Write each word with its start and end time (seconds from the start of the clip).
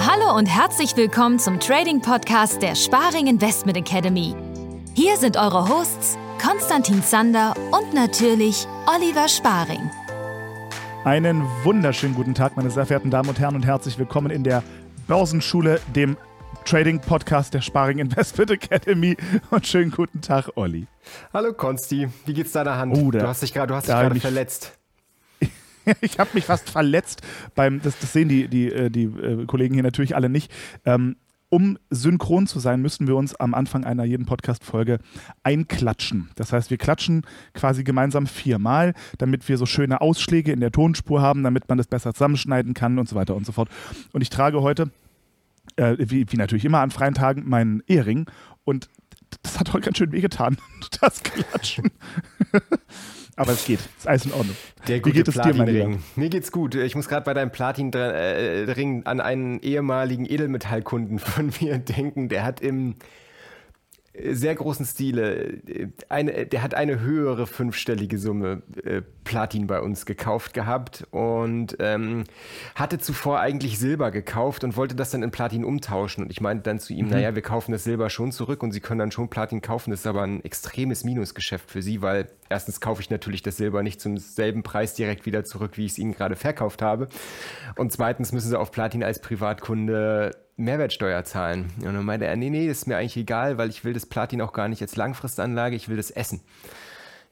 Hallo 0.00 0.36
und 0.36 0.46
herzlich 0.46 0.96
willkommen 0.96 1.38
zum 1.38 1.58
Trading 1.58 2.02
Podcast 2.02 2.60
der 2.60 2.74
Sparing 2.74 3.26
Investment 3.26 3.78
Academy. 3.78 4.34
Hier 4.94 5.16
sind 5.16 5.38
eure 5.38 5.68
Hosts 5.68 6.18
Konstantin 6.42 7.02
Zander 7.02 7.54
und 7.70 7.94
natürlich 7.94 8.66
Oliver 8.86 9.28
Sparing. 9.28 9.90
Einen 11.04 11.42
wunderschönen 11.64 12.14
guten 12.14 12.34
Tag, 12.34 12.56
meine 12.56 12.70
sehr 12.70 12.84
verehrten 12.84 13.10
Damen 13.10 13.30
und 13.30 13.38
Herren, 13.38 13.54
und 13.54 13.64
herzlich 13.64 13.98
willkommen 13.98 14.30
in 14.30 14.44
der 14.44 14.62
Börsenschule, 15.06 15.80
dem 15.94 16.18
Trading-Podcast 16.64 17.54
der 17.54 17.60
Sparing 17.60 17.98
Investment 17.98 18.50
Academy. 18.50 19.16
Und 19.50 19.66
schönen 19.66 19.90
guten 19.90 20.20
Tag, 20.20 20.50
Olli. 20.54 20.86
Hallo 21.32 21.52
Konsti, 21.54 22.08
wie 22.26 22.34
geht's 22.34 22.52
deiner 22.52 22.76
Hand? 22.76 22.96
Oh, 22.96 23.10
da, 23.10 23.20
du 23.20 23.28
hast 23.28 23.42
dich 23.42 23.52
gerade 23.52 23.80
verletzt. 23.80 24.78
ich 26.00 26.18
habe 26.18 26.30
mich 26.34 26.44
fast 26.44 26.70
verletzt 26.70 27.22
beim, 27.54 27.80
das, 27.82 27.98
das 27.98 28.12
sehen 28.12 28.28
die, 28.28 28.48
die, 28.48 28.70
äh, 28.70 28.90
die, 28.90 29.04
äh, 29.04 29.46
Kollegen 29.46 29.74
hier 29.74 29.82
natürlich 29.82 30.16
alle 30.16 30.28
nicht. 30.28 30.50
Ähm, 30.84 31.16
um 31.48 31.76
synchron 31.90 32.46
zu 32.46 32.60
sein, 32.60 32.80
müssen 32.80 33.06
wir 33.06 33.14
uns 33.14 33.34
am 33.34 33.52
Anfang 33.52 33.84
einer 33.84 34.04
jeden 34.04 34.24
Podcast-Folge 34.24 35.00
einklatschen. 35.42 36.30
Das 36.34 36.50
heißt, 36.50 36.70
wir 36.70 36.78
klatschen 36.78 37.26
quasi 37.52 37.84
gemeinsam 37.84 38.26
viermal, 38.26 38.94
damit 39.18 39.46
wir 39.50 39.58
so 39.58 39.66
schöne 39.66 40.00
Ausschläge 40.00 40.50
in 40.50 40.60
der 40.60 40.72
Tonspur 40.72 41.20
haben, 41.20 41.42
damit 41.42 41.68
man 41.68 41.76
das 41.76 41.88
besser 41.88 42.14
zusammenschneiden 42.14 42.72
kann 42.72 42.98
und 42.98 43.06
so 43.06 43.16
weiter 43.16 43.34
und 43.34 43.44
so 43.44 43.52
fort. 43.52 43.68
Und 44.12 44.22
ich 44.22 44.30
trage 44.30 44.62
heute, 44.62 44.90
äh, 45.76 45.96
wie, 45.98 46.24
wie 46.32 46.36
natürlich 46.38 46.64
immer 46.64 46.80
an 46.80 46.90
freien 46.90 47.12
Tagen, 47.12 47.46
meinen 47.46 47.82
Ehering 47.86 48.30
und 48.64 48.88
das 49.42 49.60
hat 49.60 49.74
heute 49.74 49.84
ganz 49.84 49.98
schön 49.98 50.12
wehgetan, 50.12 50.56
das 51.02 51.22
Klatschen. 51.22 51.90
Aber 53.36 53.52
es 53.52 53.64
geht. 53.64 53.80
Es 53.80 54.00
ist 54.00 54.06
alles 54.08 54.26
in 54.26 54.32
Ordnung. 54.32 54.56
Der 54.88 55.00
gute 55.00 55.14
Wie 55.14 55.18
geht 55.18 55.28
es 55.28 55.34
dir, 55.34 55.54
mein 55.54 55.68
Lieber? 55.68 55.98
Mir 56.16 56.28
geht's 56.28 56.52
gut. 56.52 56.74
Ich 56.74 56.94
muss 56.94 57.08
gerade 57.08 57.24
bei 57.24 57.32
deinem 57.34 57.50
Platin-Ring 57.50 59.06
an 59.06 59.20
einen 59.20 59.60
ehemaligen 59.60 60.26
Edelmetallkunden 60.26 61.18
von 61.18 61.50
mir 61.60 61.78
denken. 61.78 62.28
Der 62.28 62.44
hat 62.44 62.60
im 62.60 62.96
sehr 64.14 64.54
großen 64.54 64.84
Stile. 64.84 65.58
Eine, 66.10 66.46
der 66.46 66.62
hat 66.62 66.74
eine 66.74 67.00
höhere 67.00 67.46
fünfstellige 67.46 68.18
Summe 68.18 68.62
äh, 68.84 69.00
Platin 69.24 69.66
bei 69.66 69.80
uns 69.80 70.04
gekauft 70.04 70.52
gehabt 70.52 71.06
und 71.10 71.76
ähm, 71.78 72.24
hatte 72.74 72.98
zuvor 72.98 73.40
eigentlich 73.40 73.78
Silber 73.78 74.10
gekauft 74.10 74.64
und 74.64 74.76
wollte 74.76 74.94
das 74.94 75.12
dann 75.12 75.22
in 75.22 75.30
Platin 75.30 75.64
umtauschen. 75.64 76.24
Und 76.24 76.30
ich 76.30 76.42
meinte 76.42 76.64
dann 76.64 76.78
zu 76.78 76.92
ihm, 76.92 77.06
mhm. 77.06 77.12
naja, 77.12 77.34
wir 77.34 77.42
kaufen 77.42 77.72
das 77.72 77.84
Silber 77.84 78.10
schon 78.10 78.32
zurück 78.32 78.62
und 78.62 78.72
Sie 78.72 78.80
können 78.80 78.98
dann 78.98 79.12
schon 79.12 79.30
Platin 79.30 79.62
kaufen. 79.62 79.90
Das 79.90 80.00
ist 80.00 80.06
aber 80.06 80.22
ein 80.22 80.44
extremes 80.44 81.04
Minusgeschäft 81.04 81.70
für 81.70 81.80
Sie, 81.80 82.02
weil 82.02 82.28
erstens 82.50 82.80
kaufe 82.80 83.00
ich 83.00 83.08
natürlich 83.08 83.42
das 83.42 83.56
Silber 83.56 83.82
nicht 83.82 84.00
zum 84.00 84.18
selben 84.18 84.62
Preis 84.62 84.92
direkt 84.92 85.24
wieder 85.24 85.44
zurück, 85.44 85.78
wie 85.78 85.86
ich 85.86 85.92
es 85.92 85.98
Ihnen 85.98 86.12
gerade 86.12 86.36
verkauft 86.36 86.82
habe. 86.82 87.08
Und 87.76 87.92
zweitens 87.92 88.32
müssen 88.32 88.50
Sie 88.50 88.58
auf 88.58 88.72
Platin 88.72 89.02
als 89.02 89.20
Privatkunde 89.20 90.32
Mehrwertsteuer 90.56 91.24
zahlen. 91.24 91.72
Und 91.78 91.94
dann 91.94 92.04
meinte 92.04 92.26
er, 92.26 92.36
nee, 92.36 92.50
nee, 92.50 92.68
das 92.68 92.78
ist 92.78 92.86
mir 92.86 92.96
eigentlich 92.96 93.16
egal, 93.16 93.58
weil 93.58 93.70
ich 93.70 93.84
will 93.84 93.92
das 93.92 94.06
Platin 94.06 94.40
auch 94.40 94.52
gar 94.52 94.68
nicht 94.68 94.82
als 94.82 94.96
Langfristanlage, 94.96 95.76
ich 95.76 95.88
will 95.88 95.96
das 95.96 96.10
essen. 96.10 96.40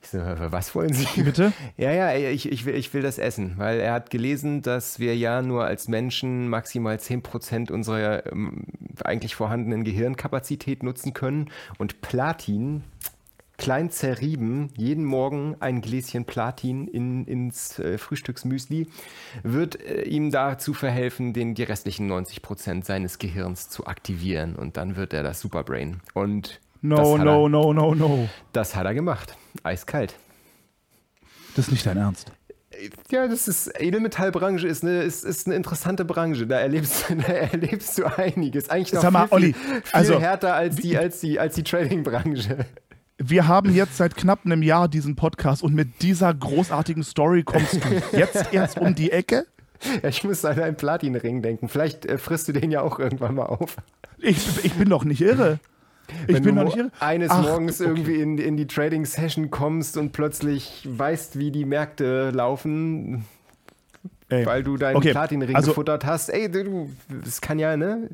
Ich 0.02 0.08
so, 0.08 0.18
was 0.18 0.74
wollen 0.74 0.94
Sie? 0.94 1.22
Bitte? 1.22 1.52
Ja, 1.76 1.92
ja, 1.92 2.14
ich, 2.14 2.50
ich, 2.50 2.64
will, 2.64 2.74
ich 2.74 2.92
will 2.94 3.02
das 3.02 3.18
essen, 3.18 3.54
weil 3.56 3.80
er 3.80 3.92
hat 3.92 4.10
gelesen, 4.10 4.62
dass 4.62 4.98
wir 4.98 5.14
ja 5.16 5.42
nur 5.42 5.64
als 5.64 5.88
Menschen 5.88 6.48
maximal 6.48 6.96
10% 6.96 7.70
unserer 7.70 8.26
ähm, 8.32 8.64
eigentlich 9.04 9.34
vorhandenen 9.34 9.84
Gehirnkapazität 9.84 10.82
nutzen 10.82 11.12
können 11.12 11.50
und 11.78 12.00
Platin 12.00 12.82
klein 13.60 13.90
zerrieben, 13.90 14.70
jeden 14.74 15.04
Morgen 15.04 15.54
ein 15.60 15.82
Gläschen 15.82 16.24
Platin 16.24 16.88
in, 16.88 17.26
ins 17.26 17.78
äh, 17.78 17.98
Frühstücksmüsli, 17.98 18.88
wird 19.42 19.80
äh, 19.80 20.02
ihm 20.04 20.30
dazu 20.30 20.72
verhelfen, 20.72 21.34
den, 21.34 21.54
die 21.54 21.62
restlichen 21.62 22.06
90 22.06 22.40
Prozent 22.40 22.86
seines 22.86 23.18
Gehirns 23.18 23.68
zu 23.68 23.86
aktivieren. 23.86 24.56
Und 24.56 24.78
dann 24.78 24.96
wird 24.96 25.12
er 25.12 25.22
das 25.22 25.40
Superbrain. 25.40 26.00
Und 26.14 26.58
no, 26.80 27.18
no, 27.18 27.44
er, 27.44 27.48
no, 27.50 27.72
no, 27.74 27.94
no. 27.94 28.28
Das 28.52 28.74
hat 28.74 28.86
er 28.86 28.94
gemacht. 28.94 29.36
Eiskalt. 29.62 30.14
Das 31.54 31.66
ist 31.66 31.72
nicht 31.72 31.84
dein 31.84 31.98
Ernst. 31.98 32.32
Ja, 33.10 33.28
das 33.28 33.46
ist 33.46 33.78
Edelmetallbranche 33.78 34.66
ist 34.66 34.84
eine, 34.84 35.02
ist, 35.02 35.22
ist 35.24 35.46
eine 35.46 35.56
interessante 35.56 36.06
Branche. 36.06 36.46
Da 36.46 36.60
erlebst, 36.60 37.04
da 37.26 37.32
erlebst 37.32 37.98
du 37.98 38.06
einiges. 38.06 38.70
Eigentlich 38.70 38.94
noch 38.94 39.02
Sag 39.02 39.12
mal, 39.12 39.26
viel, 39.26 39.34
Olli, 39.34 39.52
viel, 39.52 39.74
viel 39.74 39.82
also, 39.92 40.18
härter 40.18 40.54
als 40.54 40.76
die, 40.76 40.96
als 40.96 41.20
die, 41.20 41.38
als 41.38 41.56
die 41.56 41.62
Trading-Branche 41.62 42.64
wir 43.22 43.46
haben 43.46 43.74
jetzt 43.74 43.98
seit 43.98 44.16
knapp 44.16 44.40
einem 44.44 44.62
Jahr 44.62 44.88
diesen 44.88 45.14
Podcast 45.14 45.62
und 45.62 45.74
mit 45.74 46.02
dieser 46.02 46.32
großartigen 46.32 47.02
Story 47.02 47.42
kommst 47.42 47.74
du 47.74 47.78
jetzt 48.16 48.52
erst 48.52 48.78
um 48.78 48.94
die 48.94 49.12
Ecke? 49.12 49.46
Ja, 50.02 50.08
ich 50.08 50.24
muss 50.24 50.44
an 50.44 50.58
einen 50.58 50.76
Platinring 50.76 51.42
denken. 51.42 51.68
Vielleicht 51.68 52.06
äh, 52.06 52.18
frisst 52.18 52.48
du 52.48 52.52
den 52.52 52.70
ja 52.70 52.82
auch 52.82 52.98
irgendwann 52.98 53.34
mal 53.34 53.46
auf. 53.46 53.76
Ich, 54.18 54.64
ich 54.64 54.72
bin 54.74 54.88
doch 54.88 55.04
nicht 55.04 55.20
irre. 55.20 55.58
Ich 56.26 56.34
Wenn 56.34 56.42
bin 56.42 56.56
du 56.56 56.62
noch 56.62 56.64
nicht 56.64 56.76
irre. 56.76 56.90
eines 57.00 57.30
Ach, 57.30 57.42
Morgens 57.42 57.80
okay. 57.80 57.90
irgendwie 57.90 58.20
in, 58.20 58.38
in 58.38 58.56
die 58.56 58.66
Trading-Session 58.66 59.50
kommst 59.50 59.96
und 59.96 60.12
plötzlich 60.12 60.86
weißt, 60.90 61.38
wie 61.38 61.50
die 61.50 61.64
Märkte 61.64 62.30
laufen, 62.30 63.24
ey. 64.28 64.44
weil 64.44 64.62
du 64.62 64.76
deinen 64.76 64.96
okay. 64.96 65.12
Platinring 65.12 65.56
also, 65.56 65.70
gefuttert 65.70 66.04
hast. 66.04 66.30
Ey, 66.30 66.50
du, 66.50 66.90
das 67.24 67.40
kann 67.40 67.58
ja, 67.58 67.76
ne? 67.76 68.10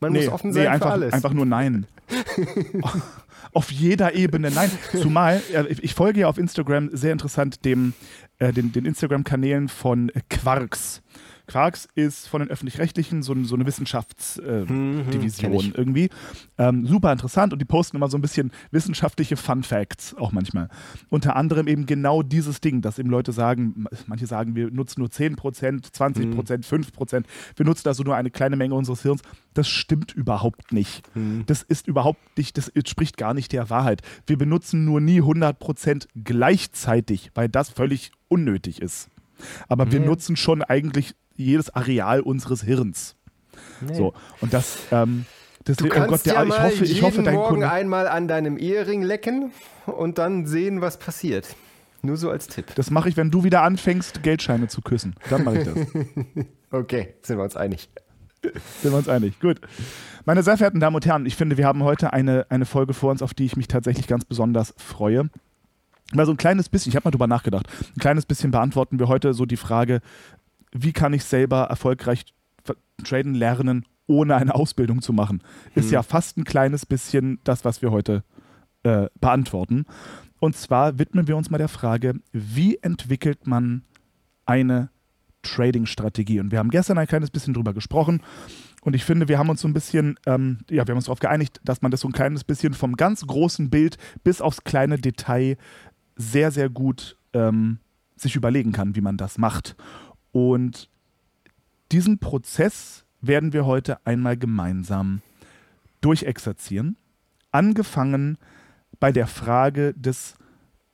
Man 0.00 0.12
nee, 0.12 0.24
muss 0.24 0.32
offen 0.32 0.52
sein 0.52 0.64
nee, 0.64 0.68
einfach, 0.68 0.86
für 0.86 0.92
alles. 0.92 1.12
Einfach 1.12 1.32
nur 1.32 1.46
nein. 1.46 1.86
auf 3.56 3.72
jeder 3.72 4.14
Ebene. 4.14 4.50
Nein, 4.50 4.70
zumal, 4.92 5.42
ich 5.80 5.94
folge 5.94 6.20
ja 6.20 6.28
auf 6.28 6.36
Instagram 6.36 6.90
sehr 6.92 7.12
interessant 7.12 7.64
dem, 7.64 7.94
äh, 8.38 8.52
den, 8.52 8.70
den 8.70 8.84
Instagram-Kanälen 8.84 9.68
von 9.68 10.12
Quarks. 10.28 11.00
Quarks 11.46 11.88
ist 11.94 12.28
von 12.28 12.40
den 12.40 12.50
Öffentlich-Rechtlichen 12.50 13.22
so, 13.22 13.34
so, 13.44 13.54
eine 13.54 13.66
Wissenschaftsdivision 13.66 15.52
äh, 15.52 15.68
mhm, 15.68 15.72
irgendwie. 15.74 16.10
Ähm, 16.58 16.86
super 16.86 17.12
interessant 17.12 17.52
und 17.52 17.60
die 17.60 17.64
posten 17.64 17.96
immer 17.96 18.08
so 18.08 18.18
ein 18.18 18.22
bisschen 18.22 18.50
wissenschaftliche 18.70 19.36
Fun 19.36 19.62
Facts 19.62 20.14
auch 20.14 20.32
manchmal. 20.32 20.68
Unter 21.08 21.36
anderem 21.36 21.68
eben 21.68 21.86
genau 21.86 22.22
dieses 22.22 22.60
Ding, 22.60 22.82
dass 22.82 22.98
eben 22.98 23.10
Leute 23.10 23.32
sagen, 23.32 23.86
manche 24.06 24.26
sagen, 24.26 24.56
wir 24.56 24.70
nutzen 24.70 25.00
nur 25.00 25.08
10%, 25.08 25.36
20%, 25.36 26.24
mhm. 26.24 26.40
5%, 26.40 27.24
wir 27.56 27.66
nutzen 27.66 27.88
also 27.88 28.02
nur 28.02 28.16
eine 28.16 28.30
kleine 28.30 28.56
Menge 28.56 28.74
unseres 28.74 29.02
Hirns. 29.02 29.22
Das 29.54 29.68
stimmt 29.68 30.12
überhaupt 30.12 30.72
nicht. 30.72 31.02
Mhm. 31.14 31.44
Das 31.46 31.62
ist 31.62 31.86
überhaupt 31.86 32.36
nicht, 32.36 32.58
das 32.58 32.68
entspricht 32.68 33.16
gar 33.16 33.34
nicht 33.34 33.52
der 33.52 33.70
Wahrheit. 33.70 34.02
Wir 34.26 34.36
benutzen 34.36 34.84
nur 34.84 35.00
nie 35.00 35.20
100% 35.20 36.08
gleichzeitig, 36.24 37.30
weil 37.34 37.48
das 37.48 37.70
völlig 37.70 38.12
unnötig 38.28 38.82
ist. 38.82 39.08
Aber 39.68 39.92
wir 39.92 40.00
nutzen 40.00 40.36
schon 40.36 40.62
eigentlich 40.62 41.14
jedes 41.36 41.74
Areal 41.74 42.20
unseres 42.20 42.62
Hirns. 42.62 43.16
Nee. 43.80 43.94
So, 43.94 44.14
und 44.40 44.52
das, 44.52 44.78
ähm, 44.90 45.26
das 45.64 45.76
du 45.76 45.88
kannst 45.88 46.08
oh 46.08 46.10
Gott, 46.12 46.26
der, 46.26 46.34
ja 46.34 46.44
ich 46.44 46.58
hoffe, 46.58 46.84
ich 46.84 47.02
hoffe, 47.02 47.22
dein 47.22 47.34
Morgen 47.34 47.48
Kunde, 47.48 47.70
einmal 47.70 48.08
an 48.08 48.28
deinem 48.28 48.56
Ehering 48.58 49.02
lecken 49.02 49.52
und 49.86 50.18
dann 50.18 50.46
sehen, 50.46 50.80
was 50.80 50.98
passiert. 50.98 51.56
Nur 52.02 52.16
so 52.16 52.30
als 52.30 52.46
Tipp. 52.46 52.74
Das 52.76 52.90
mache 52.90 53.08
ich, 53.08 53.16
wenn 53.16 53.30
du 53.30 53.42
wieder 53.42 53.62
anfängst, 53.62 54.22
Geldscheine 54.22 54.68
zu 54.68 54.80
küssen. 54.80 55.14
Dann 55.28 55.44
mache 55.44 55.58
ich 55.58 55.64
das. 55.64 55.76
okay, 56.70 57.14
sind 57.22 57.38
wir 57.38 57.44
uns 57.44 57.56
einig. 57.56 57.88
Sind 58.42 58.92
wir 58.92 58.98
uns 58.98 59.08
einig. 59.08 59.40
Gut. 59.40 59.60
Meine 60.24 60.42
sehr 60.42 60.56
verehrten 60.56 60.80
Damen 60.80 60.94
und 60.94 61.06
Herren, 61.06 61.26
ich 61.26 61.36
finde, 61.36 61.56
wir 61.56 61.66
haben 61.66 61.82
heute 61.82 62.12
eine, 62.12 62.46
eine 62.48 62.66
Folge 62.66 62.94
vor 62.94 63.10
uns, 63.10 63.22
auf 63.22 63.34
die 63.34 63.44
ich 63.44 63.56
mich 63.56 63.68
tatsächlich 63.68 64.06
ganz 64.06 64.24
besonders 64.24 64.74
freue. 64.76 65.30
Weil 66.12 66.26
so 66.26 66.32
ein 66.32 66.36
kleines 66.36 66.68
bisschen, 66.68 66.90
ich 66.90 66.96
habe 66.96 67.06
mal 67.06 67.10
drüber 67.10 67.26
nachgedacht, 67.26 67.66
ein 67.96 68.00
kleines 68.00 68.26
bisschen 68.26 68.52
beantworten 68.52 68.98
wir 69.00 69.08
heute 69.08 69.34
so 69.34 69.44
die 69.44 69.56
Frage, 69.56 70.00
wie 70.82 70.92
kann 70.92 71.12
ich 71.12 71.24
selber 71.24 71.64
erfolgreich 71.64 72.24
traden 73.04 73.34
lernen, 73.34 73.84
ohne 74.06 74.36
eine 74.36 74.54
Ausbildung 74.54 75.02
zu 75.02 75.12
machen? 75.12 75.42
Ist 75.74 75.86
hm. 75.86 75.92
ja 75.92 76.02
fast 76.02 76.36
ein 76.36 76.44
kleines 76.44 76.86
bisschen 76.86 77.40
das, 77.44 77.64
was 77.64 77.82
wir 77.82 77.90
heute 77.90 78.24
äh, 78.82 79.08
beantworten. 79.20 79.84
Und 80.38 80.56
zwar 80.56 80.98
widmen 80.98 81.28
wir 81.28 81.36
uns 81.36 81.50
mal 81.50 81.58
der 81.58 81.68
Frage, 81.68 82.14
wie 82.32 82.78
entwickelt 82.82 83.46
man 83.46 83.82
eine 84.44 84.90
Trading-Strategie? 85.42 86.40
Und 86.40 86.52
wir 86.52 86.58
haben 86.58 86.70
gestern 86.70 86.98
ein 86.98 87.06
kleines 87.06 87.30
bisschen 87.30 87.54
drüber 87.54 87.72
gesprochen. 87.72 88.22
Und 88.82 88.94
ich 88.94 89.04
finde, 89.04 89.28
wir 89.28 89.38
haben 89.38 89.50
uns 89.50 89.62
so 89.62 89.68
ein 89.68 89.74
bisschen, 89.74 90.16
ähm, 90.26 90.58
ja, 90.70 90.86
wir 90.86 90.92
haben 90.92 90.98
uns 90.98 91.06
darauf 91.06 91.18
geeinigt, 91.18 91.60
dass 91.64 91.82
man 91.82 91.90
das 91.90 92.00
so 92.00 92.08
ein 92.08 92.12
kleines 92.12 92.44
bisschen 92.44 92.74
vom 92.74 92.96
ganz 92.96 93.26
großen 93.26 93.70
Bild 93.70 93.98
bis 94.22 94.40
aufs 94.40 94.62
kleine 94.62 94.98
Detail 94.98 95.56
sehr, 96.16 96.50
sehr 96.50 96.68
gut 96.68 97.16
ähm, 97.32 97.78
sich 98.16 98.36
überlegen 98.36 98.72
kann, 98.72 98.94
wie 98.96 99.00
man 99.00 99.16
das 99.16 99.38
macht. 99.38 99.76
Und 100.36 100.90
diesen 101.92 102.18
Prozess 102.18 103.06
werden 103.22 103.54
wir 103.54 103.64
heute 103.64 104.06
einmal 104.06 104.36
gemeinsam 104.36 105.22
durchexerzieren. 106.02 106.98
Angefangen 107.52 108.36
bei 109.00 109.12
der 109.12 109.28
Frage 109.28 109.94
des, 109.94 110.34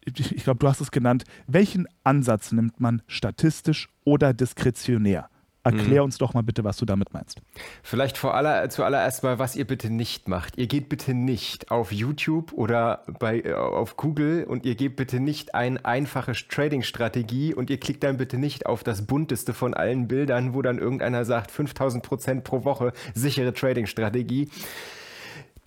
ich 0.04 0.44
glaube, 0.44 0.60
du 0.60 0.68
hast 0.68 0.80
es 0.80 0.92
genannt, 0.92 1.24
welchen 1.48 1.88
Ansatz 2.04 2.52
nimmt 2.52 2.78
man 2.78 3.02
statistisch 3.08 3.88
oder 4.04 4.32
diskretionär 4.32 5.28
Erklär 5.64 6.00
mhm. 6.00 6.06
uns 6.06 6.18
doch 6.18 6.34
mal 6.34 6.42
bitte, 6.42 6.64
was 6.64 6.76
du 6.76 6.84
damit 6.84 7.12
meinst. 7.12 7.40
Vielleicht 7.84 8.18
vor 8.18 8.34
aller, 8.34 8.68
zuallererst 8.68 9.22
mal, 9.22 9.38
was 9.38 9.54
ihr 9.54 9.64
bitte 9.64 9.90
nicht 9.90 10.26
macht. 10.26 10.58
Ihr 10.58 10.66
geht 10.66 10.88
bitte 10.88 11.14
nicht 11.14 11.70
auf 11.70 11.92
YouTube 11.92 12.52
oder 12.52 13.04
bei, 13.20 13.40
äh, 13.40 13.52
auf 13.52 13.96
Google 13.96 14.44
und 14.44 14.64
ihr 14.64 14.74
gebt 14.74 14.96
bitte 14.96 15.20
nicht 15.20 15.54
ein 15.54 15.84
einfache 15.84 16.32
Trading-Strategie 16.32 17.54
und 17.54 17.70
ihr 17.70 17.78
klickt 17.78 18.02
dann 18.02 18.16
bitte 18.16 18.38
nicht 18.38 18.66
auf 18.66 18.82
das 18.82 19.06
bunteste 19.06 19.54
von 19.54 19.72
allen 19.72 20.08
Bildern, 20.08 20.54
wo 20.54 20.62
dann 20.62 20.78
irgendeiner 20.78 21.24
sagt, 21.24 21.52
5000 21.52 22.02
Prozent 22.02 22.44
pro 22.44 22.64
Woche 22.64 22.92
sichere 23.14 23.54
Trading-Strategie. 23.54 24.50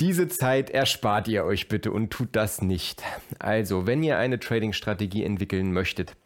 Diese 0.01 0.27
Zeit 0.27 0.69
erspart 0.71 1.30
ihr 1.30 1.45
euch 1.45 1.69
bitte 1.69 1.94
und 1.94 2.12
tut 2.12 2.30
das 2.33 2.62
nicht. 2.62 3.01
Also, 3.39 3.88
wenn 3.88 4.03
ihr 4.03 4.18
eine 4.18 4.42
Trading-Strategie 4.42 5.24
entwickeln 5.24 5.71
möchtet, 5.71 6.18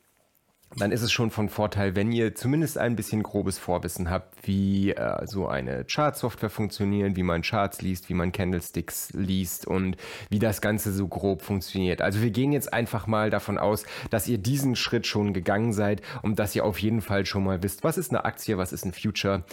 dann 0.75 0.91
ist 0.91 1.01
es 1.01 1.11
schon 1.11 1.31
von 1.31 1.49
Vorteil, 1.49 1.95
wenn 1.95 2.11
ihr 2.11 2.35
zumindest 2.35 2.77
ein 2.77 2.95
bisschen 2.95 3.23
grobes 3.23 3.57
Vorwissen 3.57 4.09
habt, 4.09 4.47
wie 4.47 4.91
äh, 4.91 5.25
so 5.25 5.47
eine 5.47 5.83
Chart-Software 5.83 6.51
funktioniert, 6.51 7.15
wie 7.15 7.23
man 7.23 7.41
Charts 7.41 7.81
liest, 7.81 8.07
wie 8.09 8.13
man 8.13 8.31
Candlesticks 8.31 9.11
liest 9.13 9.65
und 9.65 9.97
wie 10.29 10.37
das 10.37 10.61
Ganze 10.61 10.93
so 10.93 11.07
grob 11.07 11.41
funktioniert. 11.41 12.01
Also 12.01 12.21
wir 12.21 12.29
gehen 12.29 12.51
jetzt 12.51 12.71
einfach 12.71 13.07
mal 13.07 13.31
davon 13.31 13.57
aus, 13.57 13.83
dass 14.11 14.27
ihr 14.27 14.37
diesen 14.37 14.75
Schritt 14.75 15.07
schon 15.07 15.33
gegangen 15.33 15.73
seid 15.73 16.01
und 16.21 16.37
dass 16.37 16.55
ihr 16.55 16.63
auf 16.63 16.79
jeden 16.79 17.01
Fall 17.01 17.25
schon 17.25 17.43
mal 17.43 17.63
wisst, 17.63 17.83
was 17.83 17.97
ist 17.97 18.11
eine 18.11 18.25
Aktie, 18.25 18.57
was 18.57 18.71
ist 18.71 18.85
ein 18.85 18.93
Future, 18.93 19.43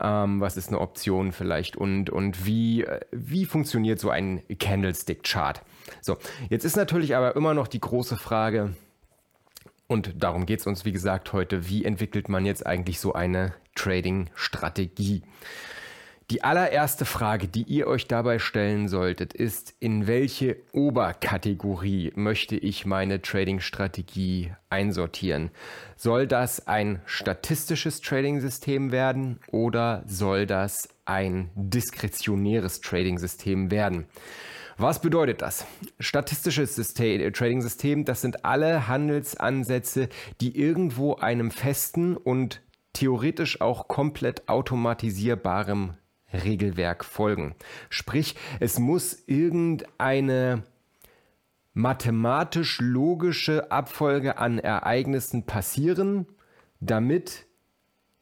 ähm, 0.00 0.40
was 0.40 0.56
ist 0.56 0.68
eine 0.68 0.80
Option 0.80 1.30
vielleicht 1.30 1.76
und, 1.76 2.10
und 2.10 2.46
wie, 2.46 2.82
äh, 2.82 3.00
wie 3.12 3.46
funktioniert 3.46 4.00
so 4.00 4.10
ein 4.10 4.42
Candlestick-Chart. 4.58 5.62
So, 6.00 6.16
jetzt 6.48 6.64
ist 6.64 6.76
natürlich 6.76 7.14
aber 7.14 7.36
immer 7.36 7.54
noch 7.54 7.68
die 7.68 7.80
große 7.80 8.16
Frage, 8.16 8.74
und 9.86 10.22
darum 10.22 10.46
geht 10.46 10.60
es 10.60 10.66
uns, 10.66 10.84
wie 10.84 10.92
gesagt, 10.92 11.32
heute. 11.32 11.68
Wie 11.68 11.84
entwickelt 11.84 12.28
man 12.28 12.46
jetzt 12.46 12.66
eigentlich 12.66 13.00
so 13.00 13.12
eine 13.12 13.54
Trading-Strategie? 13.74 15.22
Die 16.30 16.42
allererste 16.42 17.04
Frage, 17.04 17.48
die 17.48 17.64
ihr 17.64 17.86
euch 17.86 18.08
dabei 18.08 18.38
stellen 18.38 18.88
solltet, 18.88 19.34
ist, 19.34 19.74
in 19.78 20.06
welche 20.06 20.56
Oberkategorie 20.72 22.12
möchte 22.14 22.56
ich 22.56 22.86
meine 22.86 23.20
Trading-Strategie 23.20 24.52
einsortieren? 24.70 25.50
Soll 25.96 26.26
das 26.26 26.66
ein 26.66 27.02
statistisches 27.04 28.00
Trading-System 28.00 28.90
werden 28.90 29.38
oder 29.48 30.02
soll 30.06 30.46
das 30.46 30.88
ein 31.04 31.50
diskretionäres 31.56 32.80
Trading-System 32.80 33.70
werden? 33.70 34.06
Was 34.76 35.00
bedeutet 35.00 35.42
das? 35.42 35.66
Statistisches 36.00 36.74
System, 36.74 37.20
äh, 37.20 37.30
Trading-System, 37.30 38.04
das 38.04 38.20
sind 38.20 38.44
alle 38.44 38.88
Handelsansätze, 38.88 40.08
die 40.40 40.58
irgendwo 40.58 41.14
einem 41.16 41.50
festen 41.50 42.16
und 42.16 42.60
theoretisch 42.92 43.60
auch 43.60 43.88
komplett 43.88 44.48
automatisierbarem 44.48 45.94
Regelwerk 46.32 47.04
folgen. 47.04 47.54
Sprich, 47.88 48.34
es 48.60 48.78
muss 48.78 49.22
irgendeine 49.26 50.64
mathematisch 51.72 52.80
logische 52.80 53.70
Abfolge 53.70 54.38
an 54.38 54.58
Ereignissen 54.58 55.44
passieren, 55.44 56.26
damit 56.80 57.43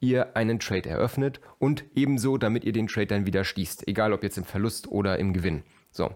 ihr 0.03 0.35
einen 0.35 0.59
Trade 0.59 0.89
eröffnet 0.89 1.39
und 1.57 1.85
ebenso, 1.95 2.37
damit 2.37 2.65
ihr 2.65 2.73
den 2.73 2.87
Trade 2.87 3.07
dann 3.07 3.25
wieder 3.25 3.43
schließt, 3.43 3.87
egal 3.87 4.13
ob 4.13 4.21
jetzt 4.21 4.37
im 4.37 4.43
Verlust 4.43 4.87
oder 4.87 5.17
im 5.17 5.33
Gewinn. 5.33 5.63
So. 5.91 6.11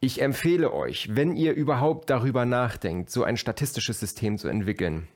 Ich 0.00 0.22
empfehle 0.22 0.72
euch, 0.72 1.14
wenn 1.14 1.36
ihr 1.36 1.52
überhaupt 1.52 2.08
darüber 2.08 2.46
nachdenkt, 2.46 3.10
so 3.10 3.22
ein 3.22 3.36
statistisches 3.36 4.00
System 4.00 4.38
zu 4.38 4.48
entwickeln, 4.48 5.06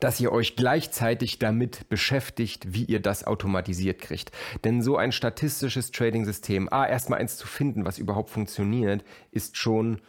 dass 0.00 0.18
ihr 0.20 0.32
euch 0.32 0.56
gleichzeitig 0.56 1.38
damit 1.38 1.88
beschäftigt, 1.88 2.74
wie 2.74 2.84
ihr 2.84 3.00
das 3.00 3.24
automatisiert 3.24 4.00
kriegt. 4.00 4.32
Denn 4.64 4.82
so 4.82 4.96
ein 4.96 5.12
statistisches 5.12 5.92
Trading-System, 5.92 6.68
A, 6.72 6.84
erstmal 6.84 7.20
eins 7.20 7.36
zu 7.36 7.46
finden, 7.46 7.84
was 7.84 7.98
überhaupt 7.98 8.30
funktioniert, 8.30 9.04
ist 9.30 9.56
schon 9.56 10.00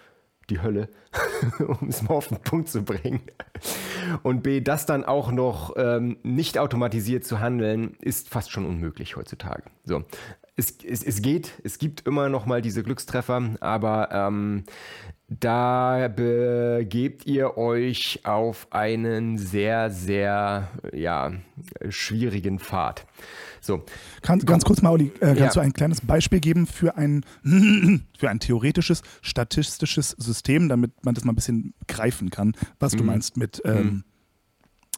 die 0.49 0.61
Hölle, 0.61 0.89
um 1.59 1.89
es 1.89 2.01
mal 2.03 2.15
auf 2.15 2.27
den 2.27 2.41
Punkt 2.41 2.69
zu 2.69 2.83
bringen. 2.83 3.21
Und 4.23 4.43
B, 4.43 4.61
das 4.61 4.85
dann 4.85 5.03
auch 5.03 5.31
noch 5.31 5.73
ähm, 5.77 6.17
nicht 6.23 6.57
automatisiert 6.57 7.25
zu 7.25 7.39
handeln, 7.39 7.95
ist 8.01 8.29
fast 8.29 8.51
schon 8.51 8.65
unmöglich 8.65 9.15
heutzutage. 9.15 9.63
So, 9.83 10.03
es, 10.55 10.77
es, 10.83 11.03
es 11.03 11.21
geht, 11.21 11.53
es 11.63 11.79
gibt 11.79 12.07
immer 12.07 12.29
noch 12.29 12.45
mal 12.45 12.61
diese 12.61 12.83
Glückstreffer, 12.83 13.55
aber 13.59 14.09
ähm, 14.11 14.63
da 15.27 16.07
begebt 16.07 17.25
ihr 17.25 17.57
euch 17.57 18.21
auf 18.25 18.67
einen 18.69 19.37
sehr, 19.37 19.89
sehr 19.89 20.69
ja, 20.93 21.33
schwierigen 21.89 22.59
Pfad. 22.59 23.05
So. 23.65 23.83
Kann, 24.21 24.39
ganz 24.39 24.63
kurz 24.63 24.81
mal, 24.81 24.91
Olli, 24.91 25.11
äh, 25.19 25.33
kannst 25.33 25.39
ja. 25.39 25.49
du 25.53 25.59
ein 25.61 25.73
kleines 25.73 26.01
Beispiel 26.01 26.39
geben 26.39 26.67
für 26.67 26.97
ein, 26.97 27.25
für 28.17 28.29
ein 28.29 28.39
theoretisches, 28.39 29.01
statistisches 29.21 30.11
System, 30.11 30.69
damit 30.69 31.03
man 31.03 31.15
das 31.15 31.23
mal 31.23 31.31
ein 31.33 31.35
bisschen 31.35 31.73
greifen 31.87 32.29
kann, 32.29 32.53
was 32.79 32.93
mhm. 32.93 32.97
du 32.97 33.03
meinst 33.05 33.37
mit 33.37 33.61
ähm, 33.65 33.83
mhm. 33.83 34.03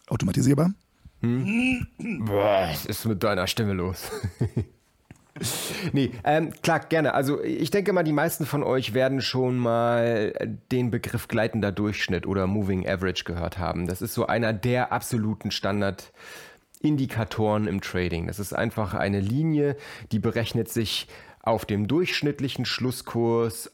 automatisierbar? 0.08 0.74
Hm? 1.22 1.88
Boah, 2.26 2.68
was 2.70 2.86
ist 2.86 3.06
mit 3.06 3.24
deiner 3.24 3.48
Stimme 3.48 3.74
los? 3.74 4.12
nee, 5.94 6.12
ähm, 6.24 6.52
klar, 6.62 6.80
gerne. 6.80 7.14
Also 7.14 7.42
ich 7.42 7.72
denke 7.72 7.94
mal, 7.94 8.04
die 8.04 8.12
meisten 8.12 8.46
von 8.46 8.64
euch 8.64 8.94
werden 8.94 9.22
schon 9.22 9.58
mal 9.58 10.34
den 10.72 10.92
Begriff 10.92 11.28
gleitender 11.28 11.72
Durchschnitt 11.72 12.28
oder 12.28 12.48
Moving 12.48 12.88
Average 12.88 13.24
gehört 13.24 13.58
haben. 13.58 13.88
Das 13.88 14.02
ist 14.02 14.14
so 14.14 14.28
einer 14.28 14.54
der 14.54 14.92
absoluten 14.92 15.52
Standardindikatoren 16.78 17.68
im 17.68 17.82
Trading. 17.82 18.28
Das 18.28 18.40
ist 18.40 18.54
einfach 18.54 18.94
eine 18.94 19.20
Linie, 19.20 19.76
die 20.12 20.20
berechnet 20.20 20.70
sich 20.70 21.08
auf 21.42 21.66
dem 21.66 21.88
durchschnittlichen 21.88 22.66
Schlusskurs 22.66 23.72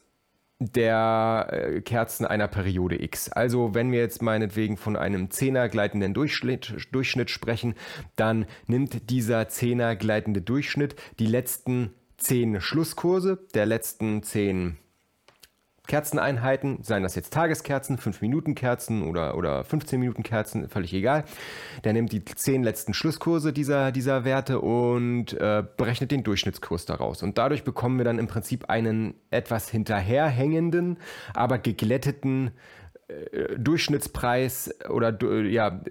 der 0.60 1.48
äh, 1.50 1.80
Kerzen 1.80 2.24
einer 2.24 2.48
Periode 2.48 3.02
X. 3.02 3.30
Also 3.30 3.74
wenn 3.74 3.90
wir 3.92 3.98
jetzt 3.98 4.22
meinetwegen 4.22 4.76
von 4.76 4.96
einem 4.96 5.30
Zehner 5.30 5.68
gleitenden 5.68 6.14
Durchschnitt, 6.14 6.74
Durchschnitt 6.92 7.30
sprechen, 7.30 7.74
dann 8.16 8.46
nimmt 8.66 9.10
dieser 9.10 9.48
Zehner 9.48 9.96
gleitende 9.96 10.40
Durchschnitt 10.40 10.94
die 11.18 11.26
letzten 11.26 11.90
zehn 12.16 12.60
Schlusskurse 12.60 13.38
der 13.54 13.66
letzten 13.66 14.22
zehn 14.22 14.76
Kerzeneinheiten, 15.86 16.82
seien 16.82 17.02
das 17.02 17.14
jetzt 17.14 17.32
Tageskerzen, 17.32 17.98
5-Minuten-Kerzen 17.98 19.02
oder, 19.02 19.36
oder 19.36 19.62
15-Minuten-Kerzen, 19.62 20.68
völlig 20.68 20.94
egal. 20.94 21.24
Der 21.84 21.92
nimmt 21.92 22.10
die 22.12 22.24
10 22.24 22.62
letzten 22.62 22.94
Schlusskurse 22.94 23.52
dieser, 23.52 23.92
dieser 23.92 24.24
Werte 24.24 24.60
und 24.60 25.34
äh, 25.34 25.62
berechnet 25.76 26.10
den 26.10 26.24
Durchschnittskurs 26.24 26.86
daraus. 26.86 27.22
Und 27.22 27.36
dadurch 27.36 27.64
bekommen 27.64 27.98
wir 27.98 28.04
dann 28.04 28.18
im 28.18 28.28
Prinzip 28.28 28.70
einen 28.70 29.14
etwas 29.30 29.68
hinterherhängenden, 29.68 30.96
aber 31.34 31.58
geglätteten 31.58 32.52
äh, 33.08 33.58
Durchschnittspreis 33.58 34.74
oder 34.88 35.16
ja, 35.44 35.82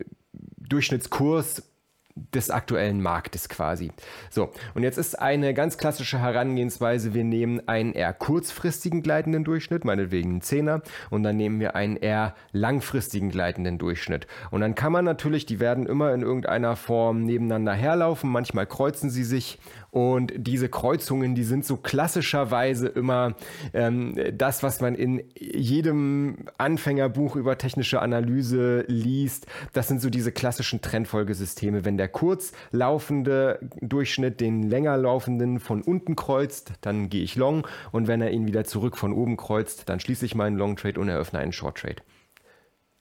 Durchschnittskurs 0.57 1.72
des 2.15 2.51
aktuellen 2.51 3.01
Marktes 3.01 3.49
quasi. 3.49 3.91
So, 4.29 4.51
und 4.75 4.83
jetzt 4.83 4.97
ist 4.97 5.19
eine 5.19 5.53
ganz 5.53 5.77
klassische 5.77 6.19
Herangehensweise, 6.19 7.13
wir 7.13 7.23
nehmen 7.23 7.67
einen 7.67 7.93
eher 7.93 8.13
kurzfristigen 8.13 9.01
gleitenden 9.01 9.43
Durchschnitt, 9.43 9.83
meinetwegen 9.83 10.29
einen 10.29 10.41
Zehner, 10.41 10.81
und 11.09 11.23
dann 11.23 11.37
nehmen 11.37 11.59
wir 11.59 11.75
einen 11.75 11.97
eher 11.97 12.35
langfristigen 12.51 13.29
gleitenden 13.29 13.79
Durchschnitt. 13.79 14.27
Und 14.51 14.61
dann 14.61 14.75
kann 14.75 14.91
man 14.91 15.05
natürlich, 15.05 15.47
die 15.47 15.59
werden 15.59 15.87
immer 15.87 16.13
in 16.13 16.21
irgendeiner 16.21 16.75
Form 16.75 17.23
nebeneinander 17.23 17.73
herlaufen, 17.73 18.29
manchmal 18.29 18.67
kreuzen 18.67 19.09
sie 19.09 19.23
sich 19.23 19.59
und 19.93 20.33
diese 20.35 20.69
Kreuzungen, 20.69 21.35
die 21.35 21.43
sind 21.43 21.65
so 21.65 21.77
klassischerweise 21.77 22.87
immer 22.87 23.35
ähm, 23.75 24.15
das, 24.33 24.63
was 24.63 24.81
man 24.81 24.95
in 24.95 25.23
jedem 25.39 26.47
Anfängerbuch 26.57 27.35
über 27.35 27.59
technische 27.59 28.01
Analyse 28.01 28.85
liest. 28.87 29.45
Das 29.71 29.87
sind 29.87 30.01
so 30.01 30.09
diese 30.09 30.31
klassischen 30.31 30.81
Trendfolgesysteme. 30.81 31.85
Wenn 31.85 31.97
der 31.97 32.07
kurz 32.07 32.53
laufende 32.71 33.59
Durchschnitt 33.81 34.41
den 34.41 34.63
länger 34.63 34.97
laufenden 34.97 35.59
von 35.59 35.83
unten 35.83 36.15
kreuzt, 36.15 36.73
dann 36.81 37.09
gehe 37.09 37.23
ich 37.23 37.35
long. 37.35 37.67
Und 37.91 38.07
wenn 38.07 38.19
er 38.19 38.31
ihn 38.31 38.47
wieder 38.47 38.63
zurück 38.63 38.97
von 38.97 39.13
oben 39.13 39.37
kreuzt, 39.37 39.89
dann 39.89 39.99
schließe 39.99 40.25
ich 40.25 40.33
meinen 40.33 40.57
Long 40.57 40.75
Trade 40.75 40.99
und 40.99 41.07
eröffne 41.07 41.37
einen 41.37 41.53
Short 41.53 41.77
Trade. 41.77 41.97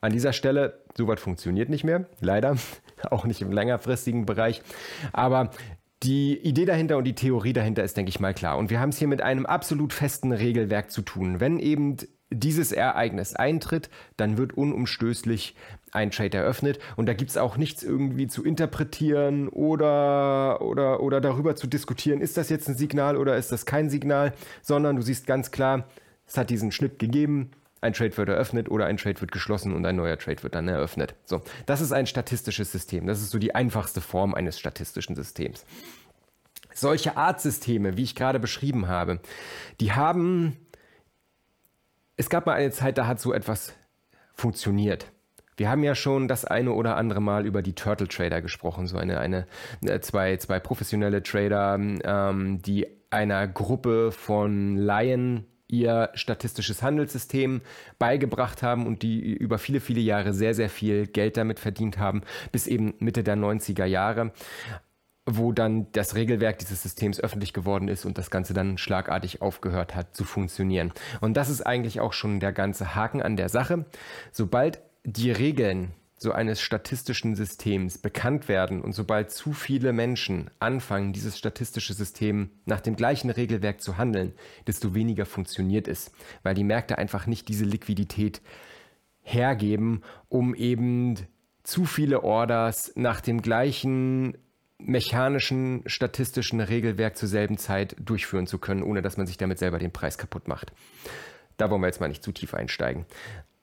An 0.03 0.13
dieser 0.13 0.35
Stelle, 0.35 0.83
soweit 0.95 1.21
funktioniert 1.21 1.71
nicht 1.71 1.85
mehr, 1.85 2.05
leider, 2.21 2.57
auch 3.11 3.25
nicht 3.25 3.41
im 3.41 3.51
längerfristigen 3.51 4.27
Bereich. 4.27 4.61
Aber 5.15 5.53
die 6.03 6.39
Idee 6.39 6.65
dahinter 6.65 6.97
und 6.99 7.05
die 7.05 7.15
Theorie 7.15 7.53
dahinter 7.53 7.85
ist, 7.85 7.97
denke 7.97 8.11
ich 8.11 8.21
mal, 8.21 8.35
klar. 8.35 8.59
Und 8.59 8.71
wir 8.71 8.81
haben 8.81 8.91
es 8.91 8.99
hier 8.99 9.09
mit 9.09 9.23
einem 9.23 9.47
absolut 9.47 9.93
festen 9.93 10.33
Regelwerk 10.33 10.91
zu 10.91 11.03
tun. 11.03 11.41
Wenn 11.41 11.59
eben 11.59 11.97
dieses 12.31 12.73
Ereignis 12.73 13.35
eintritt, 13.35 13.91
dann 14.17 14.39
wird 14.39 14.55
unumstößlich 14.55 15.55
ein 15.93 16.11
Trade 16.11 16.39
eröffnet 16.39 16.79
und 16.97 17.07
da 17.07 17.13
gibt 17.13 17.31
es 17.31 17.37
auch 17.37 17.59
nichts 17.59 17.83
irgendwie 17.83 18.27
zu 18.27 18.43
interpretieren 18.43 19.49
oder, 19.49 20.63
oder, 20.63 21.03
oder 21.03 21.21
darüber 21.21 21.55
zu 21.55 21.67
diskutieren, 21.67 22.23
ist 22.23 22.39
das 22.39 22.49
jetzt 22.49 22.69
ein 22.69 22.77
Signal 22.77 23.19
oder 23.19 23.37
ist 23.37 23.53
das 23.53 23.67
kein 23.67 23.91
Signal, 23.91 24.33
sondern 24.63 24.97
du 24.97 25.03
siehst 25.03 25.27
ganz 25.27 25.51
klar, 25.51 25.87
es 26.27 26.39
hat 26.39 26.49
diesen 26.49 26.73
Schnitt 26.73 26.99
gegeben, 26.99 27.51
ein 27.83 27.93
Trade 27.93 28.17
wird 28.17 28.29
eröffnet 28.29 28.71
oder 28.71 28.87
ein 28.87 28.97
Trade 28.97 29.21
wird 29.21 29.33
geschlossen 29.33 29.75
und 29.75 29.85
ein 29.85 29.97
neuer 29.97 30.17
Trade 30.17 30.43
wird 30.43 30.55
dann 30.55 30.69
eröffnet. 30.69 31.15
So, 31.25 31.43
das 31.67 31.81
ist 31.81 31.93
ein 31.93 32.07
statistisches 32.07 32.73
System. 32.73 33.07
Das 33.07 33.21
ist 33.21 33.31
so 33.31 33.39
die 33.39 33.55
einfachste 33.55 34.01
Form 34.01 34.35
eines 34.35 34.59
statistischen 34.59 35.17
Systems. 35.17 35.67
Solche 36.73 37.17
Art-Systeme, 37.17 37.97
wie 37.97 38.05
ich 38.05 38.15
gerade 38.15 38.39
beschrieben 38.39 38.89
habe, 38.89 39.21
die 39.81 39.93
haben. 39.93 40.57
Es 42.17 42.31
gab 42.31 42.47
mal 42.47 42.55
eine 42.55 42.71
Zeit, 42.71 42.99
da 42.99 43.07
hat 43.07 43.21
so 43.21 43.33
etwas 43.33 43.75
funktioniert. 44.33 45.11
Wir 45.57 45.69
haben 45.69 45.83
ja 45.83 45.95
schon 45.95 46.29
das 46.29 46.45
eine 46.45 46.73
oder 46.73 46.97
andere 46.97 47.21
Mal 47.21 47.47
über 47.47 47.63
die 47.63 47.75
Turtle 47.75 48.09
Trader 48.09 48.41
gesprochen, 48.41 48.87
so 48.87 48.97
eine, 48.97 49.19
eine 49.19 49.47
äh, 49.83 50.01
zwei, 50.01 50.37
zwei 50.37 50.61
professionelle 50.61 51.23
Trader, 51.23 51.75
ähm, 51.75 52.63
die 52.63 52.87
einer 53.11 53.47
Gruppe 53.49 54.13
von 54.13 54.77
Laien 54.77 55.47
ihr 55.73 56.11
statistisches 56.15 56.83
Handelssystem 56.83 57.63
beigebracht 57.99 58.63
haben 58.63 58.87
und 58.87 59.03
die 59.03 59.33
über 59.33 59.59
viele, 59.59 59.81
viele 59.81 60.01
Jahre 60.01 60.35
sehr, 60.35 60.55
sehr 60.55 60.69
viel 60.69 61.07
Geld 61.07 61.37
damit 61.37 61.59
verdient 61.59 61.99
haben, 61.99 62.23
bis 62.53 62.67
eben 62.67 62.95
Mitte 62.99 63.25
der 63.25 63.37
90er 63.37 63.87
Jahre 63.87 64.33
wo 65.25 65.53
dann 65.53 65.87
das 65.93 66.17
Regelwerk 66.17 66.59
dieses 66.59 66.83
Systems 66.83 67.21
öffentlich 67.21 67.53
geworden 67.53 67.87
ist 67.87 68.05
und 68.05 68.19
das 68.19 68.31
Ganze 68.31 68.55
dann 68.55 68.77
schlagartig 68.77 69.41
aufgehört 69.41 69.95
hat 69.95 70.17
zu 70.17 70.25
funktionieren. 70.25 70.93
Und 71.21 71.37
das 71.37 71.49
ist 71.49 71.63
eigentlich 71.63 72.01
auch 72.01 72.13
schon 72.13 72.41
der 72.41 72.53
ganze 72.53 72.97
Haken 72.97 73.23
an 73.23 73.37
der 73.37 73.49
Sache. 73.49 73.85
Sobald 74.33 74.81
die 75.05 75.31
Regeln 75.31 75.93
so 76.23 76.33
eines 76.33 76.61
statistischen 76.61 77.35
Systems 77.35 77.99
bekannt 77.99 78.49
werden 78.49 78.81
und 78.81 78.93
sobald 78.93 79.31
zu 79.31 79.53
viele 79.53 79.93
Menschen 79.93 80.51
anfangen, 80.61 81.13
dieses 81.13 81.37
statistische 81.37 81.93
System 81.93 82.51
nach 82.65 82.81
dem 82.81 82.97
gleichen 82.97 83.31
Regelwerk 83.31 83.81
zu 83.81 83.99
handeln, 83.99 84.33
desto 84.67 84.95
weniger 84.95 85.27
funktioniert 85.27 85.89
es, 85.89 86.13
weil 86.43 86.55
die 86.55 86.65
Märkte 86.65 86.99
einfach 86.99 87.27
nicht 87.27 87.49
diese 87.49 87.65
Liquidität 87.65 88.41
hergeben, 89.21 90.03
um 90.29 90.55
eben 90.55 91.17
zu 91.63 91.85
viele 91.85 92.25
Orders 92.25 92.93
nach 92.95 93.21
dem 93.21 93.43
gleichen 93.43 94.39
mechanischen, 94.79 95.83
statistischen 95.87 96.61
Regelwerk 96.61 97.17
zur 97.17 97.29
selben 97.29 97.57
Zeit 97.57 97.95
durchführen 98.01 98.47
zu 98.47 98.59
können, 98.59 98.83
ohne 98.83 99.03
dass 99.03 99.17
man 99.17 99.27
sich 99.27 99.37
damit 99.37 99.59
selber 99.59 99.79
den 99.79 99.93
Preis 99.93 100.19
kaputt 100.19 100.49
macht. 100.49 100.73
Da 101.57 101.71
wollen 101.71 101.83
wir 101.83 101.87
jetzt 101.87 102.01
mal 102.01 102.09
nicht 102.09 102.25
zu 102.25 102.33
tief 102.33 102.55
einsteigen. 102.55 103.07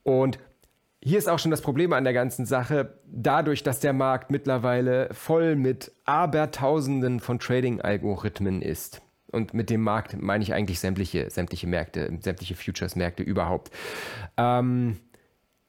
Und 0.03 0.39
hier 1.01 1.17
ist 1.17 1.29
auch 1.29 1.39
schon 1.39 1.51
das 1.51 1.61
Problem 1.61 1.93
an 1.93 2.03
der 2.03 2.13
ganzen 2.13 2.45
Sache, 2.45 2.99
dadurch, 3.05 3.63
dass 3.63 3.79
der 3.79 3.93
Markt 3.93 4.31
mittlerweile 4.31 5.09
voll 5.13 5.55
mit 5.55 5.91
Abertausenden 6.05 7.19
von 7.19 7.39
Trading-Algorithmen 7.39 8.61
ist. 8.61 9.01
Und 9.31 9.53
mit 9.53 9.69
dem 9.69 9.81
Markt 9.81 10.19
meine 10.19 10.43
ich 10.43 10.53
eigentlich 10.53 10.79
sämtliche, 10.79 11.29
sämtliche 11.29 11.67
Märkte, 11.67 12.17
sämtliche 12.19 12.55
Futures-Märkte 12.55 13.23
überhaupt. 13.23 13.71
Ähm, 14.37 14.97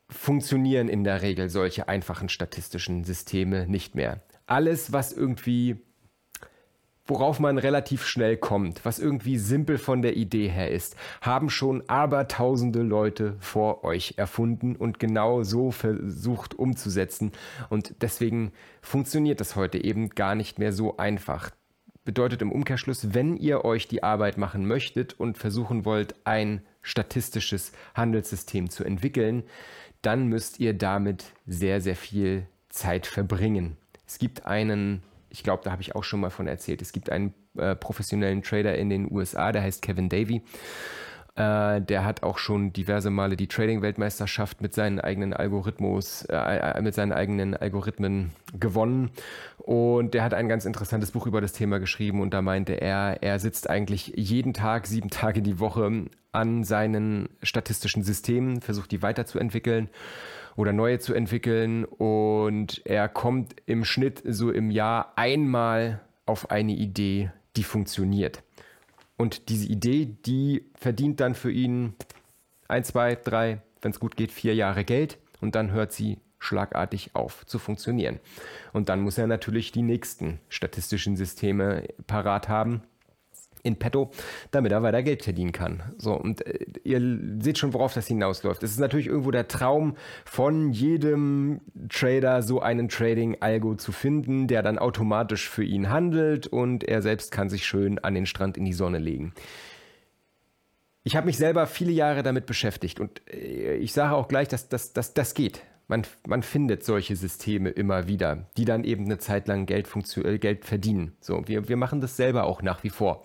funktionieren 0.08 0.88
in 0.88 1.04
der 1.04 1.22
Regel 1.22 1.48
solche 1.48 1.88
einfachen 1.88 2.28
statistischen 2.28 3.04
Systeme 3.04 3.66
nicht 3.68 3.94
mehr. 3.94 4.22
Alles, 4.46 4.92
was 4.92 5.12
irgendwie 5.12 5.76
worauf 7.10 7.40
man 7.40 7.58
relativ 7.58 8.06
schnell 8.06 8.36
kommt, 8.36 8.84
was 8.84 8.98
irgendwie 8.98 9.36
simpel 9.36 9.76
von 9.76 10.00
der 10.00 10.16
Idee 10.16 10.48
her 10.48 10.70
ist, 10.70 10.96
haben 11.20 11.50
schon 11.50 11.82
abertausende 11.88 12.82
Leute 12.82 13.36
vor 13.40 13.84
euch 13.84 14.14
erfunden 14.16 14.76
und 14.76 14.98
genau 14.98 15.42
so 15.42 15.72
versucht 15.72 16.58
umzusetzen. 16.58 17.32
Und 17.68 17.96
deswegen 18.00 18.52
funktioniert 18.80 19.40
das 19.40 19.56
heute 19.56 19.82
eben 19.82 20.10
gar 20.10 20.34
nicht 20.34 20.58
mehr 20.58 20.72
so 20.72 20.96
einfach. 20.96 21.50
Bedeutet 22.04 22.40
im 22.42 22.52
Umkehrschluss, 22.52 23.12
wenn 23.12 23.36
ihr 23.36 23.64
euch 23.64 23.88
die 23.88 24.02
Arbeit 24.02 24.38
machen 24.38 24.66
möchtet 24.66 25.18
und 25.18 25.36
versuchen 25.36 25.84
wollt, 25.84 26.14
ein 26.24 26.62
statistisches 26.80 27.72
Handelssystem 27.94 28.70
zu 28.70 28.84
entwickeln, 28.84 29.42
dann 30.00 30.28
müsst 30.28 30.60
ihr 30.60 30.74
damit 30.74 31.26
sehr, 31.46 31.80
sehr 31.80 31.96
viel 31.96 32.46
Zeit 32.68 33.06
verbringen. 33.06 33.76
Es 34.06 34.18
gibt 34.18 34.46
einen 34.46 35.02
ich 35.30 35.42
glaube, 35.42 35.62
da 35.64 35.72
habe 35.72 35.82
ich 35.82 35.94
auch 35.94 36.04
schon 36.04 36.20
mal 36.20 36.30
von 36.30 36.46
erzählt. 36.46 36.82
Es 36.82 36.92
gibt 36.92 37.10
einen 37.10 37.34
äh, 37.56 37.74
professionellen 37.74 38.42
Trader 38.42 38.76
in 38.76 38.90
den 38.90 39.10
USA, 39.10 39.52
der 39.52 39.62
heißt 39.62 39.82
Kevin 39.82 40.08
Davy. 40.08 40.42
Äh, 41.36 41.80
der 41.80 42.04
hat 42.04 42.22
auch 42.22 42.38
schon 42.38 42.72
diverse 42.72 43.10
Male 43.10 43.36
die 43.36 43.46
Trading-Weltmeisterschaft 43.46 44.60
mit 44.60 44.74
seinen 44.74 45.00
eigenen 45.00 45.32
Algorithmus, 45.32 46.24
äh, 46.24 46.36
äh, 46.36 46.82
mit 46.82 46.94
seinen 46.94 47.12
eigenen 47.12 47.56
Algorithmen 47.56 48.32
gewonnen. 48.58 49.10
Und 49.58 50.14
der 50.14 50.24
hat 50.24 50.34
ein 50.34 50.48
ganz 50.48 50.64
interessantes 50.64 51.12
Buch 51.12 51.26
über 51.26 51.40
das 51.40 51.52
Thema 51.52 51.78
geschrieben 51.78 52.20
und 52.20 52.34
da 52.34 52.42
meinte 52.42 52.74
er, 52.74 53.22
er 53.22 53.38
sitzt 53.38 53.70
eigentlich 53.70 54.12
jeden 54.16 54.52
Tag, 54.52 54.86
sieben 54.86 55.10
Tage 55.10 55.40
die 55.42 55.60
Woche 55.60 56.06
an 56.32 56.64
seinen 56.64 57.28
statistischen 57.42 58.02
Systemen, 58.02 58.60
versucht 58.60 58.90
die 58.90 59.02
weiterzuentwickeln 59.02 59.88
oder 60.56 60.72
neue 60.72 60.98
zu 60.98 61.14
entwickeln. 61.14 61.84
Und 61.84 62.82
er 62.84 63.08
kommt 63.08 63.56
im 63.66 63.84
Schnitt 63.84 64.22
so 64.24 64.50
im 64.50 64.70
Jahr 64.70 65.12
einmal 65.16 66.00
auf 66.26 66.50
eine 66.50 66.72
Idee, 66.72 67.30
die 67.56 67.64
funktioniert. 67.64 68.42
Und 69.16 69.48
diese 69.48 69.68
Idee, 69.68 70.16
die 70.24 70.64
verdient 70.74 71.20
dann 71.20 71.34
für 71.34 71.52
ihn 71.52 71.94
ein, 72.68 72.84
zwei, 72.84 73.16
drei, 73.16 73.60
wenn 73.82 73.90
es 73.90 74.00
gut 74.00 74.16
geht, 74.16 74.32
vier 74.32 74.54
Jahre 74.54 74.84
Geld 74.84 75.18
und 75.40 75.54
dann 75.54 75.72
hört 75.72 75.92
sie 75.92 76.18
schlagartig 76.38 77.10
auf 77.14 77.44
zu 77.46 77.58
funktionieren. 77.58 78.18
Und 78.72 78.88
dann 78.88 79.02
muss 79.02 79.18
er 79.18 79.26
natürlich 79.26 79.72
die 79.72 79.82
nächsten 79.82 80.40
statistischen 80.48 81.16
Systeme 81.16 81.84
parat 82.06 82.48
haben, 82.48 82.82
in 83.62 83.76
petto, 83.76 84.10
damit 84.50 84.72
er 84.72 84.82
weiter 84.82 85.02
Geld 85.02 85.22
verdienen 85.22 85.52
kann. 85.52 85.82
So, 85.98 86.14
und 86.14 86.46
äh, 86.46 86.66
ihr 86.84 87.00
seht 87.40 87.58
schon, 87.58 87.72
worauf 87.72 87.94
das 87.94 88.06
hinausläuft. 88.06 88.62
Es 88.62 88.72
ist 88.72 88.80
natürlich 88.80 89.06
irgendwo 89.06 89.30
der 89.30 89.48
Traum 89.48 89.96
von 90.24 90.72
jedem 90.72 91.60
Trader, 91.88 92.42
so 92.42 92.60
einen 92.60 92.88
Trading-Algo 92.88 93.74
zu 93.76 93.92
finden, 93.92 94.46
der 94.46 94.62
dann 94.62 94.78
automatisch 94.78 95.48
für 95.48 95.64
ihn 95.64 95.90
handelt 95.90 96.46
und 96.46 96.84
er 96.84 97.02
selbst 97.02 97.32
kann 97.32 97.48
sich 97.48 97.66
schön 97.66 97.98
an 97.98 98.14
den 98.14 98.26
Strand 98.26 98.56
in 98.56 98.64
die 98.64 98.72
Sonne 98.72 98.98
legen. 98.98 99.34
Ich 101.02 101.16
habe 101.16 101.26
mich 101.26 101.38
selber 101.38 101.66
viele 101.66 101.92
Jahre 101.92 102.22
damit 102.22 102.46
beschäftigt 102.46 103.00
und 103.00 103.22
äh, 103.32 103.76
ich 103.76 103.92
sage 103.92 104.14
auch 104.14 104.28
gleich, 104.28 104.48
dass 104.48 104.68
das, 104.68 104.92
das 104.92 105.34
geht. 105.34 105.62
Man, 105.90 106.06
man 106.24 106.44
findet 106.44 106.84
solche 106.84 107.16
Systeme 107.16 107.70
immer 107.70 108.06
wieder, 108.06 108.46
die 108.56 108.64
dann 108.64 108.84
eben 108.84 109.06
eine 109.06 109.18
Zeit 109.18 109.48
lang 109.48 109.66
Geld, 109.66 109.88
äh, 110.18 110.38
Geld 110.38 110.64
verdienen. 110.64 111.16
So, 111.20 111.42
wir, 111.48 111.68
wir 111.68 111.76
machen 111.76 112.00
das 112.00 112.16
selber 112.16 112.44
auch 112.44 112.62
nach 112.62 112.84
wie 112.84 112.90
vor. 112.90 113.24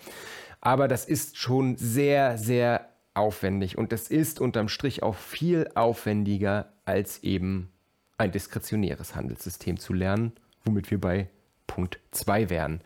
Aber 0.61 0.87
das 0.87 1.05
ist 1.05 1.37
schon 1.37 1.75
sehr, 1.77 2.39
sehr 2.39 2.89
aufwendig 3.13 3.77
und 3.77 3.91
das 3.91 4.09
ist 4.09 4.41
unterm 4.41 4.67
Strich 4.67 5.03
auch 5.03 5.13
viel 5.13 5.69
aufwendiger 5.75 6.73
als 6.85 7.21
eben 7.21 7.69
ein 8.17 8.31
diskretionäres 8.31 9.15
Handelssystem 9.15 9.77
zu 9.77 9.93
lernen, 9.93 10.31
womit 10.63 10.89
wir 10.89 10.99
bei 10.99 11.29
Punkt 11.67 11.99
2 12.13 12.49
wären. 12.49 12.81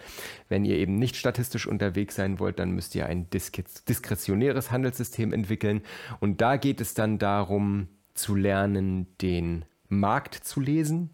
Wenn 0.50 0.66
ihr 0.66 0.76
eben 0.76 0.96
nicht 0.96 1.16
statistisch 1.16 1.68
unterwegs 1.68 2.16
sein 2.16 2.38
wollt, 2.40 2.60
dann 2.60 2.72
müsst 2.72 2.96
ihr 2.96 3.06
ein 3.06 3.30
diskretionäres 3.30 4.72
Handelssystem 4.72 5.32
entwickeln 5.32 5.84
und 6.20 6.42
da 6.42 6.58
geht 6.58 6.82
es 6.82 6.96
dann 6.96 7.18
darum 7.18 7.88
zu 8.20 8.36
lernen, 8.36 9.08
den 9.22 9.66
Markt 9.88 10.36
zu 10.36 10.60
lesen, 10.60 11.10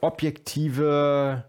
objektive 0.00 1.44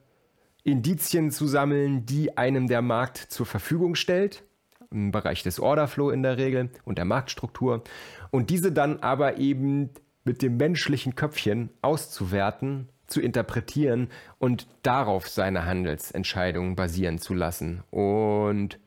Indizien 0.63 1.31
zu 1.31 1.47
sammeln, 1.47 2.05
die 2.05 2.38
einem 2.38 2.67
der 2.67 2.81
Markt 2.81 3.17
zur 3.17 3.45
Verfügung 3.45 3.95
stellt, 3.95 4.43
im 4.91 5.11
Bereich 5.11 5.43
des 5.43 5.59
Orderflow 5.59 6.09
in 6.09 6.23
der 6.23 6.38
Regel 6.38 6.69
und 6.83 6.97
der 6.97 7.05
Marktstruktur, 7.05 7.83
und 8.31 8.49
diese 8.49 8.71
dann 8.71 8.99
aber 8.99 9.38
eben 9.38 9.89
mit 10.23 10.41
dem 10.41 10.57
menschlichen 10.57 11.15
Köpfchen 11.15 11.69
auszuwerten, 11.81 12.89
zu 13.07 13.21
interpretieren 13.21 14.09
und 14.38 14.67
darauf 14.83 15.27
seine 15.27 15.65
Handelsentscheidungen 15.65 16.75
basieren 16.75 17.17
zu 17.17 17.33
lassen. 17.33 17.83
Und 17.89 18.79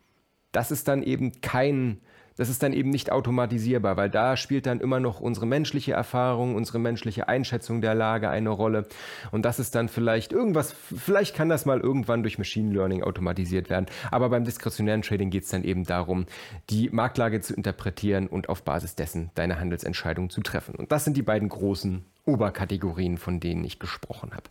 das 0.53 0.71
ist 0.71 0.89
dann 0.89 1.03
eben 1.03 1.41
kein 1.41 2.01
das 2.37 2.49
ist 2.49 2.63
dann 2.63 2.73
eben 2.73 2.91
nicht 2.91 3.13
automatisierbar, 3.13 3.97
weil 3.97 4.11
da 4.11 4.37
spielt 4.37 4.67
dann 4.67 4.81
immer 4.81 5.01
noch 5.01 5.21
unsere 5.21 5.47
menschliche 5.47 5.93
Erfahrung, 5.93 6.55
unsere 6.55 6.79
menschliche 6.79 7.29
Einschätzung 7.29 7.81
der 7.81 7.95
Lage 7.95 8.31
eine 8.31 8.51
Rolle. 8.51 8.87
Und 9.31 9.45
das 9.45 9.59
ist 9.59 9.75
dann 9.75 9.89
vielleicht 9.89 10.33
irgendwas, 10.33 10.73
vielleicht 10.73 11.35
kann 11.35 11.49
das 11.49 11.67
mal 11.67 11.81
irgendwann 11.81 12.23
durch 12.23 12.39
Machine 12.39 12.73
Learning 12.73 13.03
automatisiert 13.03 13.71
werden. 13.71 13.87
Aber 14.11 14.29
beim 14.31 14.45
diskretionären 14.45 15.03
Trading 15.03 15.31
geht 15.31 15.45
es 15.45 15.51
dann 15.51 15.65
eben 15.65 15.85
darum, 15.85 16.27
die 16.71 16.91
Marktlage 16.91 17.41
zu 17.41 17.55
interpretieren 17.55 18.27
und 18.27 18.49
auf 18.49 18.63
Basis 18.63 18.95
dessen 18.95 19.31
deine 19.35 19.61
Handelsentscheidung 19.61 20.31
zu 20.31 20.41
treffen. 20.41 20.75
Und 20.75 20.93
das 20.93 21.05
sind 21.05 21.17
die 21.17 21.23
beiden 21.23 21.49
großen 21.49 22.05
Oberkategorien, 22.25 23.19
von 23.19 23.41
denen 23.41 23.65
ich 23.65 23.79
gesprochen 23.79 24.33
habe. 24.33 24.45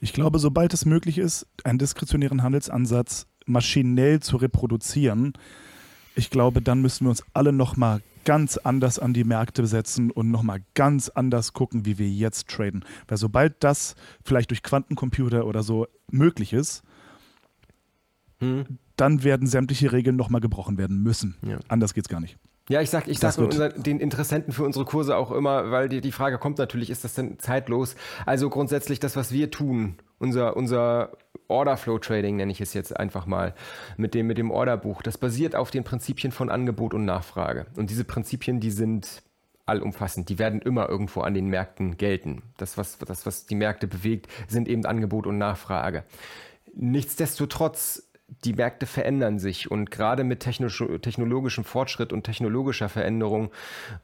Ich 0.00 0.12
glaube, 0.12 0.38
sobald 0.38 0.74
es 0.74 0.84
möglich 0.84 1.18
ist, 1.18 1.46
einen 1.64 1.78
diskretionären 1.78 2.42
Handelsansatz 2.42 3.26
maschinell 3.46 4.20
zu 4.20 4.36
reproduzieren, 4.36 5.32
ich 6.16 6.30
glaube, 6.30 6.62
dann 6.62 6.80
müssen 6.80 7.04
wir 7.04 7.10
uns 7.10 7.22
alle 7.34 7.52
nochmal 7.52 8.00
ganz 8.24 8.56
anders 8.56 8.98
an 8.98 9.12
die 9.12 9.22
Märkte 9.22 9.66
setzen 9.66 10.10
und 10.10 10.30
nochmal 10.30 10.60
ganz 10.74 11.08
anders 11.08 11.52
gucken, 11.52 11.86
wie 11.86 11.98
wir 11.98 12.08
jetzt 12.08 12.48
traden. 12.48 12.84
Weil 13.06 13.18
sobald 13.18 13.62
das 13.62 13.94
vielleicht 14.24 14.50
durch 14.50 14.62
Quantencomputer 14.62 15.46
oder 15.46 15.62
so 15.62 15.86
möglich 16.10 16.52
ist, 16.52 16.82
hm. 18.40 18.78
dann 18.96 19.22
werden 19.22 19.46
sämtliche 19.46 19.92
Regeln 19.92 20.16
nochmal 20.16 20.40
gebrochen 20.40 20.76
werden 20.76 21.02
müssen. 21.02 21.36
Ja. 21.42 21.58
Anders 21.68 21.94
geht 21.94 22.06
es 22.06 22.08
gar 22.08 22.20
nicht. 22.20 22.36
Ja, 22.68 22.80
ich 22.80 22.90
sag, 22.90 23.06
ich 23.06 23.20
sag 23.20 23.38
unser, 23.38 23.68
den 23.68 24.00
Interessenten 24.00 24.52
für 24.52 24.64
unsere 24.64 24.84
Kurse 24.84 25.16
auch 25.16 25.30
immer, 25.30 25.70
weil 25.70 25.88
die, 25.88 26.00
die 26.00 26.10
Frage 26.10 26.38
kommt 26.38 26.58
natürlich, 26.58 26.90
ist 26.90 27.04
das 27.04 27.14
denn 27.14 27.38
zeitlos? 27.38 27.94
Also 28.24 28.50
grundsätzlich 28.50 28.98
das, 28.98 29.14
was 29.14 29.30
wir 29.30 29.52
tun, 29.52 29.96
unser, 30.18 30.56
unser 30.56 31.12
Order 31.46 31.76
Flow 31.76 31.98
Trading 31.98 32.36
nenne 32.36 32.50
ich 32.50 32.60
es 32.60 32.74
jetzt 32.74 32.96
einfach 32.96 33.26
mal, 33.26 33.54
mit 33.96 34.14
dem, 34.14 34.26
mit 34.26 34.38
dem 34.38 34.50
Orderbuch, 34.50 35.02
das 35.02 35.16
basiert 35.16 35.54
auf 35.54 35.70
den 35.70 35.84
Prinzipien 35.84 36.32
von 36.32 36.50
Angebot 36.50 36.92
und 36.92 37.04
Nachfrage. 37.04 37.66
Und 37.76 37.90
diese 37.90 38.04
Prinzipien, 38.04 38.58
die 38.58 38.72
sind 38.72 39.22
allumfassend. 39.66 40.28
Die 40.28 40.38
werden 40.38 40.60
immer 40.60 40.88
irgendwo 40.88 41.20
an 41.20 41.34
den 41.34 41.48
Märkten 41.48 41.96
gelten. 41.96 42.42
Das, 42.56 42.78
was, 42.78 42.98
das, 42.98 43.26
was 43.26 43.46
die 43.46 43.56
Märkte 43.56 43.86
bewegt, 43.86 44.28
sind 44.48 44.68
eben 44.68 44.86
Angebot 44.86 45.26
und 45.26 45.38
Nachfrage. 45.38 46.04
Nichtsdestotrotz 46.74 48.05
die 48.28 48.54
Märkte 48.54 48.86
verändern 48.86 49.38
sich 49.38 49.70
und 49.70 49.90
gerade 49.90 50.24
mit 50.24 50.40
technologischem 50.40 51.64
Fortschritt 51.64 52.12
und 52.12 52.24
technologischer 52.24 52.88
Veränderung 52.88 53.50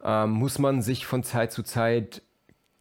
äh, 0.05 0.27
muss 0.27 0.59
man 0.59 0.83
sich 0.83 1.07
von 1.07 1.23
Zeit 1.23 1.53
zu 1.53 1.63
Zeit 1.63 2.23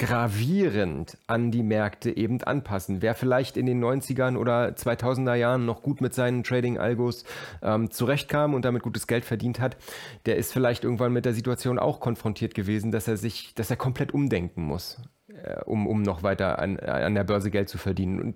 gravierend 0.02 1.16
an 1.28 1.52
die 1.52 1.62
Märkte 1.62 2.18
eben 2.18 2.42
anpassen. 2.42 3.04
Wer 3.04 3.14
vielleicht 3.14 3.56
in 3.56 3.68
den 3.68 3.84
90ern 3.84 4.36
oder 4.36 4.70
2000er 4.70 5.36
Jahren 5.36 5.68
noch 5.68 5.84
gut 5.84 6.02
mit 6.02 6.16
seinen 6.16 6.44
Trading-Algos 6.44 7.24
ähm, 7.62 7.92
zurechtkam 7.92 8.56
und 8.56 8.66
damit 8.66 8.82
gutes 8.82 9.06
Geld 9.06 9.26
verdient 9.26 9.60
hat, 9.60 9.78
der 10.26 10.38
ist 10.38 10.54
vielleicht 10.54 10.86
irgendwann 10.86 11.14
mit 11.14 11.26
der 11.26 11.36
Situation 11.36 11.78
auch 11.78 12.00
konfrontiert 12.00 12.56
gewesen, 12.56 12.92
dass 12.92 13.08
er 13.08 13.16
sich, 13.16 13.54
dass 13.54 13.70
er 13.70 13.78
komplett 13.78 14.12
umdenken 14.12 14.64
muss, 14.64 15.00
äh, 15.28 15.62
um, 15.66 15.86
um 15.86 16.02
noch 16.02 16.24
weiter 16.24 16.58
an, 16.58 16.80
an 16.80 17.14
der 17.14 17.24
Börse 17.24 17.52
Geld 17.52 17.70
zu 17.70 17.78
verdienen. 17.78 18.20
Und 18.20 18.36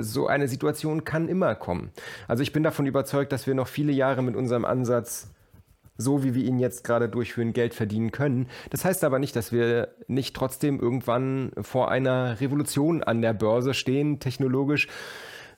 so 0.00 0.26
eine 0.26 0.48
Situation 0.48 1.04
kann 1.04 1.28
immer 1.28 1.54
kommen. 1.54 1.90
Also 2.26 2.42
ich 2.42 2.52
bin 2.52 2.62
davon 2.62 2.86
überzeugt, 2.86 3.32
dass 3.32 3.46
wir 3.46 3.54
noch 3.54 3.68
viele 3.68 3.92
Jahre 3.92 4.22
mit 4.22 4.36
unserem 4.36 4.64
Ansatz 4.64 5.28
so 5.98 6.22
wie 6.22 6.34
wir 6.34 6.44
ihn 6.44 6.60
jetzt 6.60 6.84
gerade 6.84 7.08
durchführen, 7.08 7.52
Geld 7.52 7.74
verdienen 7.74 8.12
können. 8.12 8.46
Das 8.70 8.84
heißt 8.84 9.02
aber 9.02 9.18
nicht, 9.18 9.34
dass 9.34 9.50
wir 9.50 9.88
nicht 10.06 10.34
trotzdem 10.34 10.78
irgendwann 10.78 11.50
vor 11.60 11.90
einer 11.90 12.40
Revolution 12.40 13.02
an 13.02 13.20
der 13.20 13.34
Börse 13.34 13.74
stehen, 13.74 14.20
technologisch, 14.20 14.86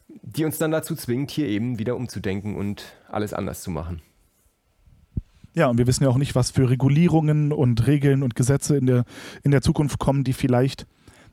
die 0.08 0.46
uns 0.46 0.58
dann 0.58 0.70
dazu 0.70 0.96
zwingt, 0.96 1.30
hier 1.30 1.46
eben 1.46 1.78
wieder 1.78 1.94
umzudenken 1.94 2.56
und 2.56 2.84
alles 3.08 3.34
anders 3.34 3.62
zu 3.62 3.70
machen. 3.70 4.00
Ja, 5.54 5.66
und 5.66 5.78
wir 5.78 5.86
wissen 5.86 6.04
ja 6.04 6.10
auch 6.10 6.16
nicht, 6.16 6.34
was 6.34 6.50
für 6.50 6.70
Regulierungen 6.70 7.52
und 7.52 7.86
Regeln 7.86 8.22
und 8.22 8.34
Gesetze 8.34 8.76
in 8.76 8.86
der, 8.86 9.04
in 9.42 9.50
der 9.50 9.62
Zukunft 9.62 9.98
kommen, 9.98 10.24
die 10.24 10.32
vielleicht 10.32 10.86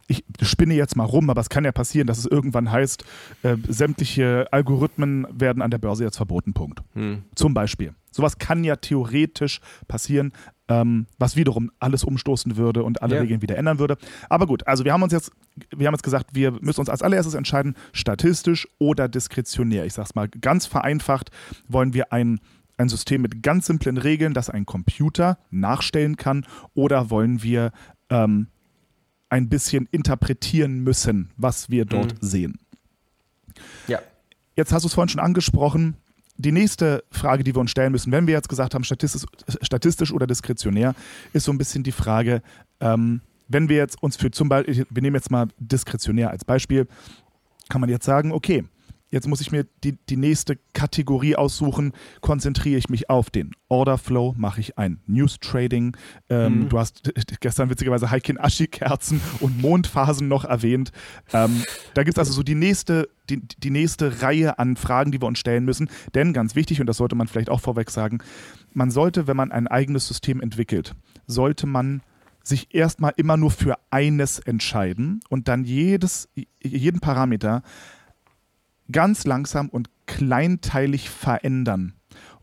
ich 0.08 0.24
spinne 0.42 0.74
jetzt 0.74 0.96
mal 0.96 1.04
rum, 1.04 1.30
aber 1.30 1.42
es 1.42 1.50
kann 1.50 1.66
ja 1.66 1.72
passieren, 1.72 2.08
dass 2.08 2.18
es 2.18 2.26
irgendwann 2.26 2.72
heißt, 2.72 3.04
äh, 3.44 3.58
sämtliche 3.68 4.48
Algorithmen 4.52 5.28
werden 5.32 5.62
an 5.62 5.72
der 5.72 5.78
Börse 5.78 6.04
jetzt 6.04 6.18
verboten. 6.18 6.54
Punkt. 6.54 6.82
Hm. 6.94 7.24
Zum 7.36 7.54
Beispiel. 7.54 7.94
Sowas 8.12 8.40
kann 8.40 8.64
ja 8.64 8.78
theoretisch 8.78 9.60
passieren, 9.88 10.32
ähm, 10.70 11.06
was 11.20 11.36
wiederum 11.36 11.72
alles 11.80 12.04
umstoßen 12.04 12.58
würde 12.58 12.84
und 12.84 13.02
alle 13.02 13.16
ja. 13.16 13.22
Regeln 13.22 13.42
wieder 13.42 13.58
ändern 13.58 13.80
würde. 13.80 13.98
Aber 14.30 14.48
gut, 14.48 14.66
also 14.66 14.86
wir 14.86 14.94
haben 14.94 15.04
uns 15.04 15.14
jetzt, 15.14 15.32
wir 15.76 15.88
haben 15.88 15.94
jetzt 15.94 16.04
gesagt, 16.04 16.32
wir 16.34 16.52
müssen 16.52 16.80
uns 16.80 16.90
als 16.90 17.02
allererstes 17.02 17.36
entscheiden, 17.36 17.76
statistisch 17.94 18.68
oder 18.80 19.08
diskretionär. 19.08 19.86
Ich 19.86 19.94
sage 19.94 20.08
es 20.10 20.16
mal 20.16 20.28
ganz 20.28 20.66
vereinfacht, 20.66 21.30
wollen 21.68 21.94
wir 21.94 22.12
ein 22.12 22.40
ein 22.80 22.90
System 22.90 23.24
mit 23.24 23.42
ganz 23.42 23.66
simplen 23.66 23.98
Regeln, 23.98 24.36
das 24.36 24.52
ein 24.52 24.68
Computer 24.68 25.40
nachstellen 25.50 26.16
kann, 26.16 26.46
oder 26.76 27.10
wollen 27.10 27.42
wir 27.42 27.72
ähm, 28.12 28.50
ein 29.30 29.50
bisschen 29.50 29.88
interpretieren 29.92 30.80
müssen, 30.80 31.32
was 31.38 31.70
wir 31.70 31.86
dort 31.86 32.22
mhm. 32.22 32.28
sehen. 32.28 32.60
Ja. 33.88 34.00
Jetzt 34.56 34.72
hast 34.72 34.84
du 34.84 34.88
es 34.88 34.94
vorhin 34.94 35.10
schon 35.10 35.22
angesprochen. 35.22 35.96
Die 36.38 36.52
nächste 36.52 37.04
Frage, 37.12 37.44
die 37.44 37.56
wir 37.56 37.60
uns 37.60 37.72
stellen 37.72 37.92
müssen, 37.92 38.12
wenn 38.12 38.28
wir 38.28 38.36
jetzt 38.36 38.50
gesagt 38.50 38.76
haben, 38.76 38.84
statistisch, 38.84 39.24
statistisch 39.62 40.12
oder 40.12 40.28
diskretionär, 40.28 40.94
ist 41.34 41.46
so 41.46 41.52
ein 41.52 41.58
bisschen 41.58 41.84
die 41.84 41.92
Frage, 41.92 42.42
ähm, 42.80 43.22
wenn 43.48 43.70
wir 43.70 43.78
jetzt 43.78 44.02
uns 44.04 44.18
für 44.18 44.30
zum 44.30 44.50
Beispiel, 44.50 44.86
wir 44.90 45.02
nehmen 45.02 45.16
jetzt 45.16 45.32
mal 45.32 45.48
diskretionär 45.58 46.30
als 46.30 46.46
Beispiel, 46.46 46.88
kann 47.70 47.82
man 47.82 47.90
jetzt 47.90 48.06
sagen, 48.06 48.32
okay, 48.32 48.64
Jetzt 49.10 49.28
muss 49.28 49.40
ich 49.40 49.52
mir 49.52 49.66
die, 49.84 49.98
die 50.10 50.18
nächste 50.18 50.58
Kategorie 50.74 51.36
aussuchen. 51.36 51.94
Konzentriere 52.20 52.78
ich 52.78 52.90
mich 52.90 53.10
auf 53.10 53.30
den 53.30 53.52
Order 53.70 53.98
Flow, 53.98 54.34
mache 54.38 54.60
ich 54.60 54.78
ein 54.78 55.00
News 55.08 55.40
Trading. 55.40 55.96
Ähm, 56.30 56.64
mhm. 56.64 56.70
Du 56.70 56.78
hast 56.78 57.14
gestern 57.40 57.70
witzigerweise 57.70 58.12
Heikin 58.12 58.38
Ashi-Kerzen 58.38 59.22
und 59.40 59.62
Mondphasen 59.62 60.28
noch 60.28 60.44
erwähnt. 60.44 60.92
Ähm, 61.32 61.64
da 61.94 62.04
gibt 62.04 62.18
es 62.18 62.20
also 62.20 62.34
so 62.34 62.44
die 62.44 62.56
nächste, 62.56 63.08
die, 63.30 63.42
die 63.42 63.70
nächste 63.70 64.22
Reihe 64.22 64.60
an 64.60 64.76
Fragen, 64.76 65.12
die 65.12 65.22
wir 65.22 65.28
uns 65.28 65.40
stellen 65.40 65.64
müssen. 65.64 65.90
Denn 66.14 66.34
ganz 66.34 66.56
wichtig, 66.56 66.82
und 66.82 66.88
das 66.88 66.98
sollte 66.98 67.16
man 67.16 67.28
vielleicht 67.28 67.50
auch 67.50 67.62
vorweg 67.62 67.90
sagen, 67.92 68.20
man 68.74 68.92
sollte, 68.92 69.26
wenn 69.28 69.38
man 69.38 69.54
ein 69.54 69.68
eigenes 69.68 70.08
System 70.08 70.42
entwickelt, 70.42 70.96
sollte 71.28 71.66
man 71.66 72.02
sich 72.44 72.74
erstmal 72.74 73.14
immer 73.18 73.38
nur 73.38 73.52
für 73.52 73.76
eines 73.90 74.40
entscheiden 74.40 75.20
und 75.30 75.48
dann 75.48 75.64
jedes, 75.66 76.30
jeden 76.62 77.00
Parameter 77.00 77.62
ganz 78.92 79.26
langsam 79.26 79.70
und 79.70 79.90
kleinteilig 80.06 81.10
verändern, 81.10 81.94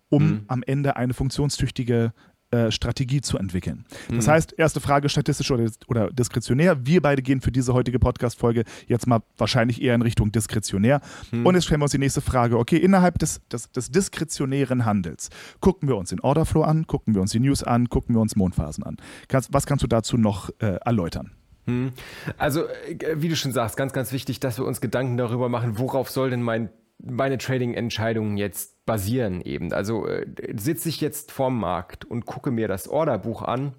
um 0.09 0.26
mhm. 0.26 0.44
am 0.48 0.62
Ende 0.62 0.96
eine 0.96 1.14
funktionstüchtige 1.14 2.12
äh, 2.54 2.70
Strategie 2.70 3.20
zu 3.20 3.37
entwickeln. 3.37 3.85
Das 4.11 4.26
mhm. 4.26 4.30
heißt, 4.30 4.54
erste 4.57 4.80
Frage, 4.80 5.09
statistisch 5.09 5.50
oder, 5.50 5.68
oder 5.88 6.12
diskretionär. 6.12 6.87
Wir 6.87 7.02
beide 7.02 7.20
gehen 7.20 7.40
für 7.40 7.50
diese 7.50 7.74
heutige 7.74 7.98
Podcast-Folge 7.98 8.62
jetzt 8.87 9.09
mal 9.09 9.22
wahrscheinlich 9.37 9.83
eher 9.83 9.94
in 9.94 10.02
Richtung 10.02 10.30
diskretionär. 10.30 11.00
Mhm. 11.33 11.46
Und 11.46 11.54
jetzt 11.57 11.64
stellen 11.64 11.80
wir 11.80 11.85
uns 11.85 11.92
die 11.92 11.98
nächste 11.98 12.20
Frage. 12.20 12.59
Okay, 12.59 12.76
innerhalb 12.76 13.18
des, 13.18 13.40
des, 13.50 13.72
des 13.72 13.90
diskretionären 13.90 14.85
Handels 14.85 15.30
gucken 15.61 15.88
wir 15.88 15.96
uns 15.96 16.11
den 16.11 16.20
Orderflow 16.20 16.62
an, 16.62 16.87
gucken 16.87 17.14
wir 17.14 17.22
uns 17.22 17.33
die 17.33 17.40
News 17.40 17.64
an, 17.64 17.88
gucken 17.88 18.14
wir 18.14 18.20
uns 18.20 18.37
Mondphasen 18.37 18.85
an. 18.85 18.98
Kannst, 19.26 19.52
was 19.52 19.66
kannst 19.66 19.83
du 19.83 19.88
dazu 19.88 20.16
noch 20.16 20.50
äh, 20.61 20.76
erläutern? 20.85 21.33
Hm. 21.66 21.92
Also, 22.37 22.66
äh, 22.66 23.16
wie 23.16 23.29
du 23.29 23.37
schon 23.37 23.53
sagst, 23.53 23.77
ganz, 23.77 23.92
ganz 23.92 24.12
wichtig, 24.12 24.40
dass 24.40 24.59
wir 24.59 24.66
uns 24.66 24.81
Gedanken 24.81 25.16
darüber 25.16 25.48
machen, 25.48 25.79
worauf 25.79 26.11
soll 26.11 26.31
denn 26.31 26.42
mein, 26.42 26.70
meine 26.98 27.38
Trading-Entscheidung 27.38 28.37
jetzt 28.37 28.85
basieren 28.87 29.40
eben. 29.40 29.72
Also 29.72 30.07
äh, 30.07 30.27
sitze 30.57 30.88
ich 30.88 31.00
jetzt 31.00 31.33
vorm 31.33 31.59
Markt 31.59 32.05
und 32.05 32.27
gucke 32.27 32.50
mir 32.50 32.68
das 32.68 32.88
Orderbuch 32.88 33.42
an 33.42 33.74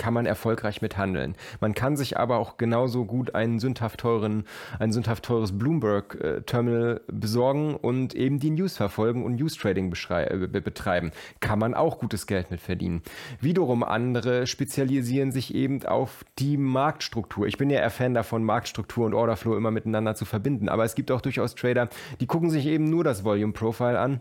kann 0.00 0.14
man 0.14 0.24
erfolgreich 0.24 0.80
mithandeln. 0.80 1.36
Man 1.60 1.74
kann 1.74 1.94
sich 1.94 2.18
aber 2.18 2.38
auch 2.38 2.56
genauso 2.56 3.04
gut 3.04 3.34
einen 3.34 3.58
sündhaft 3.58 4.00
teuren, 4.00 4.44
ein 4.78 4.92
sündhaft 4.92 5.26
teures 5.26 5.56
Bloomberg-Terminal 5.58 7.02
besorgen 7.06 7.76
und 7.76 8.14
eben 8.14 8.40
die 8.40 8.50
News 8.50 8.78
verfolgen 8.78 9.22
und 9.22 9.34
News-Trading 9.34 9.94
äh, 10.08 10.60
betreiben. 10.60 11.12
Kann 11.40 11.58
man 11.58 11.74
auch 11.74 11.98
gutes 11.98 12.26
Geld 12.26 12.50
mit 12.50 12.62
verdienen. 12.62 13.02
Wiederum 13.42 13.84
andere 13.84 14.46
spezialisieren 14.46 15.32
sich 15.32 15.54
eben 15.54 15.84
auf 15.84 16.24
die 16.38 16.56
Marktstruktur. 16.56 17.46
Ich 17.46 17.58
bin 17.58 17.68
ja 17.68 17.80
eher 17.80 17.90
Fan 17.90 18.14
davon, 18.14 18.42
Marktstruktur 18.42 19.04
und 19.04 19.12
Orderflow 19.12 19.54
immer 19.54 19.70
miteinander 19.70 20.14
zu 20.14 20.24
verbinden. 20.24 20.70
Aber 20.70 20.84
es 20.84 20.94
gibt 20.94 21.10
auch 21.10 21.20
durchaus 21.20 21.54
Trader, 21.54 21.90
die 22.20 22.26
gucken 22.26 22.48
sich 22.48 22.64
eben 22.64 22.88
nur 22.88 23.04
das 23.04 23.22
Volume 23.22 23.52
Profile 23.52 23.98
an 23.98 24.20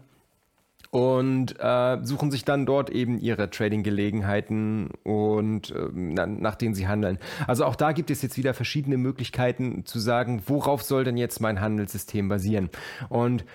und 0.92 1.60
äh, 1.60 1.98
suchen 2.04 2.32
sich 2.32 2.46
dann 2.46 2.65
dort 2.65 2.89
eben 2.89 3.20
ihre 3.20 3.50
Trading-Gelegenheiten 3.50 4.89
und 5.04 5.72
äh, 5.72 5.89
nach 5.94 6.56
denen 6.56 6.74
sie 6.74 6.88
handeln. 6.88 7.20
Also 7.48 7.65
auch 7.65 7.76
da 7.76 7.92
gibt 7.92 8.10
es 8.10 8.22
jetzt 8.22 8.38
wieder 8.38 8.54
verschiedene 8.54 8.98
Möglichkeiten 8.98 9.86
zu 9.86 10.00
sagen, 10.00 10.44
worauf 10.48 10.82
soll 10.82 11.04
denn 11.04 11.18
jetzt 11.18 11.42
mein 11.42 11.62
Handelssystem 11.62 12.28
basieren? 12.28 12.70
Und 13.10 13.46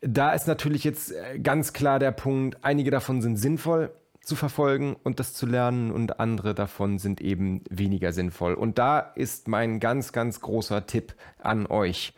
da 0.00 0.32
ist 0.32 0.48
natürlich 0.48 0.84
jetzt 0.84 1.12
äh, 1.12 1.38
ganz 1.38 1.72
klar 1.72 1.98
der 1.98 2.12
Punkt, 2.12 2.58
einige 2.62 2.90
davon 2.90 3.22
sind 3.22 3.36
sinnvoll 3.36 3.90
zu 4.20 4.36
verfolgen 4.36 4.96
und 5.02 5.20
das 5.20 5.34
zu 5.34 5.46
lernen 5.46 5.90
und 5.90 6.18
andere 6.18 6.54
davon 6.54 6.98
sind 6.98 7.20
eben 7.20 7.62
weniger 7.70 8.12
sinnvoll. 8.12 8.54
Und 8.54 8.78
da 8.78 8.98
ist 8.98 9.48
mein 9.48 9.80
ganz, 9.80 10.12
ganz 10.12 10.40
großer 10.40 10.86
Tipp 10.86 11.14
an 11.38 11.66
euch 11.66 12.14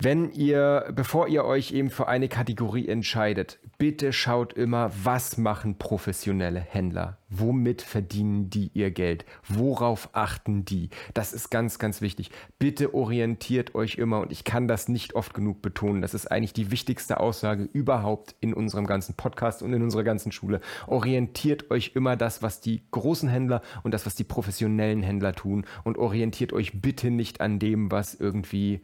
wenn 0.00 0.30
ihr, 0.32 0.92
bevor 0.94 1.28
ihr 1.28 1.44
euch 1.44 1.72
eben 1.72 1.90
für 1.90 2.08
eine 2.08 2.28
Kategorie 2.28 2.88
entscheidet, 2.88 3.58
bitte 3.78 4.12
schaut 4.12 4.52
immer, 4.52 4.90
was 5.02 5.36
machen 5.38 5.78
professionelle 5.78 6.60
Händler? 6.60 7.18
Womit 7.28 7.82
verdienen 7.82 8.48
die 8.48 8.70
ihr 8.74 8.90
Geld? 8.90 9.24
Worauf 9.48 10.10
achten 10.12 10.64
die? 10.64 10.90
Das 11.14 11.32
ist 11.32 11.50
ganz, 11.50 11.78
ganz 11.78 12.00
wichtig. 12.00 12.30
Bitte 12.58 12.94
orientiert 12.94 13.74
euch 13.74 13.96
immer, 13.96 14.20
und 14.20 14.30
ich 14.30 14.44
kann 14.44 14.68
das 14.68 14.88
nicht 14.88 15.14
oft 15.14 15.34
genug 15.34 15.62
betonen, 15.62 16.02
das 16.02 16.14
ist 16.14 16.30
eigentlich 16.30 16.52
die 16.52 16.70
wichtigste 16.70 17.18
Aussage 17.18 17.68
überhaupt 17.72 18.36
in 18.40 18.54
unserem 18.54 18.86
ganzen 18.86 19.14
Podcast 19.14 19.62
und 19.62 19.72
in 19.72 19.82
unserer 19.82 20.04
ganzen 20.04 20.32
Schule. 20.32 20.60
Orientiert 20.86 21.70
euch 21.70 21.92
immer 21.94 22.16
das, 22.16 22.42
was 22.42 22.60
die 22.60 22.82
großen 22.90 23.28
Händler 23.28 23.62
und 23.82 23.92
das, 23.92 24.06
was 24.06 24.14
die 24.14 24.24
professionellen 24.24 25.02
Händler 25.02 25.34
tun 25.34 25.66
und 25.82 25.98
orientiert 25.98 26.52
euch 26.52 26.80
bitte 26.80 27.10
nicht 27.10 27.40
an 27.40 27.58
dem, 27.58 27.90
was 27.90 28.14
irgendwie 28.14 28.80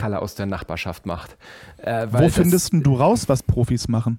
Kalle 0.00 0.22
aus 0.22 0.34
der 0.34 0.46
Nachbarschaft 0.46 1.04
macht. 1.04 1.36
Äh, 1.76 2.06
Wo 2.10 2.26
findest 2.30 2.72
du 2.72 2.96
raus, 2.96 3.28
was 3.28 3.42
Profis 3.42 3.86
machen? 3.86 4.18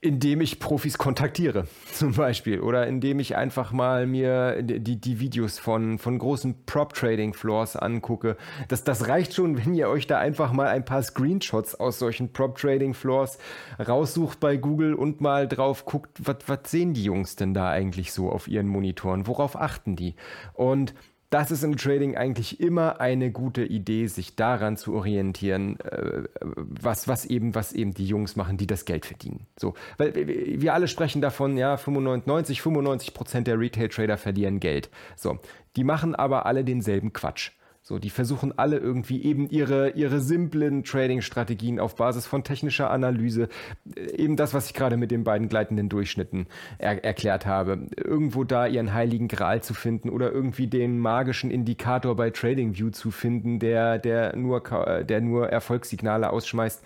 Indem 0.00 0.40
ich 0.40 0.58
Profis 0.58 0.98
kontaktiere, 0.98 1.68
zum 1.92 2.14
Beispiel. 2.14 2.58
Oder 2.58 2.88
indem 2.88 3.20
ich 3.20 3.36
einfach 3.36 3.70
mal 3.70 4.08
mir 4.08 4.60
die, 4.62 5.00
die 5.00 5.20
Videos 5.20 5.60
von, 5.60 5.96
von 5.98 6.18
großen 6.18 6.66
Prop-Trading-Floors 6.66 7.76
angucke. 7.76 8.36
Das, 8.66 8.82
das 8.82 9.06
reicht 9.06 9.32
schon, 9.32 9.56
wenn 9.56 9.74
ihr 9.74 9.88
euch 9.88 10.08
da 10.08 10.18
einfach 10.18 10.52
mal 10.52 10.66
ein 10.66 10.84
paar 10.84 11.04
Screenshots 11.04 11.76
aus 11.76 12.00
solchen 12.00 12.32
Prop-Trading-Floors 12.32 13.38
raussucht 13.86 14.40
bei 14.40 14.56
Google 14.56 14.94
und 14.94 15.20
mal 15.20 15.46
drauf 15.46 15.84
guckt, 15.84 16.20
was 16.24 16.58
sehen 16.68 16.94
die 16.94 17.04
Jungs 17.04 17.36
denn 17.36 17.54
da 17.54 17.70
eigentlich 17.70 18.12
so 18.12 18.28
auf 18.28 18.48
ihren 18.48 18.66
Monitoren? 18.66 19.28
Worauf 19.28 19.54
achten 19.54 19.94
die? 19.94 20.16
Und 20.54 20.94
das 21.32 21.50
ist 21.50 21.64
im 21.64 21.78
Trading 21.78 22.14
eigentlich 22.14 22.60
immer 22.60 23.00
eine 23.00 23.30
gute 23.30 23.64
Idee, 23.64 24.06
sich 24.06 24.36
daran 24.36 24.76
zu 24.76 24.94
orientieren, 24.94 25.80
äh, 25.80 26.24
was, 26.40 27.08
was, 27.08 27.24
eben, 27.24 27.54
was 27.54 27.72
eben 27.72 27.94
die 27.94 28.06
Jungs 28.06 28.36
machen, 28.36 28.58
die 28.58 28.66
das 28.66 28.84
Geld 28.84 29.06
verdienen. 29.06 29.46
So, 29.58 29.72
weil 29.96 30.14
wir 30.14 30.74
alle 30.74 30.88
sprechen 30.88 31.22
davon, 31.22 31.56
ja, 31.56 31.78
95, 31.78 32.60
95 32.60 33.14
Prozent 33.14 33.46
der 33.46 33.58
Retail-Trader 33.58 34.18
verlieren 34.18 34.60
Geld. 34.60 34.90
So, 35.16 35.38
die 35.76 35.84
machen 35.84 36.14
aber 36.14 36.44
alle 36.44 36.64
denselben 36.64 37.14
Quatsch. 37.14 37.52
So, 37.84 37.98
die 37.98 38.10
versuchen 38.10 38.56
alle 38.56 38.76
irgendwie 38.78 39.24
eben 39.24 39.48
ihre, 39.50 39.90
ihre 39.90 40.20
simplen 40.20 40.84
Trading-Strategien 40.84 41.80
auf 41.80 41.96
Basis 41.96 42.26
von 42.26 42.44
technischer 42.44 42.90
Analyse, 42.92 43.48
äh, 43.96 44.22
eben 44.22 44.36
das, 44.36 44.54
was 44.54 44.66
ich 44.66 44.74
gerade 44.74 44.96
mit 44.96 45.10
den 45.10 45.24
beiden 45.24 45.48
gleitenden 45.48 45.88
Durchschnitten 45.88 46.46
er 46.78 47.04
erklärt 47.04 47.44
habe, 47.44 47.88
irgendwo 47.96 48.44
da 48.44 48.68
ihren 48.68 48.94
heiligen 48.94 49.26
Gral 49.26 49.64
zu 49.64 49.74
finden 49.74 50.10
oder 50.10 50.30
irgendwie 50.30 50.68
den 50.68 51.00
magischen 51.00 51.50
Indikator 51.50 52.14
bei 52.14 52.30
TradingView 52.30 52.90
zu 52.90 53.10
finden, 53.10 53.58
der, 53.58 53.98
der, 53.98 54.36
nur, 54.36 54.64
äh, 54.86 55.04
der 55.04 55.20
nur 55.20 55.48
Erfolgssignale 55.48 56.30
ausschmeißt 56.30 56.84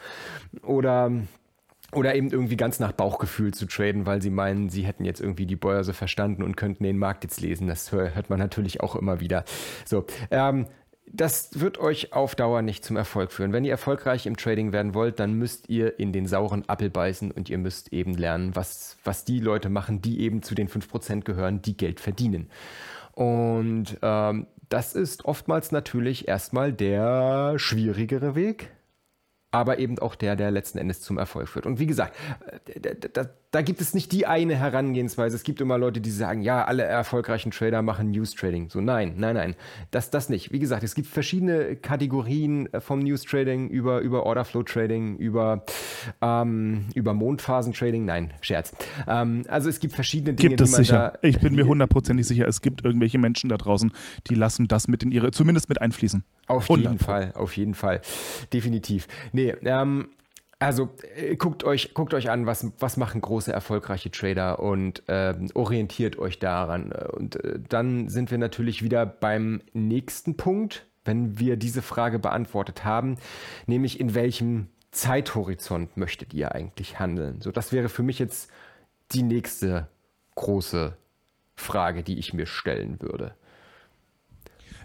oder 0.63 1.13
oder 1.93 2.15
eben 2.17 2.31
irgendwie 2.31 2.57
ganz 2.57 2.81
nach 2.81 2.93
Bauchgefühl 2.93 3.55
zu 3.55 3.67
traden, 3.67 4.07
weil 4.07 4.21
sie 4.21 4.31
meinen, 4.31 4.71
sie 4.71 4.83
hätten 4.83 5.05
jetzt 5.05 5.21
irgendwie 5.21 5.47
die 5.47 5.57
Börse 5.57 5.95
verstanden 5.95 6.43
und 6.43 6.57
könnten 6.57 6.83
den 6.83 6.99
Markt 6.99 7.23
jetzt 7.23 7.41
lesen. 7.41 7.69
Das 7.69 7.93
hört 7.93 8.29
man 8.29 8.41
natürlich 8.41 8.81
auch 8.81 8.97
immer 8.97 9.21
wieder. 9.21 9.45
So, 9.85 10.05
ähm, 10.33 10.67
das 11.13 11.61
wird 11.61 11.79
euch 11.79 12.13
auf 12.13 12.35
Dauer 12.35 12.63
nicht 12.63 12.85
zum 12.85 12.97
Erfolg 12.97 13.33
führen. 13.33 13.53
Wenn 13.53 13.65
ihr 13.65 13.71
erfolgreich 13.71 14.27
im 14.27 14.37
Trading 14.37 14.73
werden 14.73 14.95
wollt, 14.95 15.21
dann 15.21 15.35
müsst 15.35 15.69
ihr 15.69 15.99
in 15.99 16.13
den 16.13 16.27
sauren 16.27 16.69
Apfel 16.69 16.91
beißen 16.91 17.31
und 17.31 17.49
ihr 17.49 17.59
müsst 17.59 17.93
eben 17.93 18.15
lernen, 18.15 18.55
was, 18.55 18.97
was 19.05 19.25
die 19.25 19.39
Leute 19.39 19.69
machen, 19.69 20.03
die 20.03 20.21
eben 20.21 20.43
zu 20.43 20.55
den 20.55 20.69
5% 20.69 21.23
gehören, 21.23 21.63
die 21.63 21.77
Geld 21.77 22.01
verdienen. 22.01 22.51
Und 23.13 23.97
ähm, 24.03 24.47
das 24.69 24.95
ist 24.95 25.25
oftmals 25.25 25.73
natürlich 25.73 26.29
erstmal 26.29 26.73
der 26.73 27.59
schwierigere 27.59 28.35
Weg, 28.35 28.71
aber 29.57 29.79
eben 29.79 29.99
auch 29.99 30.15
der, 30.15 30.37
der 30.37 30.51
letzten 30.51 30.77
Endes 30.77 31.01
zum 31.01 31.17
Erfolg 31.17 31.49
führt. 31.49 31.65
Und 31.65 31.79
wie 31.79 31.87
gesagt, 31.87 32.15
äh, 32.67 32.95
da, 33.13 33.25
da, 33.51 33.63
gibt 33.63 33.81
es 33.81 33.95
nicht 33.95 34.13
die 34.13 34.27
eine 34.27 34.55
Herangehensweise. 34.55 35.35
Es 35.35 35.45
gibt 35.45 35.63
immer 35.63 35.79
Leute, 35.79 36.03
die 36.03 36.11
sagen, 36.11 36.43
ja, 36.43 36.67
alle 36.67 36.83
erfolgreichen 36.83 37.53
Trader 37.53 37.81
machen 37.81 38.11
News 38.11 38.35
Trading. 38.35 38.69
So, 38.69 38.83
nein, 38.83 39.15
nein, 39.17 39.35
nein, 39.35 39.55
das, 39.91 40.11
das 40.11 40.29
nicht. 40.29 40.53
Wie 40.53 40.59
gesagt, 40.59 40.83
es 40.83 40.95
gibt 40.95 41.09
verschiedene 41.09 41.75
Kategorien 41.77 42.71
äh, 42.75 42.83
vom 42.83 42.99
News 42.99 43.23
Trading 43.23 43.71
über, 43.71 44.01
über 44.01 44.27
Orderflow 44.27 44.63
Trading, 44.63 45.17
über, 45.17 45.65
ähm, 46.21 46.85
über 46.95 47.15
Mondphasen 47.15 47.73
Trading. 47.73 48.05
Nein, 48.05 48.35
Scherz. 48.43 48.75
Ähm, 49.09 49.45
also 49.49 49.71
es 49.71 49.81
gibt 49.81 49.95
verschiedene 49.95 50.35
Dinge, 50.35 50.51
gibt 50.51 50.61
es 50.61 50.69
die 50.69 50.77
man 50.77 50.85
sicher. 50.85 51.13
Da, 51.23 51.27
ich 51.27 51.41
bin 51.41 51.55
mir 51.55 51.67
hundertprozentig 51.67 52.27
sicher, 52.27 52.47
es 52.47 52.61
gibt 52.61 52.85
irgendwelche 52.85 53.19
Menschen 53.19 53.49
da 53.49 53.57
draußen, 53.57 53.91
die 54.29 54.35
lassen 54.35 54.69
das 54.69 54.87
mit 54.87 55.03
in 55.03 55.13
ihre, 55.13 55.31
zumindest 55.31 55.71
mit 55.71 55.81
einfließen. 55.81 56.25
Auf 56.49 56.69
jeden 56.69 56.99
Fall, 56.99 57.33
auf 57.35 57.57
jeden 57.57 57.75
Fall. 57.75 58.03
Definitiv. 58.53 59.09
Nee, 59.33 59.46
ähm, 59.63 60.09
also 60.59 60.91
äh, 61.15 61.37
guckt 61.37 61.65
euch, 61.65 61.95
guckt 61.95 62.15
euch 62.15 62.31
an, 62.31 62.47
was, 62.47 62.67
was 62.79 62.97
machen 62.97 63.21
große 63.21 63.53
erfolgreiche 63.53 64.11
Trader 64.11 64.59
und 64.59 65.03
ähm, 65.09 65.49
orientiert 65.55 66.19
euch 66.19 66.39
daran. 66.39 66.93
Und 66.93 67.37
äh, 67.45 67.59
dann 67.69 68.09
sind 68.09 68.31
wir 68.31 68.39
natürlich 68.39 68.83
wieder 68.83 69.05
beim 69.05 69.61
nächsten 69.73 70.37
Punkt, 70.37 70.87
wenn 71.05 71.39
wir 71.39 71.57
diese 71.57 71.83
Frage 71.83 72.19
beantwortet 72.19 72.85
haben, 72.85 73.17
nämlich 73.67 74.01
in 74.01 74.15
welchem 74.15 74.69
Zeithorizont 74.91 75.97
möchtet 75.97 76.33
ihr 76.33 76.55
eigentlich 76.55 76.99
handeln? 76.99 77.41
So, 77.43 77.53
das 77.53 77.71
wäre 77.71 77.89
für 77.89 78.03
mich 78.03 78.19
jetzt 78.19 78.51
die 79.13 79.23
nächste 79.23 79.89
große 80.35 80.97
Frage, 81.55 82.03
die 82.03 82.19
ich 82.19 82.33
mir 82.33 82.47
stellen 82.47 83.01
würde. 83.01 83.35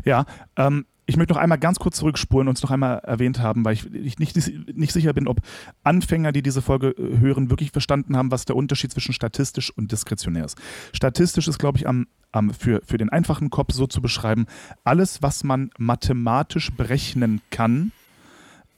Ja, 0.04 0.26
ähm, 0.58 0.86
ich 1.12 1.18
möchte 1.18 1.34
noch 1.34 1.42
einmal 1.42 1.58
ganz 1.58 1.78
kurz 1.78 1.98
zurückspulen 1.98 2.48
und 2.48 2.58
es 2.58 2.64
noch 2.64 2.72
einmal 2.72 3.00
erwähnt 3.00 3.40
haben, 3.40 3.66
weil 3.66 3.74
ich 3.74 4.18
nicht, 4.18 4.38
nicht 4.74 4.94
sicher 4.94 5.12
bin, 5.12 5.28
ob 5.28 5.42
Anfänger, 5.84 6.32
die 6.32 6.42
diese 6.42 6.62
Folge 6.62 6.92
äh, 6.92 7.20
hören, 7.20 7.50
wirklich 7.50 7.72
verstanden 7.72 8.16
haben, 8.16 8.32
was 8.32 8.46
der 8.46 8.56
Unterschied 8.56 8.94
zwischen 8.94 9.12
statistisch 9.12 9.76
und 9.76 9.92
diskretionär 9.92 10.46
ist. 10.46 10.58
Statistisch 10.94 11.50
ist, 11.50 11.60
glaube 11.60 11.78
ich, 11.78 11.86
am, 11.86 12.08
am, 12.32 12.54
für, 12.54 12.82
für 12.86 12.98
den 12.98 13.10
einfachen 13.10 13.50
Kopf 13.50 13.74
so 13.74 13.88
zu 13.88 14.02
beschreiben, 14.02 14.46
alles, 14.86 15.22
was 15.22 15.44
man 15.44 15.70
mathematisch 15.78 16.72
berechnen 16.72 17.42
kann, 17.50 17.92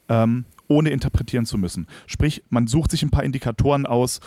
ähm, 0.08 0.44
ohne 0.66 0.90
interpretieren 0.90 1.46
zu 1.46 1.56
müssen. 1.56 1.86
Sprich, 2.08 2.42
man 2.50 2.66
sucht 2.66 2.90
sich 2.90 3.04
ein 3.04 3.10
paar 3.10 3.22
Indikatoren 3.22 3.86
aus 3.86 4.18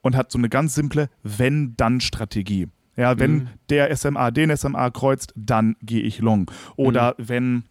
und 0.00 0.16
hat 0.16 0.32
so 0.32 0.38
eine 0.38 0.48
ganz 0.48 0.74
simple 0.74 1.10
Wenn-Dann-Strategie. 1.22 2.66
Ja, 2.96 3.18
wenn 3.18 3.34
mhm. 3.34 3.48
der 3.70 3.94
SMA 3.96 4.30
den 4.30 4.56
SMA 4.56 4.90
kreuzt, 4.90 5.32
dann 5.36 5.76
gehe 5.82 6.02
ich 6.02 6.18
long. 6.18 6.50
Oder 6.76 7.14
mhm. 7.18 7.28
wenn 7.28 7.64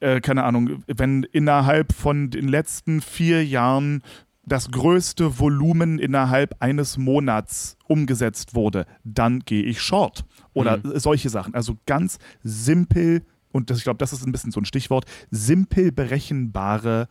äh, 0.00 0.20
keine 0.20 0.44
Ahnung, 0.44 0.82
wenn 0.86 1.24
innerhalb 1.24 1.92
von 1.92 2.30
den 2.30 2.48
letzten 2.48 3.00
vier 3.00 3.44
Jahren 3.44 4.02
das 4.46 4.70
größte 4.70 5.38
Volumen 5.38 5.98
innerhalb 5.98 6.56
eines 6.60 6.98
Monats 6.98 7.76
umgesetzt 7.86 8.54
wurde, 8.54 8.86
dann 9.02 9.40
gehe 9.40 9.62
ich 9.62 9.80
short. 9.80 10.24
Oder 10.52 10.78
mhm. 10.78 10.98
solche 10.98 11.30
Sachen. 11.30 11.54
Also 11.54 11.76
ganz 11.86 12.18
simpel, 12.42 13.22
und 13.52 13.70
das, 13.70 13.78
ich 13.78 13.84
glaube, 13.84 13.98
das 13.98 14.12
ist 14.12 14.26
ein 14.26 14.32
bisschen 14.32 14.52
so 14.52 14.60
ein 14.60 14.66
Stichwort, 14.66 15.06
simpel 15.30 15.92
berechenbare 15.92 17.08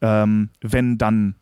ähm, 0.00 0.50
wenn-dann 0.60 1.34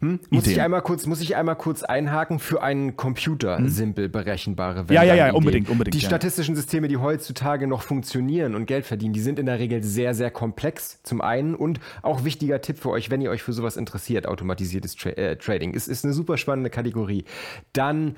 hm? 0.00 0.20
Muss, 0.30 0.46
ich 0.46 0.60
einmal 0.60 0.82
kurz, 0.82 1.06
muss 1.06 1.20
ich 1.20 1.36
einmal 1.36 1.56
kurz 1.56 1.82
einhaken 1.82 2.38
für 2.38 2.62
einen 2.62 2.96
Computer 2.96 3.58
hm? 3.58 3.68
simpel 3.68 4.08
berechenbare 4.08 4.86
Ja, 4.90 5.02
ja, 5.02 5.14
ja, 5.14 5.32
unbedingt, 5.32 5.68
unbedingt. 5.68 5.94
Die 5.94 6.00
ja. 6.00 6.06
statistischen 6.06 6.56
Systeme, 6.56 6.88
die 6.88 6.96
heutzutage 6.96 7.66
noch 7.66 7.82
funktionieren 7.82 8.54
und 8.54 8.66
Geld 8.66 8.86
verdienen, 8.86 9.12
die 9.12 9.20
sind 9.20 9.38
in 9.38 9.46
der 9.46 9.58
Regel 9.58 9.82
sehr, 9.82 10.14
sehr 10.14 10.30
komplex 10.30 11.02
zum 11.02 11.20
einen 11.20 11.54
und 11.54 11.80
auch 12.02 12.24
wichtiger 12.24 12.60
Tipp 12.60 12.78
für 12.78 12.90
euch, 12.90 13.10
wenn 13.10 13.20
ihr 13.20 13.30
euch 13.30 13.42
für 13.42 13.52
sowas 13.52 13.76
interessiert, 13.76 14.26
automatisiertes 14.26 14.96
Tra 14.96 15.10
äh, 15.10 15.36
Trading. 15.36 15.74
Es 15.74 15.88
ist 15.88 16.04
eine 16.04 16.14
super 16.14 16.36
spannende 16.36 16.70
Kategorie. 16.70 17.24
Dann 17.72 18.16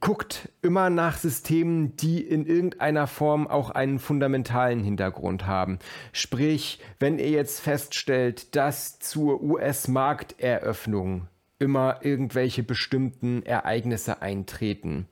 guckt 0.00 0.50
immer 0.62 0.90
nach 0.90 1.16
Systemen, 1.16 1.96
die 1.96 2.20
in 2.20 2.46
irgendeiner 2.46 3.06
Form 3.06 3.46
auch 3.46 3.70
einen 3.70 3.98
fundamentalen 3.98 4.80
Hintergrund 4.80 5.46
haben. 5.46 5.78
Sprich, 6.12 6.80
wenn 6.98 7.18
ihr 7.18 7.30
jetzt 7.30 7.60
feststellt, 7.60 8.54
dass 8.54 8.98
zur 8.98 9.42
US-Markteröffnung 9.42 11.28
immer 11.58 12.00
irgendwelche 12.02 12.62
bestimmten 12.62 13.42
Ereignisse 13.42 14.22
eintreten 14.22 15.08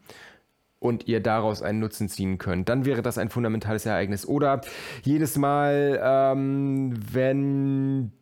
und 0.78 1.08
ihr 1.08 1.20
daraus 1.20 1.62
einen 1.62 1.80
Nutzen 1.80 2.08
ziehen 2.08 2.38
könnt, 2.38 2.68
dann 2.68 2.84
wäre 2.84 3.02
das 3.02 3.18
ein 3.18 3.30
fundamentales 3.30 3.86
Ereignis. 3.86 4.26
Oder 4.26 4.60
jedes 5.02 5.36
Mal, 5.36 6.00
ähm, 6.02 6.94
wenn 7.12 8.12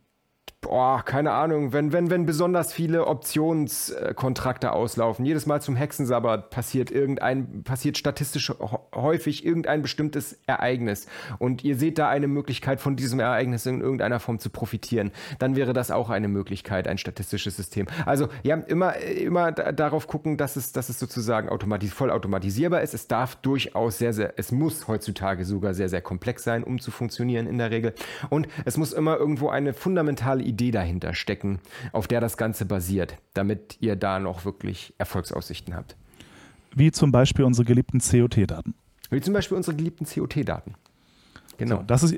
boah, 0.65 1.03
keine 1.05 1.33
Ahnung, 1.33 1.73
wenn, 1.73 1.93
wenn, 1.93 2.11
wenn 2.11 2.25
besonders 2.25 2.73
viele 2.73 3.07
Optionskontrakte 3.07 4.73
auslaufen, 4.73 5.25
jedes 5.27 5.45
Mal 5.45 5.61
zum 5.61 5.77
Hexensabbat 5.77 6.49
passiert 6.49 6.91
irgendein, 6.91 7.63
passiert 7.65 7.99
statistisch 7.99 8.53
häufig 8.95 9.45
irgendein 9.45 9.83
bestimmtes 9.83 10.39
Ereignis 10.47 11.07
und 11.39 11.65
ihr 11.65 11.77
seht 11.77 11.99
da 11.99 12.09
eine 12.09 12.29
Möglichkeit 12.29 12.81
von 12.81 12.97
diesem 12.97 13.21
Ereignis 13.21 13.67
in 13.67 13.83
irgendeiner 13.83 14.21
Form 14.21 14.39
zu 14.39 14.49
profitieren, 14.49 15.13
dann 15.39 15.55
wäre 15.55 15.75
das 15.75 15.91
auch 15.91 16.09
eine 16.09 16.29
Möglichkeit, 16.29 16.89
ein 16.89 16.97
statistisches 16.97 17.57
System. 17.57 17.87
Also 18.07 18.29
ja, 18.43 18.57
immer, 18.57 18.97
immer 18.97 19.53
darauf 19.53 20.07
gucken, 20.07 20.39
dass 20.39 20.57
es, 20.57 20.73
dass 20.73 20.89
es 20.89 20.99
sozusagen 20.99 21.51
automatis 21.51 21.93
vollautomatisierbar 21.93 22.81
ist. 22.81 22.95
Es 22.95 23.07
darf 23.07 23.37
durchaus 23.37 23.99
sehr, 23.99 24.15
sehr, 24.15 24.33
es 24.39 24.51
muss 24.51 24.89
heutzutage 24.89 25.45
sogar 25.45 25.75
sehr, 25.75 25.91
sehr 25.91 26.01
komplex 26.01 26.43
sein, 26.43 26.65
um 26.65 26.81
zu 26.81 26.91
funktionieren 26.91 27.47
in 27.47 27.59
der 27.59 27.71
Regel. 27.71 27.93
Und 28.31 28.49
es 28.65 28.79
muss 28.79 28.95
immer 28.95 29.19
irgendwo 29.19 29.51
eine 29.51 29.75
fundamentale 29.75 30.43
Idee 30.43 30.54
Idee 30.55 30.71
dahinter 30.71 31.15
stecken, 31.15 31.59
auf 31.93 32.07
der 32.07 32.21
das 32.21 32.37
Ganze 32.37 32.65
basiert, 32.65 33.17
damit 33.35 33.77
ihr 33.81 33.97
da 33.97 34.21
noch 34.21 34.45
wirklich 34.45 34.95
Erfolgsaussichten 34.99 35.75
habt. 35.75 35.97
Wie 36.75 36.93
zum 36.93 37.13
Beispiel 37.13 37.45
unsere 37.45 37.65
geliebten 37.65 37.99
COT-Daten. 37.99 38.75
Wie 39.11 39.21
zum 39.21 39.35
Beispiel 39.35 39.57
unsere 39.57 39.77
geliebten 39.77 40.07
COT-Daten. 40.07 40.75
Genau. 41.57 41.79
So, 41.79 41.83
das 41.87 42.03
ist 42.03 42.17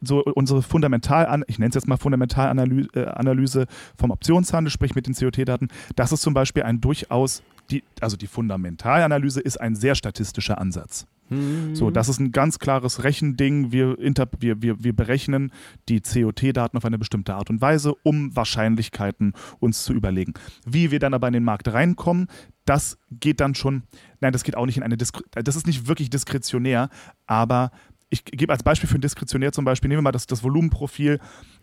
so 0.00 0.24
unsere 0.24 0.62
fundamental, 0.62 1.42
ich 1.46 1.58
nenne 1.58 1.70
es 1.70 1.74
jetzt 1.74 1.88
mal 1.88 1.96
Fundamentalanalyse 1.96 3.62
äh, 3.62 3.66
vom 3.96 4.10
Optionshandel, 4.10 4.70
sprich 4.70 4.94
mit 4.94 5.06
den 5.06 5.14
COT-Daten. 5.14 5.68
Das 5.96 6.12
ist 6.12 6.22
zum 6.22 6.34
Beispiel 6.34 6.62
ein 6.62 6.80
durchaus, 6.80 7.42
die, 7.70 7.82
also 8.00 8.16
die 8.16 8.26
Fundamentalanalyse 8.26 9.40
ist 9.40 9.60
ein 9.60 9.74
sehr 9.74 9.94
statistischer 9.94 10.58
Ansatz. 10.58 11.06
Mhm. 11.30 11.74
So, 11.74 11.90
das 11.90 12.08
ist 12.08 12.20
ein 12.20 12.32
ganz 12.32 12.58
klares 12.58 13.04
Rechending. 13.04 13.72
Wir, 13.72 13.98
inter, 13.98 14.28
wir, 14.40 14.60
wir, 14.62 14.82
wir 14.82 14.94
berechnen 14.94 15.52
die 15.88 16.00
COT-Daten 16.00 16.76
auf 16.76 16.84
eine 16.84 16.98
bestimmte 16.98 17.34
Art 17.34 17.50
und 17.50 17.60
Weise, 17.60 17.94
um 18.02 18.34
Wahrscheinlichkeiten 18.36 19.34
uns 19.60 19.84
zu 19.84 19.92
überlegen. 19.92 20.34
Wie 20.66 20.90
wir 20.90 20.98
dann 20.98 21.14
aber 21.14 21.28
in 21.28 21.34
den 21.34 21.44
Markt 21.44 21.72
reinkommen, 21.72 22.28
das 22.64 22.98
geht 23.10 23.40
dann 23.40 23.54
schon, 23.54 23.84
nein, 24.20 24.32
das 24.32 24.44
geht 24.44 24.56
auch 24.56 24.66
nicht 24.66 24.76
in 24.76 24.82
eine 24.82 24.96
Diskre 24.96 25.24
das 25.32 25.56
ist 25.56 25.66
nicht 25.66 25.88
wirklich 25.88 26.10
diskretionär, 26.10 26.88
aber 27.26 27.70
ich 28.10 28.24
gebe 28.24 28.52
als 28.52 28.62
Beispiel 28.62 28.88
für 28.88 28.98
ein 28.98 29.00
Diskretionär 29.00 29.52
zum 29.52 29.64
Beispiel, 29.64 29.88
nehmen 29.88 29.98
wir 29.98 30.02
mal 30.02 30.12
das, 30.12 30.26
das 30.26 30.42
Volumenprofil. 30.42 31.20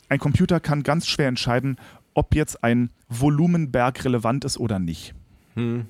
Ein 0.10 0.20
Computer 0.20 0.60
kann 0.60 0.84
ganz 0.84 1.08
schwer 1.08 1.28
entscheiden, 1.28 1.78
ob 2.14 2.34
jetzt 2.34 2.64
ein 2.64 2.90
Volumenberg 3.10 4.04
relevant 4.06 4.46
ist 4.46 4.58
oder 4.58 4.80
nicht. 4.80 5.14
Hm. 5.56 5.88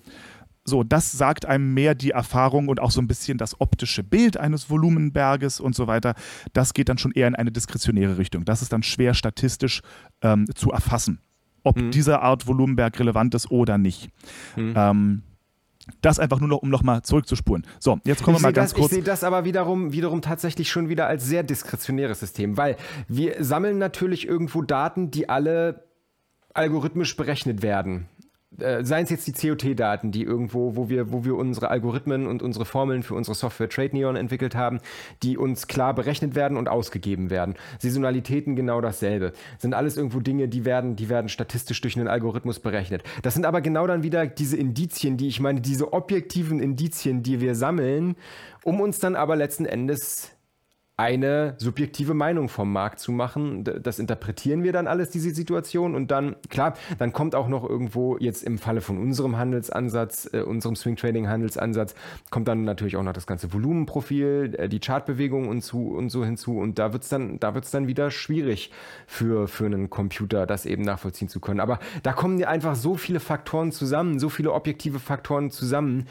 So, 0.65 0.83
das 0.83 1.13
sagt 1.13 1.45
einem 1.45 1.73
mehr 1.73 1.95
die 1.95 2.11
Erfahrung 2.11 2.67
und 2.67 2.81
auch 2.81 2.91
so 2.91 2.99
ein 2.99 3.07
bisschen 3.07 3.37
das 3.37 3.61
optische 3.61 4.03
Bild 4.03 4.35
eines 4.35 4.69
Volumenberges 4.69 5.61
und 5.61 5.75
so 5.75 5.87
weiter. 5.87 6.13
Das 6.51 6.73
geht 6.73 6.89
dann 6.89 6.97
schon 6.97 7.13
eher 7.13 7.27
in 7.27 7.35
eine 7.35 7.51
diskretionäre 7.51 8.17
Richtung. 8.17 8.43
Das 8.43 8.61
ist 8.61 8.73
dann 8.73 8.83
schwer 8.83 9.13
statistisch 9.13 9.81
ähm, 10.21 10.45
zu 10.55 10.71
erfassen, 10.71 11.21
ob 11.63 11.79
hm. 11.79 11.91
diese 11.91 12.19
Art 12.19 12.47
Volumenberg 12.47 12.99
relevant 12.99 13.35
ist 13.35 13.49
oder 13.49 13.77
nicht. 13.77 14.09
Hm. 14.55 14.73
Ähm, 14.75 15.23
das 16.01 16.19
einfach 16.19 16.39
nur 16.39 16.49
noch, 16.49 16.57
um 16.57 16.69
nochmal 16.69 17.01
zurückzuspulen. 17.01 17.65
So, 17.79 17.99
jetzt 18.03 18.23
kommen 18.23 18.37
ich 18.37 18.41
wir 18.41 18.47
mal 18.47 18.53
ganz 18.53 18.71
das, 18.71 18.79
kurz. 18.79 18.91
Ich 18.91 18.95
sehe 18.95 19.03
das 19.03 19.23
aber 19.23 19.45
wiederum, 19.45 19.93
wiederum 19.93 20.21
tatsächlich 20.21 20.69
schon 20.69 20.89
wieder 20.89 21.07
als 21.07 21.25
sehr 21.25 21.43
diskretionäres 21.43 22.19
System, 22.19 22.57
weil 22.57 22.77
wir 23.07 23.43
sammeln 23.43 23.77
natürlich 23.77 24.27
irgendwo 24.27 24.61
Daten, 24.61 25.11
die 25.11 25.29
alle 25.29 25.85
algorithmisch 26.53 27.15
berechnet 27.15 27.61
werden 27.61 28.09
äh, 28.59 28.83
seien 28.83 29.03
es 29.03 29.09
jetzt 29.09 29.27
die 29.27 29.33
COT-Daten, 29.33 30.11
die 30.11 30.23
irgendwo, 30.23 30.75
wo 30.75 30.89
wir, 30.89 31.11
wo 31.11 31.25
wir 31.25 31.35
unsere 31.35 31.69
Algorithmen 31.69 32.27
und 32.27 32.41
unsere 32.41 32.65
Formeln 32.65 33.03
für 33.03 33.13
unsere 33.13 33.35
Software 33.35 33.69
Trade 33.69 33.95
Neon 33.95 34.15
entwickelt 34.15 34.55
haben, 34.55 34.79
die 35.21 35.37
uns 35.37 35.67
klar 35.67 35.93
berechnet 35.93 36.33
werden 36.33 36.57
und 36.57 36.69
ausgegeben 36.69 37.29
werden. 37.29 37.55
Saisonalitäten 37.79 38.55
genau 38.55 38.81
dasselbe. 38.81 39.33
Sind 39.57 39.73
alles 39.73 39.97
irgendwo 39.97 40.21
Dinge, 40.21 40.47
die 40.47 40.65
werden, 40.65 40.95
die 40.95 41.09
werden 41.09 41.29
statistisch 41.29 41.81
durch 41.81 41.97
einen 41.97 42.07
Algorithmus 42.07 42.59
berechnet. 42.59 43.03
Das 43.21 43.33
sind 43.33 43.45
aber 43.45 43.61
genau 43.61 43.85
dann 43.85 44.03
wieder 44.03 44.25
diese 44.25 44.57
Indizien, 44.57 45.17
die 45.17 45.27
ich 45.27 45.39
meine, 45.39 45.61
diese 45.61 45.93
objektiven 45.93 46.59
Indizien, 46.59 47.23
die 47.23 47.41
wir 47.41 47.53
sammeln, 47.53 48.15
um 48.63 48.79
uns 48.81 48.99
dann 48.99 49.15
aber 49.15 49.35
letzten 49.35 49.65
Endes 49.65 50.36
eine 50.97 51.53
subjektive 51.59 52.15
Meinung 52.15 52.49
vom 52.49 52.73
Markt 52.73 52.99
zu 52.99 53.11
machen. 53.11 53.63
Das 53.63 53.99
interpretieren 53.99 54.63
wir 54.63 54.73
dann 54.73 54.87
alles, 54.87 55.11
diese 55.11 55.29
Situation. 55.29 55.93
Und 55.93 56.09
dann, 56.09 56.35
klar, 56.49 56.73
dann 56.97 57.13
kommt 57.13 57.35
auch 57.35 57.47
noch 57.47 57.63
irgendwo 57.63 58.17
jetzt 58.17 58.43
im 58.43 58.57
Falle 58.57 58.81
von 58.81 58.97
unserem 58.97 59.37
Handelsansatz, 59.37 60.27
äh, 60.33 60.41
unserem 60.41 60.75
Swing 60.75 60.95
Trading 60.95 61.29
Handelsansatz, 61.29 61.93
kommt 62.31 62.47
dann 62.47 62.63
natürlich 62.63 62.97
auch 62.97 63.03
noch 63.03 63.13
das 63.13 63.27
ganze 63.27 63.53
Volumenprofil, 63.53 64.55
äh, 64.57 64.67
die 64.67 64.79
Chartbewegung 64.79 65.47
und, 65.49 65.61
zu, 65.61 65.91
und 65.91 66.09
so 66.09 66.25
hinzu. 66.25 66.57
Und 66.57 66.79
da 66.79 66.93
wird 66.93 67.03
es 67.03 67.09
dann, 67.09 67.39
da 67.39 67.51
dann 67.51 67.87
wieder 67.87 68.09
schwierig 68.09 68.71
für, 69.05 69.47
für 69.47 69.67
einen 69.67 69.91
Computer, 69.91 70.47
das 70.47 70.65
eben 70.65 70.81
nachvollziehen 70.81 71.29
zu 71.29 71.39
können. 71.39 71.59
Aber 71.59 71.77
da 72.01 72.11
kommen 72.13 72.39
ja 72.39 72.47
einfach 72.47 72.75
so 72.75 72.95
viele 72.95 73.19
Faktoren 73.19 73.71
zusammen, 73.71 74.17
so 74.17 74.29
viele 74.29 74.51
objektive 74.51 74.99
Faktoren 74.99 75.51
zusammen 75.51 76.07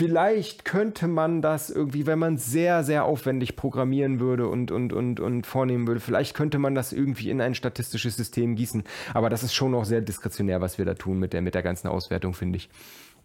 Vielleicht 0.00 0.64
könnte 0.64 1.08
man 1.08 1.42
das 1.42 1.68
irgendwie, 1.68 2.06
wenn 2.06 2.18
man 2.18 2.38
sehr, 2.38 2.84
sehr 2.84 3.04
aufwendig 3.04 3.54
programmieren 3.54 4.18
würde 4.18 4.48
und, 4.48 4.70
und, 4.70 4.94
und, 4.94 5.20
und 5.20 5.46
vornehmen 5.46 5.86
würde, 5.86 6.00
vielleicht 6.00 6.32
könnte 6.32 6.58
man 6.58 6.74
das 6.74 6.94
irgendwie 6.94 7.28
in 7.28 7.38
ein 7.42 7.54
statistisches 7.54 8.16
System 8.16 8.56
gießen. 8.56 8.82
Aber 9.12 9.28
das 9.28 9.42
ist 9.42 9.52
schon 9.52 9.72
noch 9.72 9.84
sehr 9.84 10.00
diskretionär, 10.00 10.62
was 10.62 10.78
wir 10.78 10.86
da 10.86 10.94
tun 10.94 11.18
mit 11.18 11.34
der, 11.34 11.42
mit 11.42 11.54
der 11.54 11.62
ganzen 11.62 11.86
Auswertung, 11.88 12.32
finde 12.32 12.56
ich. 12.56 12.70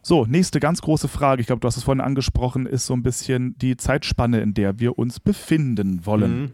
So, 0.02 0.26
nächste 0.26 0.60
ganz 0.60 0.82
große 0.82 1.08
Frage, 1.08 1.40
ich 1.40 1.48
glaube, 1.48 1.62
du 1.62 1.68
hast 1.70 1.78
es 1.78 1.84
vorhin 1.86 2.02
angesprochen, 2.02 2.66
ist 2.66 2.88
so 2.88 2.94
ein 2.94 3.04
bisschen 3.04 3.58
die 3.58 3.78
Zeitspanne, 3.78 4.42
in 4.42 4.54
der 4.54 4.78
wir 4.78 5.00
uns 5.00 5.22
befinden 5.22 6.06
wollen. 6.06 6.42
Mhm. 6.42 6.52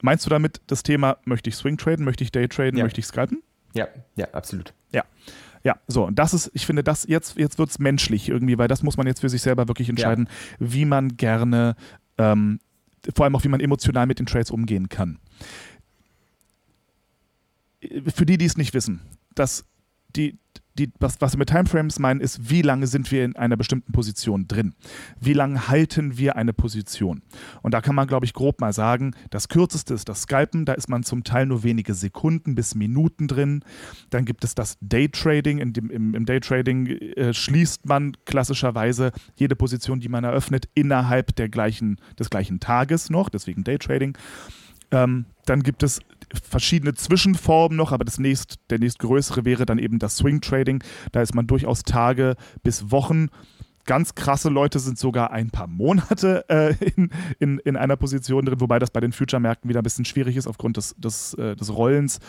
Meinst 0.00 0.26
du 0.26 0.30
damit 0.30 0.60
das 0.66 0.82
Thema, 0.82 1.18
möchte 1.24 1.50
ich 1.50 1.54
Swing 1.54 1.76
traden, 1.76 2.04
möchte 2.04 2.24
ich 2.24 2.32
Day 2.32 2.48
traden, 2.48 2.78
ja. 2.78 2.82
möchte 2.82 2.98
ich 2.98 3.06
scalpen? 3.06 3.44
Ja, 3.74 3.86
ja, 4.16 4.26
absolut. 4.32 4.74
Ja. 4.90 5.04
Ja, 5.64 5.78
so, 5.86 6.06
und 6.06 6.18
das 6.18 6.34
ist, 6.34 6.50
ich 6.54 6.66
finde, 6.66 6.82
das 6.82 7.06
jetzt, 7.06 7.36
jetzt 7.36 7.58
wird 7.58 7.70
es 7.70 7.78
menschlich 7.78 8.28
irgendwie, 8.28 8.58
weil 8.58 8.68
das 8.68 8.82
muss 8.82 8.96
man 8.96 9.06
jetzt 9.06 9.20
für 9.20 9.28
sich 9.28 9.42
selber 9.42 9.68
wirklich 9.68 9.88
entscheiden, 9.88 10.28
ja. 10.28 10.66
wie 10.72 10.84
man 10.84 11.16
gerne, 11.16 11.76
ähm, 12.18 12.58
vor 13.14 13.24
allem 13.24 13.36
auch 13.36 13.44
wie 13.44 13.48
man 13.48 13.60
emotional 13.60 14.06
mit 14.06 14.18
den 14.18 14.26
Trades 14.26 14.50
umgehen 14.50 14.88
kann. 14.88 15.18
Für 18.14 18.26
die, 18.26 18.38
die 18.38 18.44
es 18.44 18.56
nicht 18.56 18.74
wissen, 18.74 19.00
dass 19.34 19.64
die, 20.16 20.38
die, 20.78 20.90
was, 20.98 21.20
was 21.20 21.34
wir 21.34 21.38
mit 21.38 21.48
Timeframes 21.48 21.98
meinen, 21.98 22.20
ist, 22.20 22.50
wie 22.50 22.62
lange 22.62 22.86
sind 22.86 23.10
wir 23.10 23.24
in 23.24 23.36
einer 23.36 23.56
bestimmten 23.56 23.92
Position 23.92 24.48
drin? 24.48 24.74
Wie 25.20 25.32
lange 25.32 25.68
halten 25.68 26.16
wir 26.18 26.36
eine 26.36 26.52
Position? 26.52 27.22
Und 27.62 27.74
da 27.74 27.80
kann 27.80 27.94
man, 27.94 28.06
glaube 28.06 28.26
ich, 28.26 28.32
grob 28.32 28.60
mal 28.60 28.72
sagen, 28.72 29.14
das 29.30 29.48
kürzeste 29.48 29.94
ist 29.94 30.08
das 30.08 30.22
Scalpen, 30.22 30.64
da 30.64 30.72
ist 30.72 30.88
man 30.88 31.02
zum 31.02 31.24
Teil 31.24 31.46
nur 31.46 31.62
wenige 31.62 31.94
Sekunden 31.94 32.54
bis 32.54 32.74
Minuten 32.74 33.28
drin. 33.28 33.64
Dann 34.10 34.24
gibt 34.24 34.44
es 34.44 34.54
das 34.54 34.78
Daytrading. 34.80 35.58
In 35.58 35.72
dem, 35.72 35.90
im, 35.90 36.14
Im 36.14 36.26
Daytrading 36.26 36.86
äh, 36.86 37.34
schließt 37.34 37.86
man 37.86 38.16
klassischerweise 38.24 39.12
jede 39.36 39.56
Position, 39.56 40.00
die 40.00 40.08
man 40.08 40.24
eröffnet, 40.24 40.68
innerhalb 40.74 41.36
der 41.36 41.48
gleichen, 41.48 42.00
des 42.18 42.30
gleichen 42.30 42.60
Tages 42.60 43.10
noch, 43.10 43.28
deswegen 43.28 43.64
Daytrading. 43.64 44.16
Ähm, 44.90 45.26
dann 45.46 45.62
gibt 45.62 45.82
es 45.82 46.00
verschiedene 46.42 46.94
Zwischenformen 46.94 47.76
noch, 47.76 47.92
aber 47.92 48.04
das 48.04 48.18
nächst, 48.18 48.56
der 48.70 48.78
nächstgrößere 48.78 49.44
wäre 49.44 49.66
dann 49.66 49.78
eben 49.78 49.98
das 49.98 50.16
Swing 50.16 50.40
Trading. 50.40 50.82
Da 51.12 51.22
ist 51.22 51.34
man 51.34 51.46
durchaus 51.46 51.82
Tage 51.82 52.36
bis 52.62 52.90
Wochen. 52.90 53.28
Ganz 53.84 54.14
krasse 54.14 54.48
Leute 54.48 54.78
sind 54.78 54.96
sogar 54.96 55.32
ein 55.32 55.50
paar 55.50 55.66
Monate 55.66 56.44
äh, 56.48 56.74
in, 56.96 57.10
in, 57.40 57.58
in 57.58 57.76
einer 57.76 57.96
Position 57.96 58.44
drin, 58.44 58.60
wobei 58.60 58.78
das 58.78 58.90
bei 58.90 59.00
den 59.00 59.12
Future-Märkten 59.12 59.68
wieder 59.68 59.80
ein 59.80 59.84
bisschen 59.84 60.04
schwierig 60.04 60.36
ist 60.36 60.46
aufgrund 60.46 60.76
des, 60.76 60.94
des, 60.98 61.34
äh, 61.34 61.56
des 61.56 61.74
Rollens. 61.74 62.20